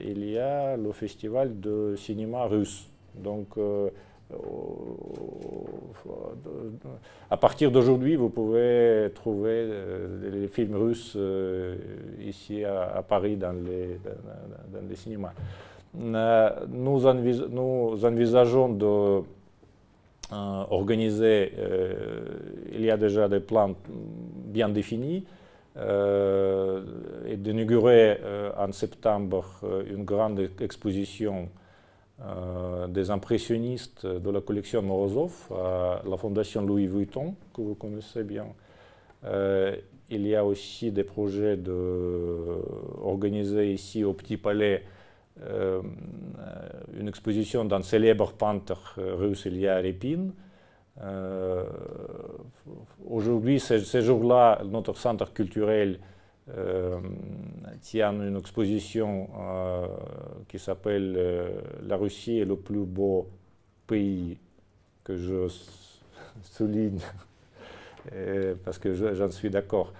[0.05, 2.87] il y a le festival de cinéma russe.
[3.15, 3.57] Donc,
[7.29, 11.75] à partir d'aujourd'hui, vous pouvez trouver euh, les films russes euh,
[12.23, 13.99] ici à, Paris dans les,
[14.95, 15.33] cinémas.
[15.99, 19.21] Euh, nous, envisageons de
[20.31, 21.51] organiser,
[22.73, 25.23] il y a déjà des plans bien définis,
[25.77, 28.17] et d'inaugurer
[28.57, 29.45] en septembre
[29.87, 31.64] une grande exposition euh,
[32.87, 38.45] des impressionnistes de la collection Morozov, à la fondation Louis Vuitton, que vous connaissez bien.
[39.25, 39.75] Euh,
[40.09, 42.13] il y a aussi des projets d'organiser
[43.73, 44.83] ici au Petit Palais
[45.41, 45.81] euh,
[46.97, 50.29] une exposition d'un célèbre peintre russe Ilya Repin.
[53.07, 56.14] Aujourd'hui, ces, jours-là, notre centre culturel euh,
[57.81, 59.87] tient une exposition euh,
[60.47, 61.49] qui s'appelle euh,
[61.87, 63.27] La Russie est le plus beau
[63.87, 64.37] pays
[65.03, 65.47] que je
[66.43, 66.99] souligne
[68.63, 69.91] parce que j'en suis d'accord.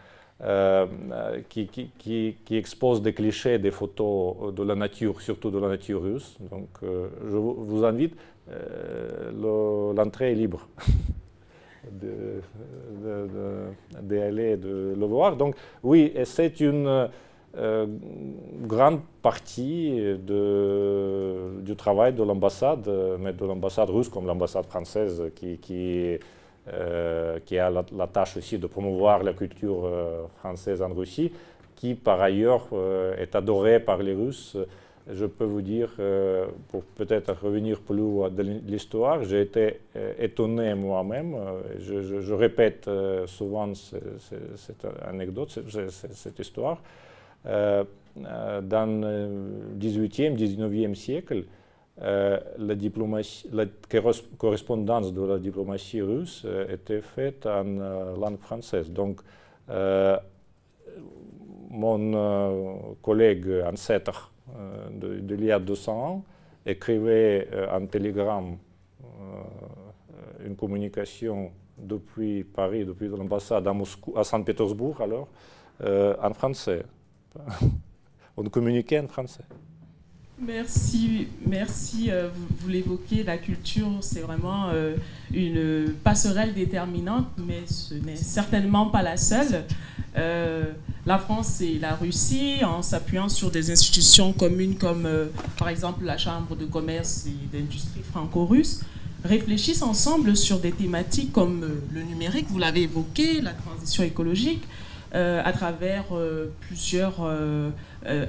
[1.50, 6.38] qui, expose des clichés, des photos de la nature, surtout de la nature russe.
[6.52, 8.16] Donc, je vous invite,
[9.34, 10.68] l'entrée est libre.
[14.02, 15.36] d'aller de, le voir.
[15.36, 17.10] Donc oui, c'est une
[17.58, 17.88] euh,
[18.68, 22.90] grande partie de, du travail de l'ambassade,
[23.20, 26.18] mais de l'ambassade russe comme l'ambassade française qui, qui,
[26.68, 31.32] euh, qui a la, tâche aussi de promouvoir la culture euh, française en Russie,
[31.76, 32.68] qui par ailleurs
[33.18, 34.58] est adorée par les Russes
[35.12, 40.14] je peux vous dire, euh, pour peut-être revenir plus loin de l'histoire, j'ai été euh,
[40.20, 41.36] étonné moi-même.
[41.36, 42.90] Euh, je, répète
[43.28, 46.82] souvent cette anecdote, cette, histoire.
[47.44, 51.46] dans le 18e, 19e siècle,
[51.98, 53.66] la, la
[54.38, 57.64] correspondance de la diplomatie russe était faite en
[58.18, 58.92] langue française.
[58.92, 59.22] Donc,
[61.76, 64.35] mon collègue ancêtre euh,
[64.92, 66.24] d'il y a 200 ans,
[66.66, 68.58] écrivait euh, en télégramme
[69.04, 75.28] euh, une communication depuis Paris, depuis l'ambassade à Moscou, à Saint-Pétersbourg alors,
[76.22, 76.84] en français.
[78.38, 79.44] On communiquait en français.
[80.42, 82.10] Merci, merci.
[82.60, 84.66] vous, l'évoquez, la culture, c'est vraiment
[85.34, 89.64] une passerelle déterminante, mais ce n'est certainement pas la seule.
[90.14, 95.08] la France et la Russie, en s'appuyant sur des institutions communes comme
[95.58, 98.82] par exemple la Chambre de commerce et d'industrie franco-russe,
[99.24, 104.64] réfléchissent ensemble sur des thématiques comme le numérique, vous l'avez évoqué, la transition écologique,
[105.14, 106.04] à travers
[106.60, 107.22] plusieurs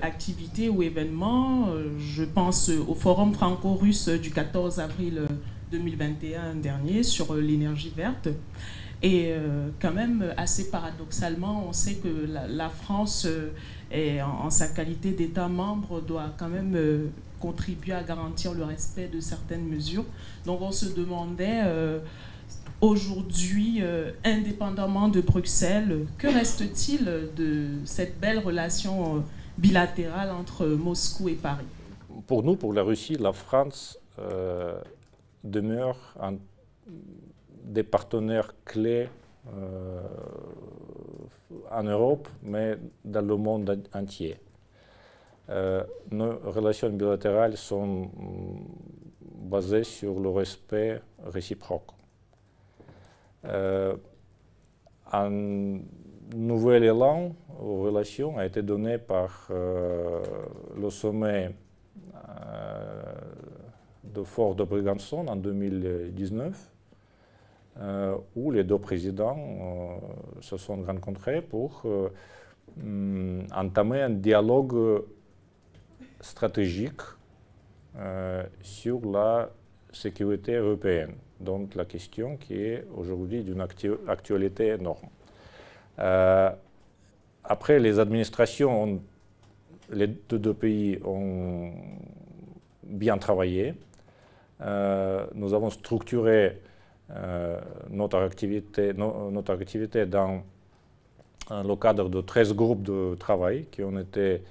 [0.03, 1.69] activités ou événements.
[1.98, 5.23] je pense au Forum franco-russe du 14 avril
[5.70, 8.28] 2021 dernier sur l'énergie verte.
[9.03, 13.27] Et euh, quand même, assez paradoxalement, on sait que la, France,
[13.93, 17.07] en, sa qualité d'État membre, doit quand même euh,
[17.39, 20.05] contribuer à garantir le respect de certaines mesures.
[20.47, 21.98] Donc on se demandait euh,
[22.81, 23.82] aujourd'hui,
[24.24, 27.05] indépendamment de Bruxelles, que reste-t-il
[27.36, 29.24] de cette belle relation
[29.59, 31.66] bilatérale entre Moscou et Paris
[32.27, 33.99] Pour nous, pour la Russie, la France
[35.45, 36.37] demeure un
[37.66, 39.09] des partenaires clés
[39.53, 40.01] euh,
[41.70, 44.37] en Europe, mais dans le monde entier.
[45.49, 48.11] Euh, nos relations bilatérales sont mm,
[49.49, 51.91] basées sur le respect réciproque.
[53.45, 53.97] Euh,
[55.12, 55.78] un
[56.35, 61.51] nouvel élan aux relations a été donné par le sommet
[64.05, 66.73] de Fort de Brégançon en 2019
[67.78, 72.09] euh, où les deux présidents euh, se sont rencontrés pour euh,
[72.78, 75.05] mm, entamer un dialogue
[76.20, 77.03] stratégique
[78.61, 79.51] sur la
[79.91, 83.62] sécurité européenne, donc la question qui est aujourd'hui d'une
[84.07, 85.09] actualité énorme.
[87.48, 89.01] Après, les administrations,
[89.90, 91.73] les deux, pays ont
[92.82, 93.74] bien travaillé.
[94.60, 96.60] nous avons structuré
[97.14, 97.60] euh,
[97.90, 100.43] notre, activité, dans
[101.51, 104.43] le cadre de 13 groupes de travail qui ont été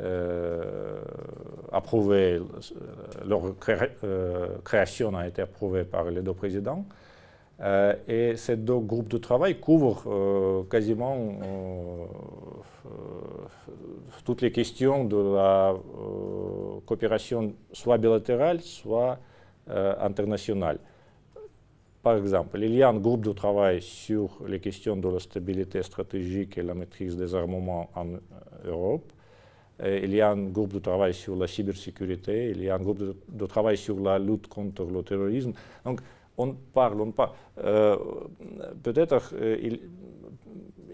[0.00, 1.00] euh,
[1.72, 2.40] approuvés,
[3.26, 3.42] leur
[4.02, 6.84] euh, création a été approuvée par les deux présidents.
[8.08, 11.16] et ces deux groupes de travail couvrent quasiment
[14.24, 15.74] toutes les questions de la
[16.86, 19.18] coopération soit bilatérale, soit
[19.66, 20.78] internationale.
[22.02, 25.82] Par exemple, il y a un groupe de travail sur les questions de la stabilité
[25.82, 28.18] stratégique et la maîtrise des armements en euh,
[28.64, 29.12] Europe.
[29.84, 33.02] il y a un groupe de travail sur la cybersécurité, il y a un groupe
[33.28, 35.52] de, travail sur la lutte contre le terrorisme.
[36.40, 37.32] On parle, on parle.
[37.58, 37.96] Euh,
[38.82, 39.78] peut-être euh,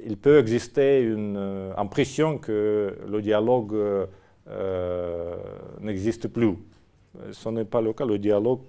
[0.04, 3.74] il, peut exister une impression que le dialogue
[5.80, 6.56] n'existe plus.
[7.32, 8.04] Ce n'est pas le cas.
[8.04, 8.60] Le dialogue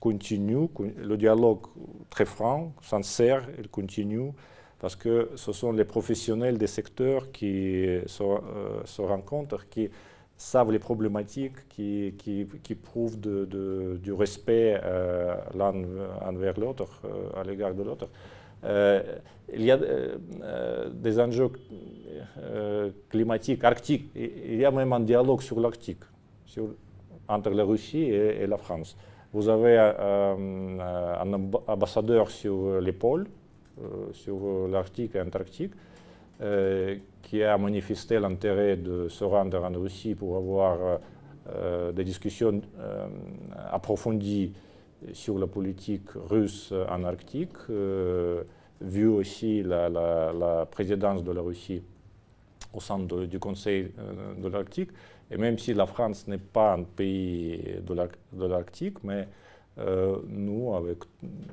[0.00, 0.68] continue,
[0.98, 1.62] le dialogue
[2.10, 4.32] très franc, sincère, il continue
[4.78, 9.88] parce que ce sont les professionnels des secteurs qui se, euh, rencontrent, qui
[10.36, 15.74] savent les problématiques, qui, qui, prouvent de, du respect euh, l'un
[16.26, 18.08] envers l'autre, euh, à l'égard de l'autre.
[19.52, 19.78] il y a
[21.06, 21.50] des enjeux
[23.08, 24.10] climatiques, arctiques.
[24.14, 26.04] Il y a même un dialogue sur l'Arctique,
[27.28, 28.04] entre la Russie
[28.42, 28.96] et la France.
[29.36, 31.32] Vous avez euh, euh, un
[31.68, 33.26] ambassadeur sur les pôles,
[33.78, 35.72] euh, sur l'Arctique et l'Antarctique,
[37.26, 41.00] qui a manifesté l'intérêt de se rendre en Russie pour avoir
[41.92, 42.60] des discussions
[43.72, 44.52] approfondies
[45.12, 47.56] sur la politique russe en Arctique,
[48.80, 51.82] vu aussi la, présidence de la Russie
[52.72, 53.90] au sein du Conseil
[54.38, 54.90] de l'Arctique.
[55.28, 59.26] Et même si la France n'est pas un pays de l'Arctique, mais
[59.78, 60.98] euh, nous, avec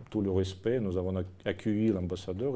[0.09, 1.13] tout le respect, nous avons
[1.43, 2.53] accueilli l'ambassadeur.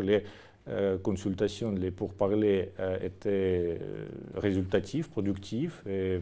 [0.70, 3.80] Euh, consultations, les pourparlers euh, étaient
[4.36, 5.84] résultatifs, productifs.
[5.88, 6.20] Et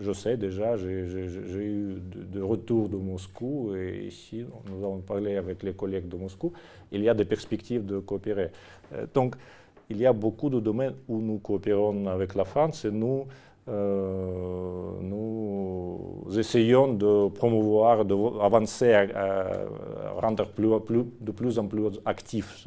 [0.00, 5.36] je sais déjà, j'ai eu de, de, retour de Moscou et ici, nous avons parlé
[5.36, 6.52] avec les collègues de Moscou.
[6.90, 8.50] Il y a des perspectives de coopérer.
[9.14, 9.36] donc,
[9.90, 13.24] il y a beaucoup de domaines où nous coopérons avec la France et nous, euh,
[13.68, 15.12] nous
[16.36, 19.46] essayons de promouvoir, d'avancer, à,
[20.20, 22.66] rendre plus, de plus en plus actif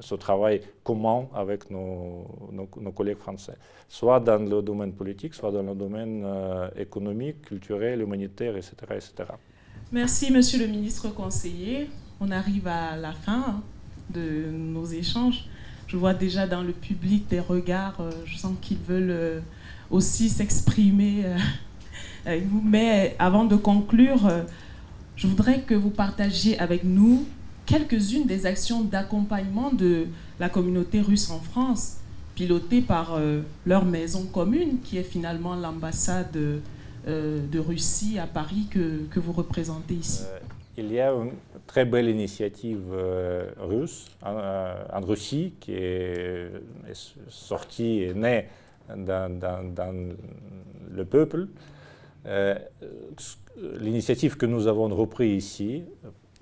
[0.00, 3.54] ce, travail commun avec nos, nos, collègues français,
[3.88, 9.12] soit dans le domaine politique, soit dans le domaine euh, économique, culturel, humanitaire, etc., etc.
[9.90, 11.90] Merci, monsieur le ministre conseiller.
[12.20, 13.62] On arrive à la fin
[14.10, 15.46] de nos échanges.
[15.92, 19.40] Je vois déjà dans le public des regards, euh, je sens qu'ils veulent euh,
[19.90, 21.36] aussi s'exprimer euh,
[22.24, 22.44] avec.
[22.64, 24.20] Mais avant de conclure,
[25.16, 27.26] je voudrais que vous partagiez avec nous
[27.66, 30.06] quelques-unes des actions d'accompagnement de
[30.40, 31.98] la communauté russe en France,
[32.36, 33.18] pilotées par
[33.66, 36.32] leur maison commune, qui est finalement l'ambassade
[37.06, 40.22] de Russie à Paris que, que vous représentez ici
[40.76, 41.32] il y a une
[41.66, 46.50] très belle initiative euh, russe en, Russie qui est,
[47.28, 48.46] sortie et née
[48.96, 49.30] dans,
[50.90, 51.48] le peuple.
[52.26, 52.54] Euh,
[53.80, 55.84] l'initiative que nous avons reprise ici,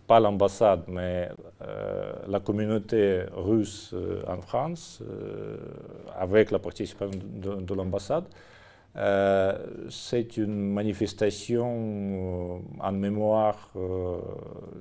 [0.07, 1.29] pas l'ambassade, mais
[1.63, 3.95] euh, la communauté russe
[4.27, 5.03] en France,
[6.17, 8.25] avec la participation de l'ambassade,
[8.97, 9.57] euh,
[9.89, 14.19] c'est une manifestation euh, en mémoire euh,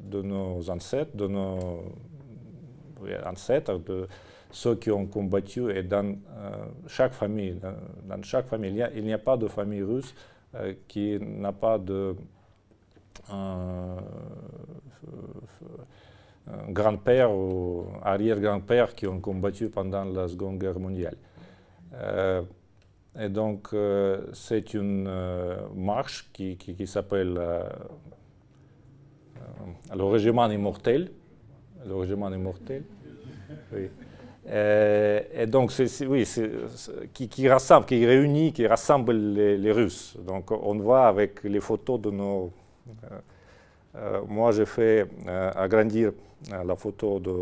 [0.01, 1.83] de nos ancêtres, de nos
[3.25, 4.07] ancêtres, de
[4.51, 5.71] ceux qui ont combattu.
[5.71, 6.17] Et dans
[6.87, 7.59] chaque famille,
[8.03, 10.15] dans, chaque famille, il n'y a, pas de famille russe
[10.87, 12.15] qui n'a pas de
[16.69, 21.15] grand-père ou arrière-grand-père qui ont combattu pendant la Seconde Guerre mondiale.
[23.19, 27.63] Et donc, euh, c'est une euh, marche qui, qui, s'appelle euh,
[29.93, 31.11] le régiment immortel.
[31.85, 32.83] Le régiment immortel.
[33.73, 33.89] Oui.
[34.51, 36.25] Et, donc, c'est, oui,
[37.13, 40.17] qui, qui, rassemble, qui réunit, qui rassemble les, Russes.
[40.25, 42.51] Donc, on voit avec les photos de nos.
[44.27, 45.07] moi, j'ai fait
[45.55, 46.13] agrandir
[46.49, 47.33] la photo de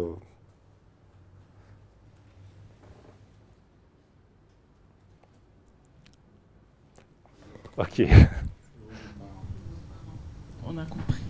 [7.77, 8.01] Ok.
[10.65, 11.21] On a compris.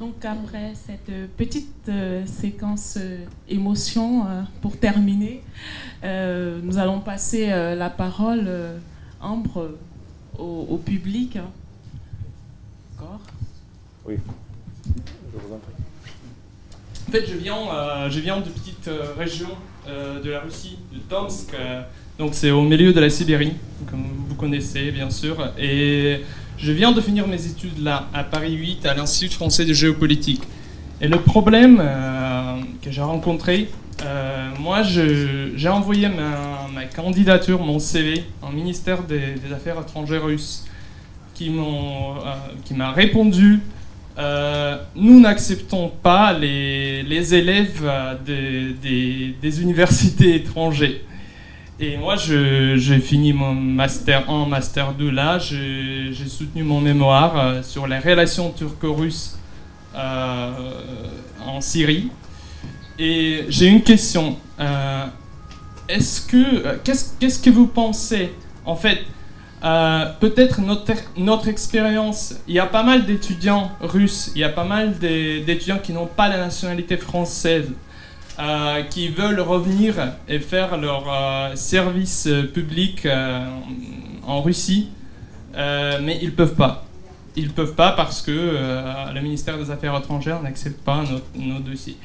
[0.00, 5.44] Donc après cette petite euh, séquence euh, émotion, euh, pour terminer,
[6.02, 8.50] nous allons passer la parole,
[9.20, 9.78] Ambre,
[10.38, 11.38] au, public.
[12.92, 13.20] D'accord
[14.04, 14.16] Oui.
[14.84, 15.72] Je vous en prie.
[17.08, 19.48] En fait, je viens, je viens de petite région
[19.86, 21.54] de la Russie, de Tomsk.
[22.18, 23.54] Donc c'est au milieu de la Sibérie,
[23.90, 25.36] comme vous connaissez bien sûr.
[25.58, 26.20] Et
[26.58, 30.42] je viens de finir mes études là, à Paris 8, à l'Institut français de géopolitique.
[31.00, 33.68] Et le problème euh, que j'ai rencontré,
[34.04, 40.66] euh, moi j'ai envoyé ma, candidature, mon CV, au ministère des, Affaires étrangères russe,
[41.34, 43.60] qui euh, m'a répondu
[44.94, 47.82] nous n'acceptons pas les, élèves
[48.24, 51.00] des universités étrangères.
[51.80, 55.38] Et moi, j'ai fini mon master 1, master 2 là.
[55.40, 59.36] J'ai soutenu mon mémoire euh, sur les relations turco-russes
[59.96, 60.52] euh,
[61.44, 62.12] en Syrie.
[62.96, 64.36] Et j'ai une question.
[64.60, 65.06] Euh,
[65.88, 68.32] est-ce que qu'est-ce que vous pensez
[68.64, 69.00] En fait,
[69.60, 72.36] peut-être notre, notre expérience.
[72.46, 74.30] Il y a pas mal d'étudiants russes.
[74.36, 77.66] Il y a pas mal d'étudiants qui n'ont pas la nationalité française.
[78.40, 79.94] Euh, qui veulent revenir
[80.28, 83.46] et faire leur euh, service public euh,
[84.26, 84.88] en Russie,
[85.54, 86.84] mais ils ne peuvent pas.
[87.36, 91.04] Ils ne peuvent pas parce que le ministère des Affaires étrangères n'accepte pas
[91.36, 91.96] nos, dossiers.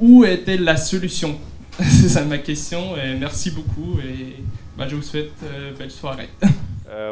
[0.00, 1.38] où était la solution?
[1.80, 4.42] C'est ma question et merci beaucoup et
[4.76, 5.32] bah, je vous souhaite
[5.78, 6.28] belle soirée.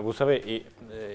[0.03, 0.65] vous savez,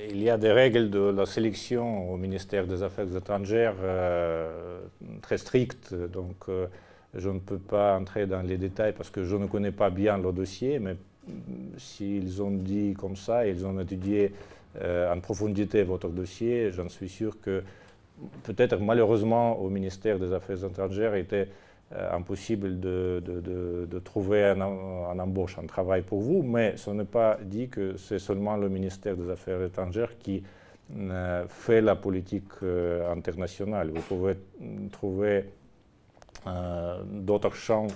[0.10, 4.80] il y a des règles de la sélection au ministère des Affaires étrangères euh,
[5.22, 6.68] très strictes, donc euh,
[7.16, 10.18] je ne peux pas entrer dans les détails parce que je ne connais pas bien
[10.18, 10.95] le dossier, mais
[11.78, 14.34] s'ils ont dit comme ça, ils ont étudié
[14.80, 17.64] en profondité votre dossier, j'en suis sûr que
[18.44, 23.23] peut-être malheureusement au ministère des Affaires étrangères était euh, impossible de,
[23.89, 24.59] de, trouver un,
[25.19, 29.15] embauche, un travail pour vous, mais ce n'est pas dit que c'est seulement le ministère
[29.15, 30.43] des Affaires étrangères qui
[30.97, 33.91] euh, fait la politique euh, internationale.
[33.93, 34.35] Vous pouvez
[34.91, 35.45] trouver
[37.05, 37.88] d'autres champs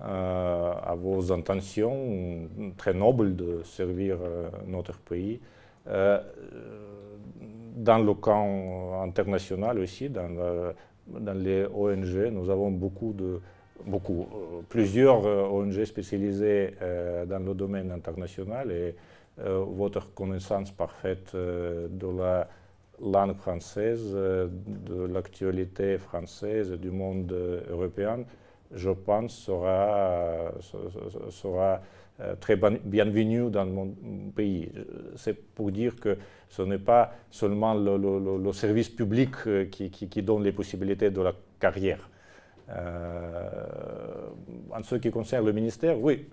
[0.00, 4.16] à vos intentions très nobles de servir
[4.66, 5.38] notre pays.
[7.76, 10.74] dans le camp international aussi, dans
[11.20, 13.40] dans les ONG, nous avons beaucoup de,
[13.86, 18.94] beaucoup, euh, plusieurs euh, ONG spécialisées euh, dans le domaine international et
[19.38, 22.46] votre connaissance parfaite de la
[23.00, 27.34] langue française, de l'actualité française, du monde
[27.70, 28.24] européen,
[28.74, 30.52] je pense, sera,
[31.30, 31.80] sera
[32.40, 33.94] très bienvenue dans mon
[34.34, 34.70] pays.
[35.16, 36.16] C'est pour dire que
[36.52, 42.10] ce n'est pas seulement le, service public euh, qui, donne les possibilités de la carrière.
[42.68, 44.28] Euh,
[44.70, 46.28] en ce qui concerne le ministère, oui,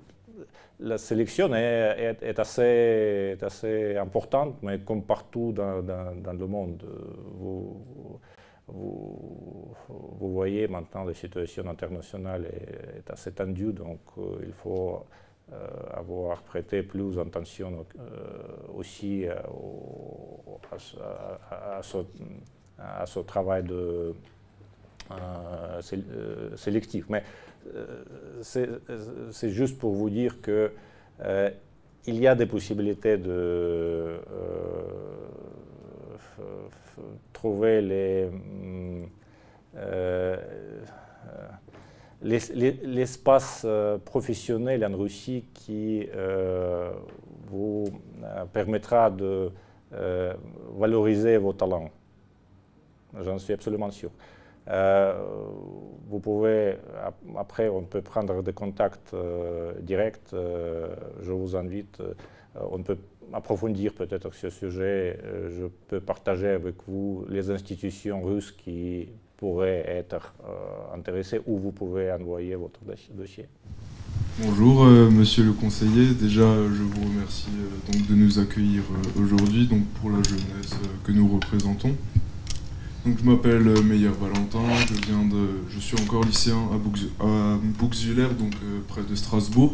[0.82, 6.84] la sélection est, assez, importante, mais comme partout dans, le monde,
[7.38, 7.82] vous,
[10.20, 14.00] voyez maintenant la situation internationale est, assez tendue, donc
[14.46, 15.06] il faut
[15.94, 17.86] avoir prêté plus attention
[18.76, 19.44] aussi à,
[21.82, 24.14] ce, travail de,
[26.56, 27.06] sélectif.
[27.10, 27.24] Mais
[28.42, 30.72] c'est juste pour vous dire que
[32.06, 34.18] il y a des possibilités de euh,
[37.34, 38.30] trouver les,
[39.76, 40.38] euh,
[42.22, 46.08] l'espace euh, professionnel en Russie qui
[47.48, 47.86] vous
[48.54, 49.52] permettra de
[50.78, 51.90] valoriser vos talents.
[53.22, 54.12] J'en suis absolument sûr.
[54.70, 55.14] Euh,
[56.08, 56.76] vous pouvez,
[57.38, 60.34] après, on peut prendre des contacts euh, directs.
[60.34, 62.02] Euh, je vous invite,
[62.56, 62.98] on peut
[63.34, 65.18] approfondir peut-être ce sujet.
[65.50, 69.10] je peux partager avec vous les institutions russes qui
[69.40, 70.34] pourraient être
[70.94, 72.80] intéressées ou vous pouvez envoyer votre
[73.14, 73.46] dossier.
[74.42, 77.48] Bonjour Monsieur le conseiller, déjà je vous remercie
[77.92, 78.84] donc de nous accueillir
[79.18, 80.76] aujourd'hui pour la jeunesse
[81.06, 81.96] que nous représentons.
[83.06, 86.70] Donc, je m'appelle euh, Meyer Valentin, je, viens de, je suis encore lycéen
[87.20, 89.74] à, Bouxwiller, donc euh, près de Strasbourg.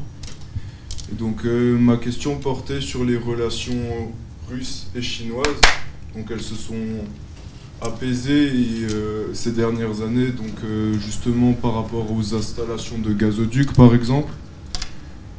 [1.11, 4.13] Et donc euh, ma question portait sur les relations
[4.49, 5.59] russes et chinoises.
[6.15, 6.75] Donc elles se sont
[7.85, 8.51] apaisées
[9.33, 10.59] ces dernières années, donc
[10.99, 14.31] justement par rapport aux installations de gazoducs par exemple.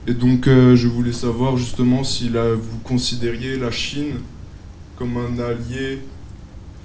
[0.06, 4.20] Et donc je voulais savoir justement si vous considériez la Chine
[4.96, 6.00] comme un allié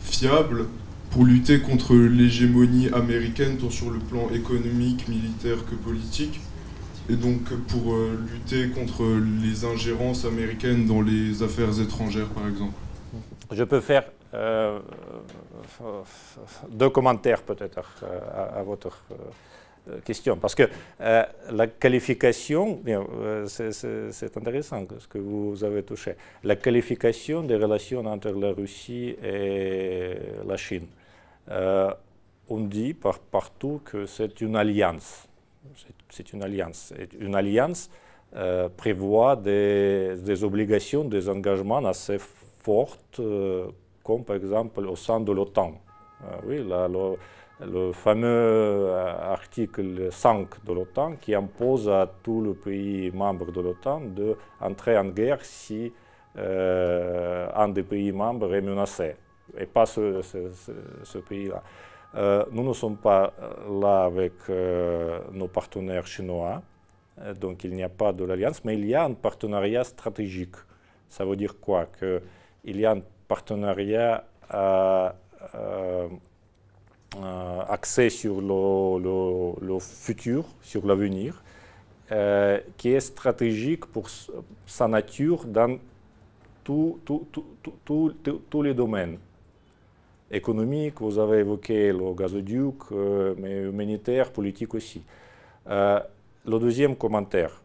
[0.04, 0.66] fiable
[1.12, 6.40] pour lutter contre l'hégémonie américaine, tant sur le plan économique, militaire que politique,
[7.10, 9.04] et donc pour euh, lutter contre
[9.42, 12.74] les ingérences américaines dans les affaires étrangères, par exemple.
[13.52, 14.21] Je peux faire euh,
[16.70, 19.04] deux commentaires peut-être euh, à, votre
[20.06, 20.64] question, parce que
[21.00, 22.82] la qualification,
[23.48, 30.18] c'est intéressant ce que vous avez touché, la qualification des relations entre la Russie et
[30.48, 30.88] la Chine.
[31.50, 31.92] Euh,
[32.50, 35.28] on dit par, partout que c'est une alliance.
[36.10, 36.94] C'est une alliance.
[37.20, 37.90] une alliance
[38.36, 42.18] euh, prévoit des, obligations, des engagements assez
[42.64, 43.68] fortes, euh,
[44.04, 45.74] comme par exemple au sein de l'OTAN.
[46.46, 46.64] oui,
[47.64, 54.02] le, fameux article 5 de l'OTAN qui impose à tous les pays membres de l'OTAN
[54.02, 55.94] d'entrer en guerre si
[56.36, 59.16] un des pays membres est menacé
[59.58, 61.64] et pas ce, pays-là.
[62.16, 66.62] Euh, nous ne sommes pas euh, là avec euh, nos partenaires chinois,
[67.40, 70.56] donc il n'y a pas de l'alliance, mais il y a un partenariat stratégique.
[71.08, 71.86] Ça veut dire quoi?
[71.86, 72.96] Qu'il y a
[73.32, 74.24] partenariat
[77.76, 81.42] axé sur le, futur, sur l'avenir,
[82.78, 84.06] qui est stratégique pour
[84.66, 85.78] sa nature dans
[86.64, 89.18] tous les domaines
[90.32, 95.04] économique, vous avez évoqué le gazoduc, euh, mais humanitaire, politique aussi.
[95.70, 96.00] Euh,
[96.46, 97.62] le deuxième commentaire,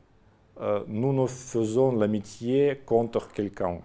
[0.60, 3.78] euh, nous ne faisons l'amitié contre quelqu'un.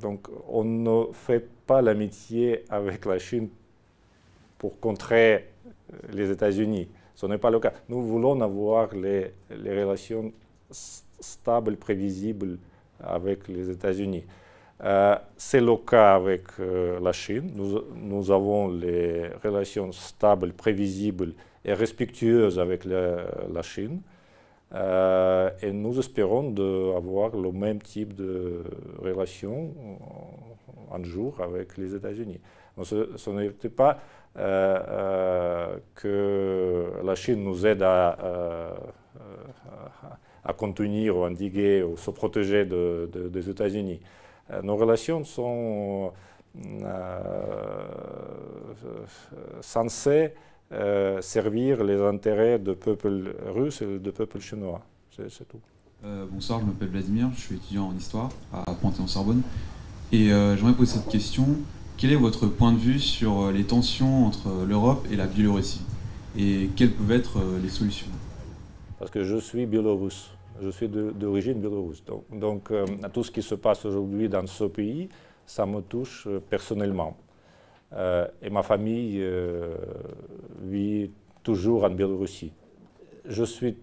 [0.00, 3.48] Donc on ne fait pas l'amitié avec la Chine
[4.58, 5.46] pour contrer
[6.12, 6.88] les États-Unis.
[7.14, 7.72] Ce n'est pas le cas.
[7.88, 10.32] Nous voulons avoir les, relations
[11.20, 12.58] stables, prévisibles
[12.98, 14.24] avec les États-Unis.
[14.82, 17.50] Euh, c'est le cas avec euh, la Chine.
[17.54, 24.00] Nous, avons les relations stables, prévisibles et respectueuses avec la, Chine.
[24.72, 26.54] Euh, et nous espérons
[26.96, 28.62] avoir le même type de
[28.98, 29.74] relation
[30.92, 32.40] un jour avec les États-Unis.
[32.82, 33.98] Ce, n'était pas
[35.94, 38.74] que la Chine nous aide à,
[40.56, 44.00] contenir ou endiguer ou se protéger des États-Unis.
[44.52, 46.12] Euh, nos relations sont
[46.56, 47.82] euh,
[49.60, 50.32] censées
[50.72, 54.80] euh, servir les intérêts du peuple russe et du peuple chinois.
[55.28, 55.60] C'est tout.
[56.32, 59.42] bonsoir, je m'appelle Vladimir, je suis étudiant en histoire à Panthéon-Sorbonne.
[60.12, 61.46] Et j'aimerais poser cette question.
[61.98, 65.82] Quel est votre point de vue sur les tensions entre l'Europe et la Biélorussie?
[66.38, 68.06] Et quelles peuvent être les solutions?
[68.98, 70.30] Parce que je suis biélorusse
[70.62, 72.04] je suis d'origine biélorusse.
[72.04, 75.08] Donc, donc euh, tout ce qui se passe aujourd'hui dans ce pays,
[75.46, 77.16] ça me touche euh, personnellement.
[77.92, 79.24] Euh, et ma famille
[80.62, 81.10] vit
[81.42, 82.52] toujours en Biélorussie.
[83.24, 83.76] Je suis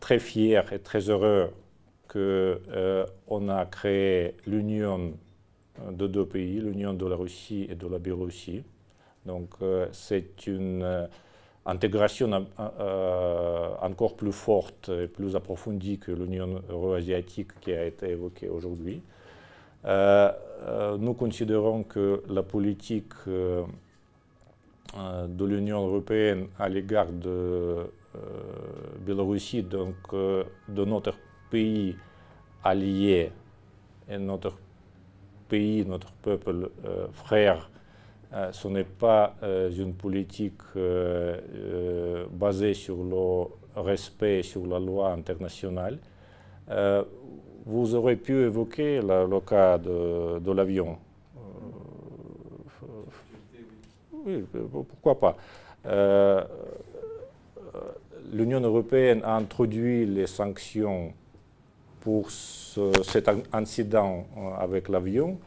[0.00, 1.50] très fier et très heureux
[2.08, 5.12] qu'on a créé l'Union
[5.90, 8.62] de deux pays, l'Union de la Russie et de la Biélorussie.
[9.26, 9.54] Donc
[9.92, 11.08] c'est une
[11.66, 12.46] intégration
[13.82, 19.02] encore plus forte et plus approfondie que l'Union euro-asiatique qui a été évoquée aujourd'hui.
[19.84, 23.64] Nous considérons que la politique de
[25.44, 27.90] l'Union européenne à l'égard de
[29.04, 31.14] Biélorussie, donc de notre
[31.50, 31.96] pays
[32.62, 33.32] allié
[34.08, 34.56] et notre
[35.48, 36.70] pays, notre peuple
[37.12, 37.70] frère,
[38.52, 40.60] ce n'est pas une politique
[42.32, 45.98] basée sur le respect sur la loi internationale.
[47.66, 50.98] Vous aurez pu évoquer le cas de l'avion
[54.26, 55.36] oui, pourquoi pas.
[55.86, 56.42] Euh,
[58.32, 61.12] L'Union européenne a introduit les sanctions
[62.00, 65.38] pour cet incident euh, avec l'avion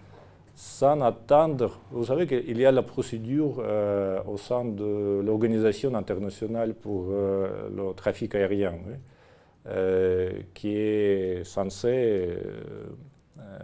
[0.56, 1.80] sans attendre.
[1.92, 7.94] Vous savez qu'il y a la procédure euh, au sein de l'Organisation internationale pour le
[7.96, 8.74] trafic aérien,
[10.54, 12.38] qui est censée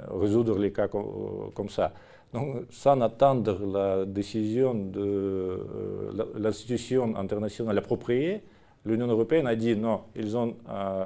[0.10, 1.94] résoudre les cas comme ça.
[2.34, 8.44] Donc, sans attendre la décision de euh, l'institution internationale appropriée,
[8.86, 11.06] l'Union européenne a dit non, ils ont euh,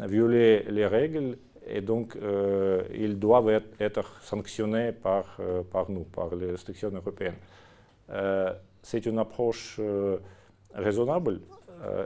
[0.00, 2.16] euh, violé les règles et donc
[2.94, 5.38] ils doivent être, sanctionnés par,
[5.70, 7.34] par nous, par les restrictions européennes.
[8.82, 9.78] C'est une approche
[10.72, 11.40] raisonnable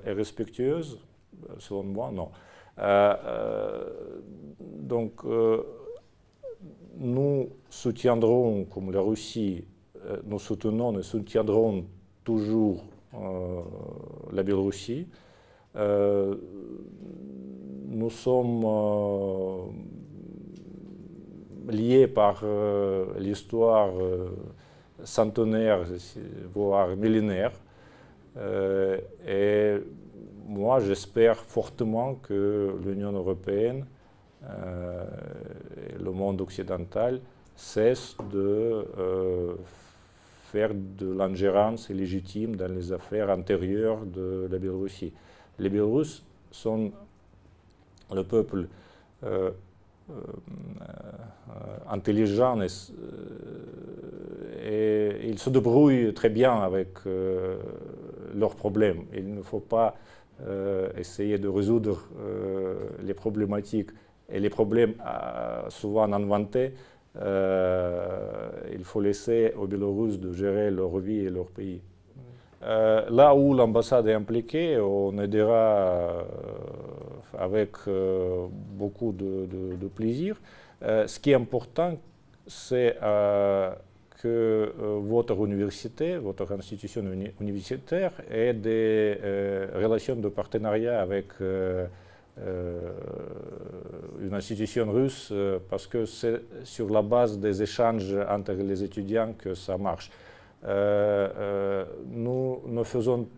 [0.04, 0.98] et respectueuse,
[1.58, 2.30] selon moi, non.
[4.60, 5.22] donc,
[6.98, 9.64] nous soutiendrons, comme la Russie,
[10.06, 11.84] euh, nous soutenons et soutiendrons
[12.24, 12.84] toujours
[13.14, 13.60] euh,
[14.32, 15.08] la Biélorussie.
[15.76, 16.34] Euh,
[17.88, 18.66] nous sommes
[21.68, 22.44] liés par
[23.18, 23.90] l'histoire
[25.04, 25.84] centenaire,
[26.54, 27.52] voire millénaire.
[28.36, 29.76] Et
[30.46, 33.86] moi, j'espère fortement que l'Union européenne
[34.44, 35.04] euh,
[36.00, 37.20] le monde occidental
[37.54, 39.54] cesse de euh,
[40.50, 45.12] faire de l'ingérence illégitime dans les affaires intérieures de la Biélorussie.
[45.58, 46.90] Les Biélorusses sont
[48.12, 48.66] le peuple
[49.22, 49.52] euh,
[51.88, 52.66] intelligent et,
[54.64, 56.88] et, ils se débrouillent très bien avec
[58.34, 59.04] leurs problèmes.
[59.14, 59.94] Il ne faut pas
[60.96, 62.08] essayer de résoudre
[63.02, 63.90] les problématiques
[64.32, 66.72] et les problèmes euh, souvent inventés,
[67.20, 71.82] euh, il faut laisser aux Biélorusses de gérer leur vie et leur pays.
[72.64, 76.24] Euh, là où l'ambassade est impliquée, on aidera
[77.38, 80.40] avec beaucoup de, plaisir.
[80.82, 81.98] ce qui est important,
[82.46, 82.96] c'est
[84.22, 87.02] que votre université, votre institution
[87.40, 89.18] universitaire ait des
[89.74, 91.26] relations de partenariat avec
[92.38, 92.90] euh,
[94.22, 99.34] une institution russe euh, parce que c'est sur la base des échanges entre les étudiants
[99.36, 100.10] que ça marche.
[100.64, 103.28] Euh, nous ne faisons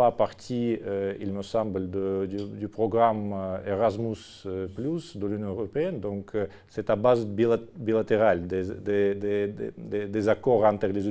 [0.00, 0.78] pas partie,
[1.20, 1.82] il me semble,
[2.60, 3.34] du, programme
[3.66, 4.22] Erasmus
[4.74, 6.00] Plus de l'Union européenne.
[6.00, 6.26] Donc,
[6.68, 8.64] c'est à base bilatérale des,
[10.16, 11.04] des, accords entre les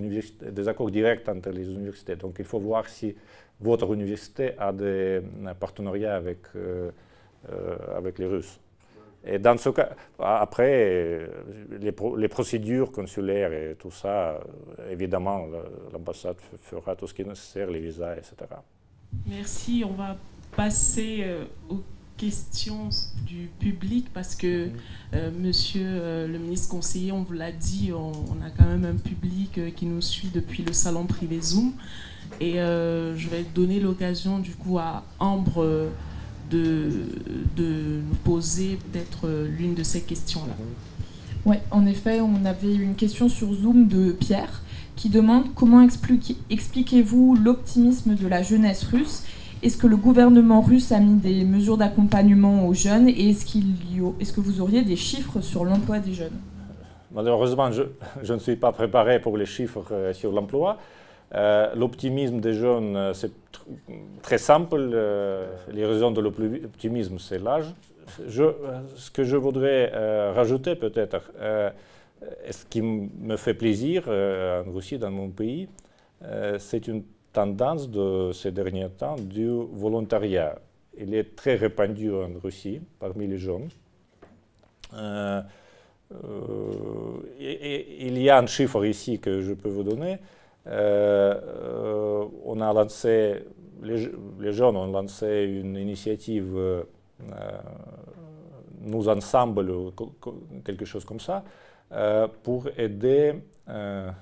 [0.58, 2.16] des accords directs entre les universités.
[2.16, 3.16] Donc, il faut voir si
[3.60, 5.22] votre université a des
[5.60, 6.92] partenariats avec, euh,
[7.52, 8.60] euh, avec les Russes.
[9.26, 11.28] Et dans ce cas, après,
[11.72, 14.40] les, procédures consulaires et tout ça,
[14.90, 15.46] évidemment,
[15.92, 18.36] l'ambassade fera tout ce qui est nécessaire, les visas, etc.
[19.26, 19.84] Merci.
[19.86, 20.18] On va
[20.56, 21.84] passer euh, aux
[22.18, 22.90] questions
[23.26, 24.70] du public parce que,
[25.14, 25.40] mhm.
[25.40, 29.74] monsieur le ministre conseiller, on vous l'a dit, on, on, a quand même un public
[29.76, 31.74] qui nous suit depuis le salon privé Zoom.
[32.42, 35.90] Et euh, je vais donner l'occasion du coup à Ambre
[36.50, 36.92] de,
[37.56, 40.54] de nous poser peut-être euh, l'une de ces questions-là.
[41.46, 44.64] Oui, en effet, on avait une question sur Zoom de Pierre
[45.00, 45.82] qui demande comment
[46.50, 49.24] expliquez-vous l'optimisme de la jeunesse russe?
[49.64, 53.08] Est-ce que le gouvernement russe a mis des mesures d'accompagnement aux jeunes?
[53.08, 53.64] Et est-ce, qu'il
[54.20, 56.38] est-ce que vous auriez des chiffres sur l'emploi des jeunes?
[57.14, 57.84] Malheureusement, je,
[58.24, 60.78] je, ne suis pas préparé pour les chiffres euh, sur l'emploi.
[61.34, 63.32] Euh, l'optimisme des jeunes, euh, c'est
[64.22, 64.80] très simple.
[64.94, 67.74] Euh, les raisons de l'optimisme, c'est l'âge.
[68.28, 69.92] ce que je voudrais
[70.32, 71.32] rajouter peut-être,
[72.50, 75.68] ce qui me fait plaisir en Russie, dans mon pays,
[76.58, 80.60] c'est une tendance de ces derniers temps du volontariat.
[80.98, 83.70] Il est très répandu en Russie parmi les jeunes.
[87.40, 90.18] il y a un chiffre ici que je peux vous donner.
[90.66, 92.88] on a
[93.82, 96.84] les, les, jeunes ont lancé une initiative
[98.82, 99.72] Nous Ensemble,
[100.66, 101.44] quelque chose comme ça,
[102.44, 103.36] pour aider
[103.68, 104.14] à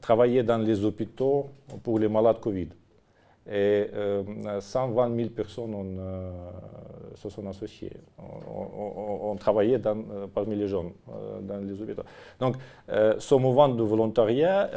[0.00, 1.50] travailler dans les hôpitaux
[1.82, 2.68] pour les malades Covid.
[3.50, 3.88] Et
[4.60, 6.30] 120 000 personnes euh,
[7.14, 7.92] se sont associées,
[9.40, 12.02] travaillé dans, euh, parmi les jeunes euh, dans les hôpitaux.
[12.38, 12.56] Donc,
[12.88, 14.70] ce mouvement de volontariat,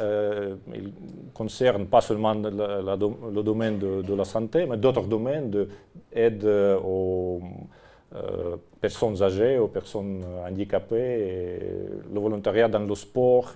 [0.74, 0.90] il
[1.34, 6.44] concerne pas seulement le domaine de, de, la santé, mais d'autres domaines d'aide
[6.82, 7.21] aux
[8.14, 11.60] euh, personnes âgées, aux personnes handicapées,
[12.12, 13.54] le volontariat dans le sport,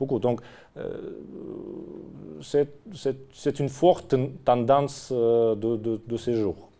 [0.00, 0.18] beaucoup.
[0.18, 0.40] Donc,
[0.76, 1.10] euh,
[2.40, 6.70] c'est une forte tendance euh, de, de, ces jours.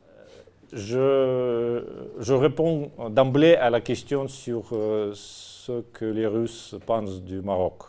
[0.72, 4.70] Je réponds d'emblée à la question sur
[5.14, 7.82] ce que les Russes pensent du Maroc.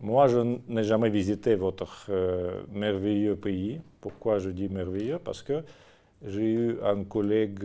[0.00, 0.38] Moi, je
[0.68, 2.10] n'ai jamais visité votre
[2.70, 3.80] merveilleux pays.
[4.00, 5.18] Pourquoi je dis merveilleux?
[5.18, 5.64] Parce que
[6.26, 7.64] j'ai eu un collègue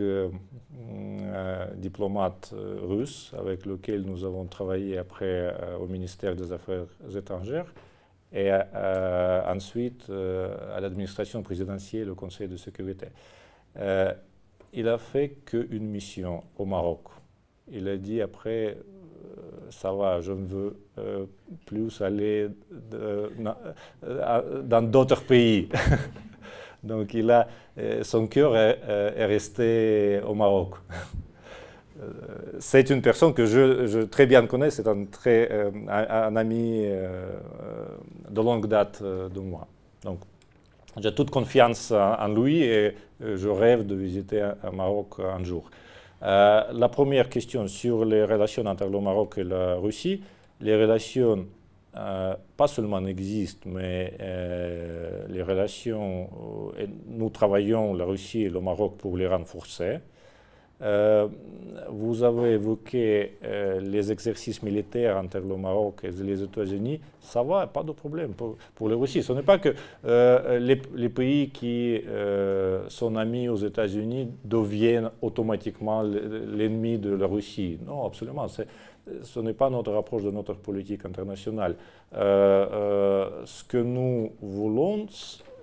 [1.32, 6.86] euh, diplomate euh, russe avec lequel nous avons travaillé après euh, au ministère des Affaires
[7.16, 7.72] étrangères
[8.32, 13.08] et ensuite à l'administration présidentielle au Conseil de sécurité.
[14.72, 17.00] il a fait qu'une mission au Maroc.
[17.72, 18.78] Il a dit après,
[19.70, 20.76] ça va, je ne veux
[21.66, 22.50] plus aller
[24.62, 25.68] dans d'autres pays.
[26.82, 27.46] Donc il a,
[27.78, 30.74] euh, son cœur est, euh, resté au Maroc.
[32.02, 32.06] Euh,
[32.60, 35.04] c'est une personne que je, très bien connais, c'est un,
[35.86, 39.66] un, ami de longue date de moi.
[40.02, 40.20] Donc
[40.98, 45.70] j'ai toute confiance en, lui et je rêve de visiter un Maroc un jour.
[46.22, 50.22] la première question sur les relations entre le Maroc et la Russie,
[50.62, 51.44] les relations
[51.96, 56.28] euh, pas seulement existent, mais euh, les relations,
[56.78, 59.98] euh, nous travaillons, la Russie et le Maroc, pour les renforcer.
[61.90, 63.36] vous avez évoqué
[63.82, 67.00] les exercices militaires entre le Maroc et les États-Unis.
[67.20, 69.22] Ça va, pas de problème pour, pour la Russie.
[69.22, 69.74] Ce n'est pas que
[70.68, 72.00] les, les, pays qui
[72.88, 77.78] sont amis aux États-Unis deviennent automatiquement l'ennemi de la Russie.
[77.86, 78.48] Non, absolument
[79.22, 81.76] ce n'est pas notre approche de notre politique internationale.
[82.14, 85.06] Euh, euh, ce que nous voulons,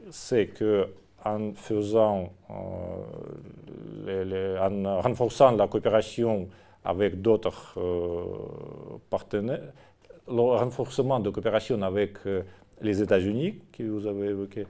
[0.10, 0.88] c'est que
[1.26, 2.32] en faisant,
[4.08, 6.48] euh, en renforçant la coopération
[6.86, 7.76] avec d'autres
[9.10, 9.74] partenaires,
[10.28, 12.20] le renforcement de coopération avec
[12.82, 14.66] les États-Unis, que vous avez évoqué,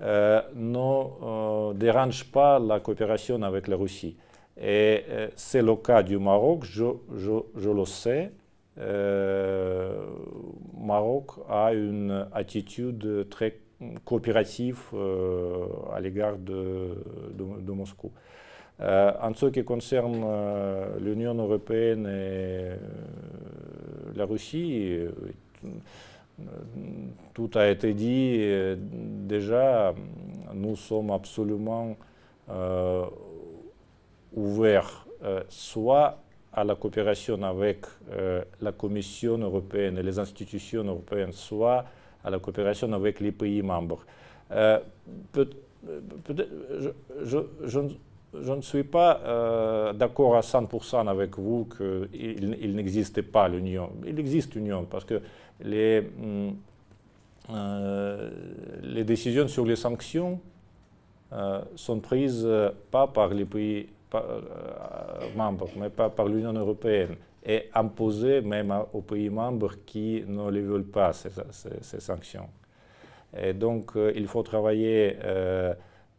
[0.00, 4.16] ne dérange pas la coopération avec la Russie.
[4.58, 8.32] Et euh, c'est le cas du Maroc, je, le sais.
[8.78, 10.06] Euh,
[10.78, 13.58] Maroc a une attitude très
[14.04, 16.94] coopérative euh, à l'égard de,
[17.68, 18.10] Moscou.
[18.80, 20.24] en ce qui concerne
[21.00, 22.72] l'Union européenne et
[24.16, 24.98] la Russie,
[27.32, 28.44] tout a été dit.
[28.76, 29.94] déjà,
[30.54, 31.96] nous sommes absolument
[34.34, 36.18] ouvert euh, soit
[36.52, 41.84] à la coopération avec euh, la Commission européenne et les institutions européennes, soit
[42.24, 44.04] à la coopération avec les pays membres.
[44.50, 44.78] Euh,
[47.24, 47.78] je,
[48.34, 53.90] ne suis pas d'accord à 100% avec vous qu'il il, n'existe pas l'union.
[54.06, 55.20] Il existe l'union parce que
[55.60, 56.10] les,
[58.82, 60.40] les décisions sur les sanctions
[61.74, 62.48] sont prises
[62.90, 69.00] pas par les pays euh, membres, mais pas par l'Union européenne, et imposer même aux
[69.02, 72.48] pays membres qui ne les veulent pas, ces, sanctions.
[73.36, 75.72] Et donc, euh, il faut travailler, euh,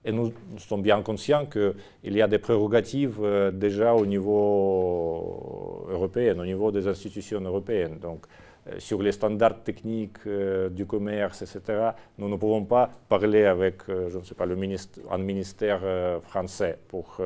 [0.03, 1.73] et nous, sommes bien conscients qu'il
[2.03, 3.19] y a des prérogatives
[3.53, 7.99] déjà au niveau européen, au niveau des institutions européennes.
[8.01, 8.40] Donc, euh,
[8.77, 14.09] sur les standards techniques euh, du commerce, etc., nous ne pouvons pas parler avec, euh,
[14.09, 15.81] je ne sais pas, un ministère
[16.21, 17.17] français pour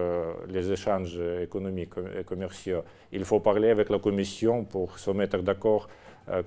[0.47, 2.83] les échanges économiques et commerciaux.
[3.11, 5.87] Il faut parler avec la Commission pour se mettre d'accord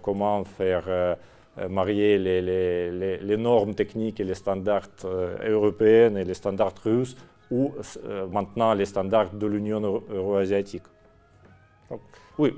[0.03, 1.17] comment faire
[1.69, 4.89] marier les, les, normes techniques et les standards
[5.47, 7.17] européens et les standards russes
[7.51, 7.73] ou
[8.31, 10.85] maintenant les standards de l'Union euro-asiatique.
[12.39, 12.53] Oui,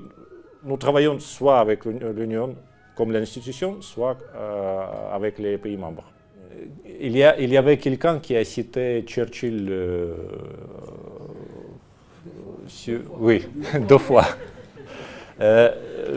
[0.63, 2.55] nous travaillons soit avec l'Union
[2.95, 4.81] comme l'institution, soit euh,
[5.13, 6.11] avec les pays membres.
[6.99, 10.13] Il y, a, il y avait quelqu'un qui a cité Churchill, euh,
[13.17, 13.47] oui,
[13.87, 14.25] deux fois.
[15.39, 15.71] Euh,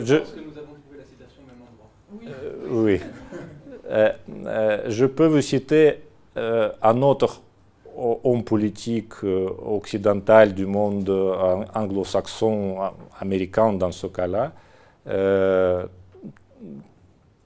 [0.04, 2.42] je, pense que nous avons trouvé la citation au même endroit.
[2.44, 3.00] euh, oui.
[3.90, 4.12] Euh,
[4.46, 6.00] euh, je peux vous citer
[6.36, 7.42] euh, un autre
[7.96, 14.52] ho- homme politique euh, occidental du monde euh, anglo-saxon, a- américain dans ce cas-là,
[15.08, 15.86] euh,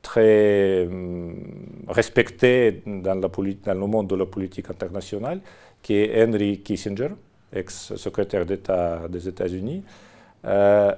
[0.03, 1.35] très hum,
[1.89, 5.41] respecté dans, le monde de la politique internationale,
[5.83, 7.11] qui est Henry Kissinger,
[7.53, 9.83] ex-secrétaire d'État des États-Unis,
[10.45, 10.93] euh,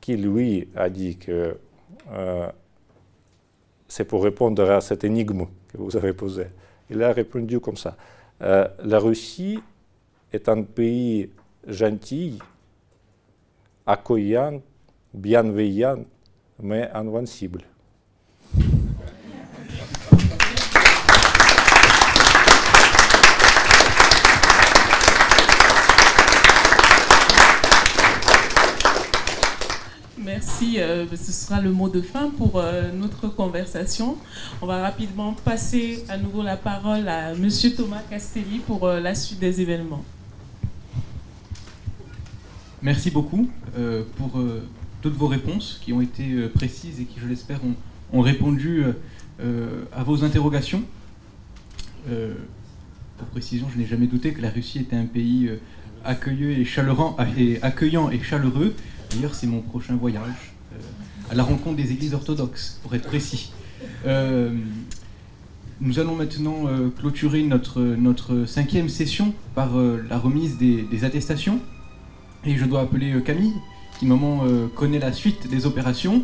[0.00, 1.56] qui lui a dit que
[2.12, 2.48] euh,
[3.88, 6.46] c'est pour répondre à cette énigme que vous avez posée.
[6.90, 7.96] Il a répondu comme ça.
[8.42, 9.58] Euh, la Russie
[10.32, 11.30] est un pays
[11.66, 12.38] gentil,
[13.86, 14.60] accueillant,
[15.14, 16.04] bienveillant,
[16.62, 17.62] mais invincible.
[30.38, 34.18] Merci, euh, ce sera le mot de fin pour euh, notre conversation.
[34.60, 39.14] On va rapidement passer à nouveau la parole à Monsieur Thomas Castelli pour euh, la
[39.14, 40.04] suite des événements.
[42.82, 43.48] Merci beaucoup
[44.18, 44.38] pour
[45.00, 47.60] toutes vos réponses qui ont été précises et qui, je l'espère,
[48.12, 48.84] ont, répondu
[49.40, 50.82] à vos interrogations.
[52.06, 55.50] Pour précision, je n'ai jamais douté que la Russie était un pays
[56.04, 56.50] accueillant
[58.10, 58.74] et chaleureux.
[59.10, 60.78] D'ailleurs, c'est mon prochain voyage euh,
[61.30, 63.52] à la rencontre des églises orthodoxes, pour être précis.
[64.06, 64.52] Euh,
[65.80, 71.60] nous allons maintenant euh, clôturer notre, cinquième session par la remise des- attestations.
[72.44, 73.52] Et je dois appeler Camille,
[73.98, 76.22] qui maman connaît la suite des opérations.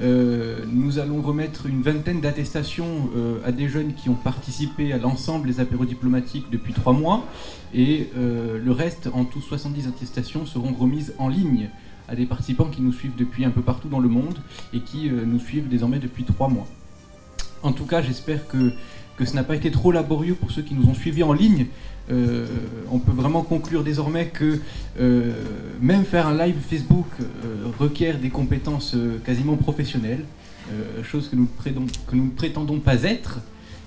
[0.00, 3.08] Nous allons remettre une vingtaine d'attestations
[3.44, 7.24] à des jeunes qui ont participé à l'ensemble des apéros diplomatiques depuis trois mois.
[7.72, 11.68] Et le reste, en tout 70 attestations, seront remises en ligne
[12.10, 14.38] à des participants qui nous suivent depuis un peu partout dans le monde
[14.74, 16.66] et qui euh, nous suivent désormais depuis trois mois.
[17.62, 18.72] En tout cas, j'espère que,
[19.16, 21.66] que ce n'a pas été trop laborieux pour ceux qui nous ont suivis en ligne.
[22.10, 22.46] Euh,
[22.90, 24.58] on peut vraiment conclure désormais que
[24.98, 25.32] euh,
[25.80, 27.06] même faire un live Facebook
[27.78, 30.24] requiert des compétences quasiment professionnelles,
[31.04, 31.48] chose que nous,
[32.12, 33.40] ne prétendons pas être.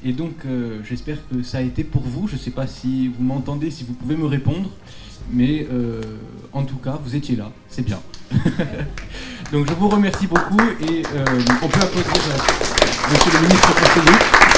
[0.05, 0.45] Et donc
[0.83, 2.27] j'espère que ça a été pour vous.
[2.27, 4.69] Je ne sais pas si vous m'entendez, si vous pouvez me répondre,
[5.31, 6.01] mais euh,
[6.51, 7.99] en tout cas, vous étiez là, c'est bien.
[9.51, 11.25] donc je vous remercie beaucoup et euh,
[11.61, 14.52] on peut applaudir euh, Monsieur le ministre conseiller.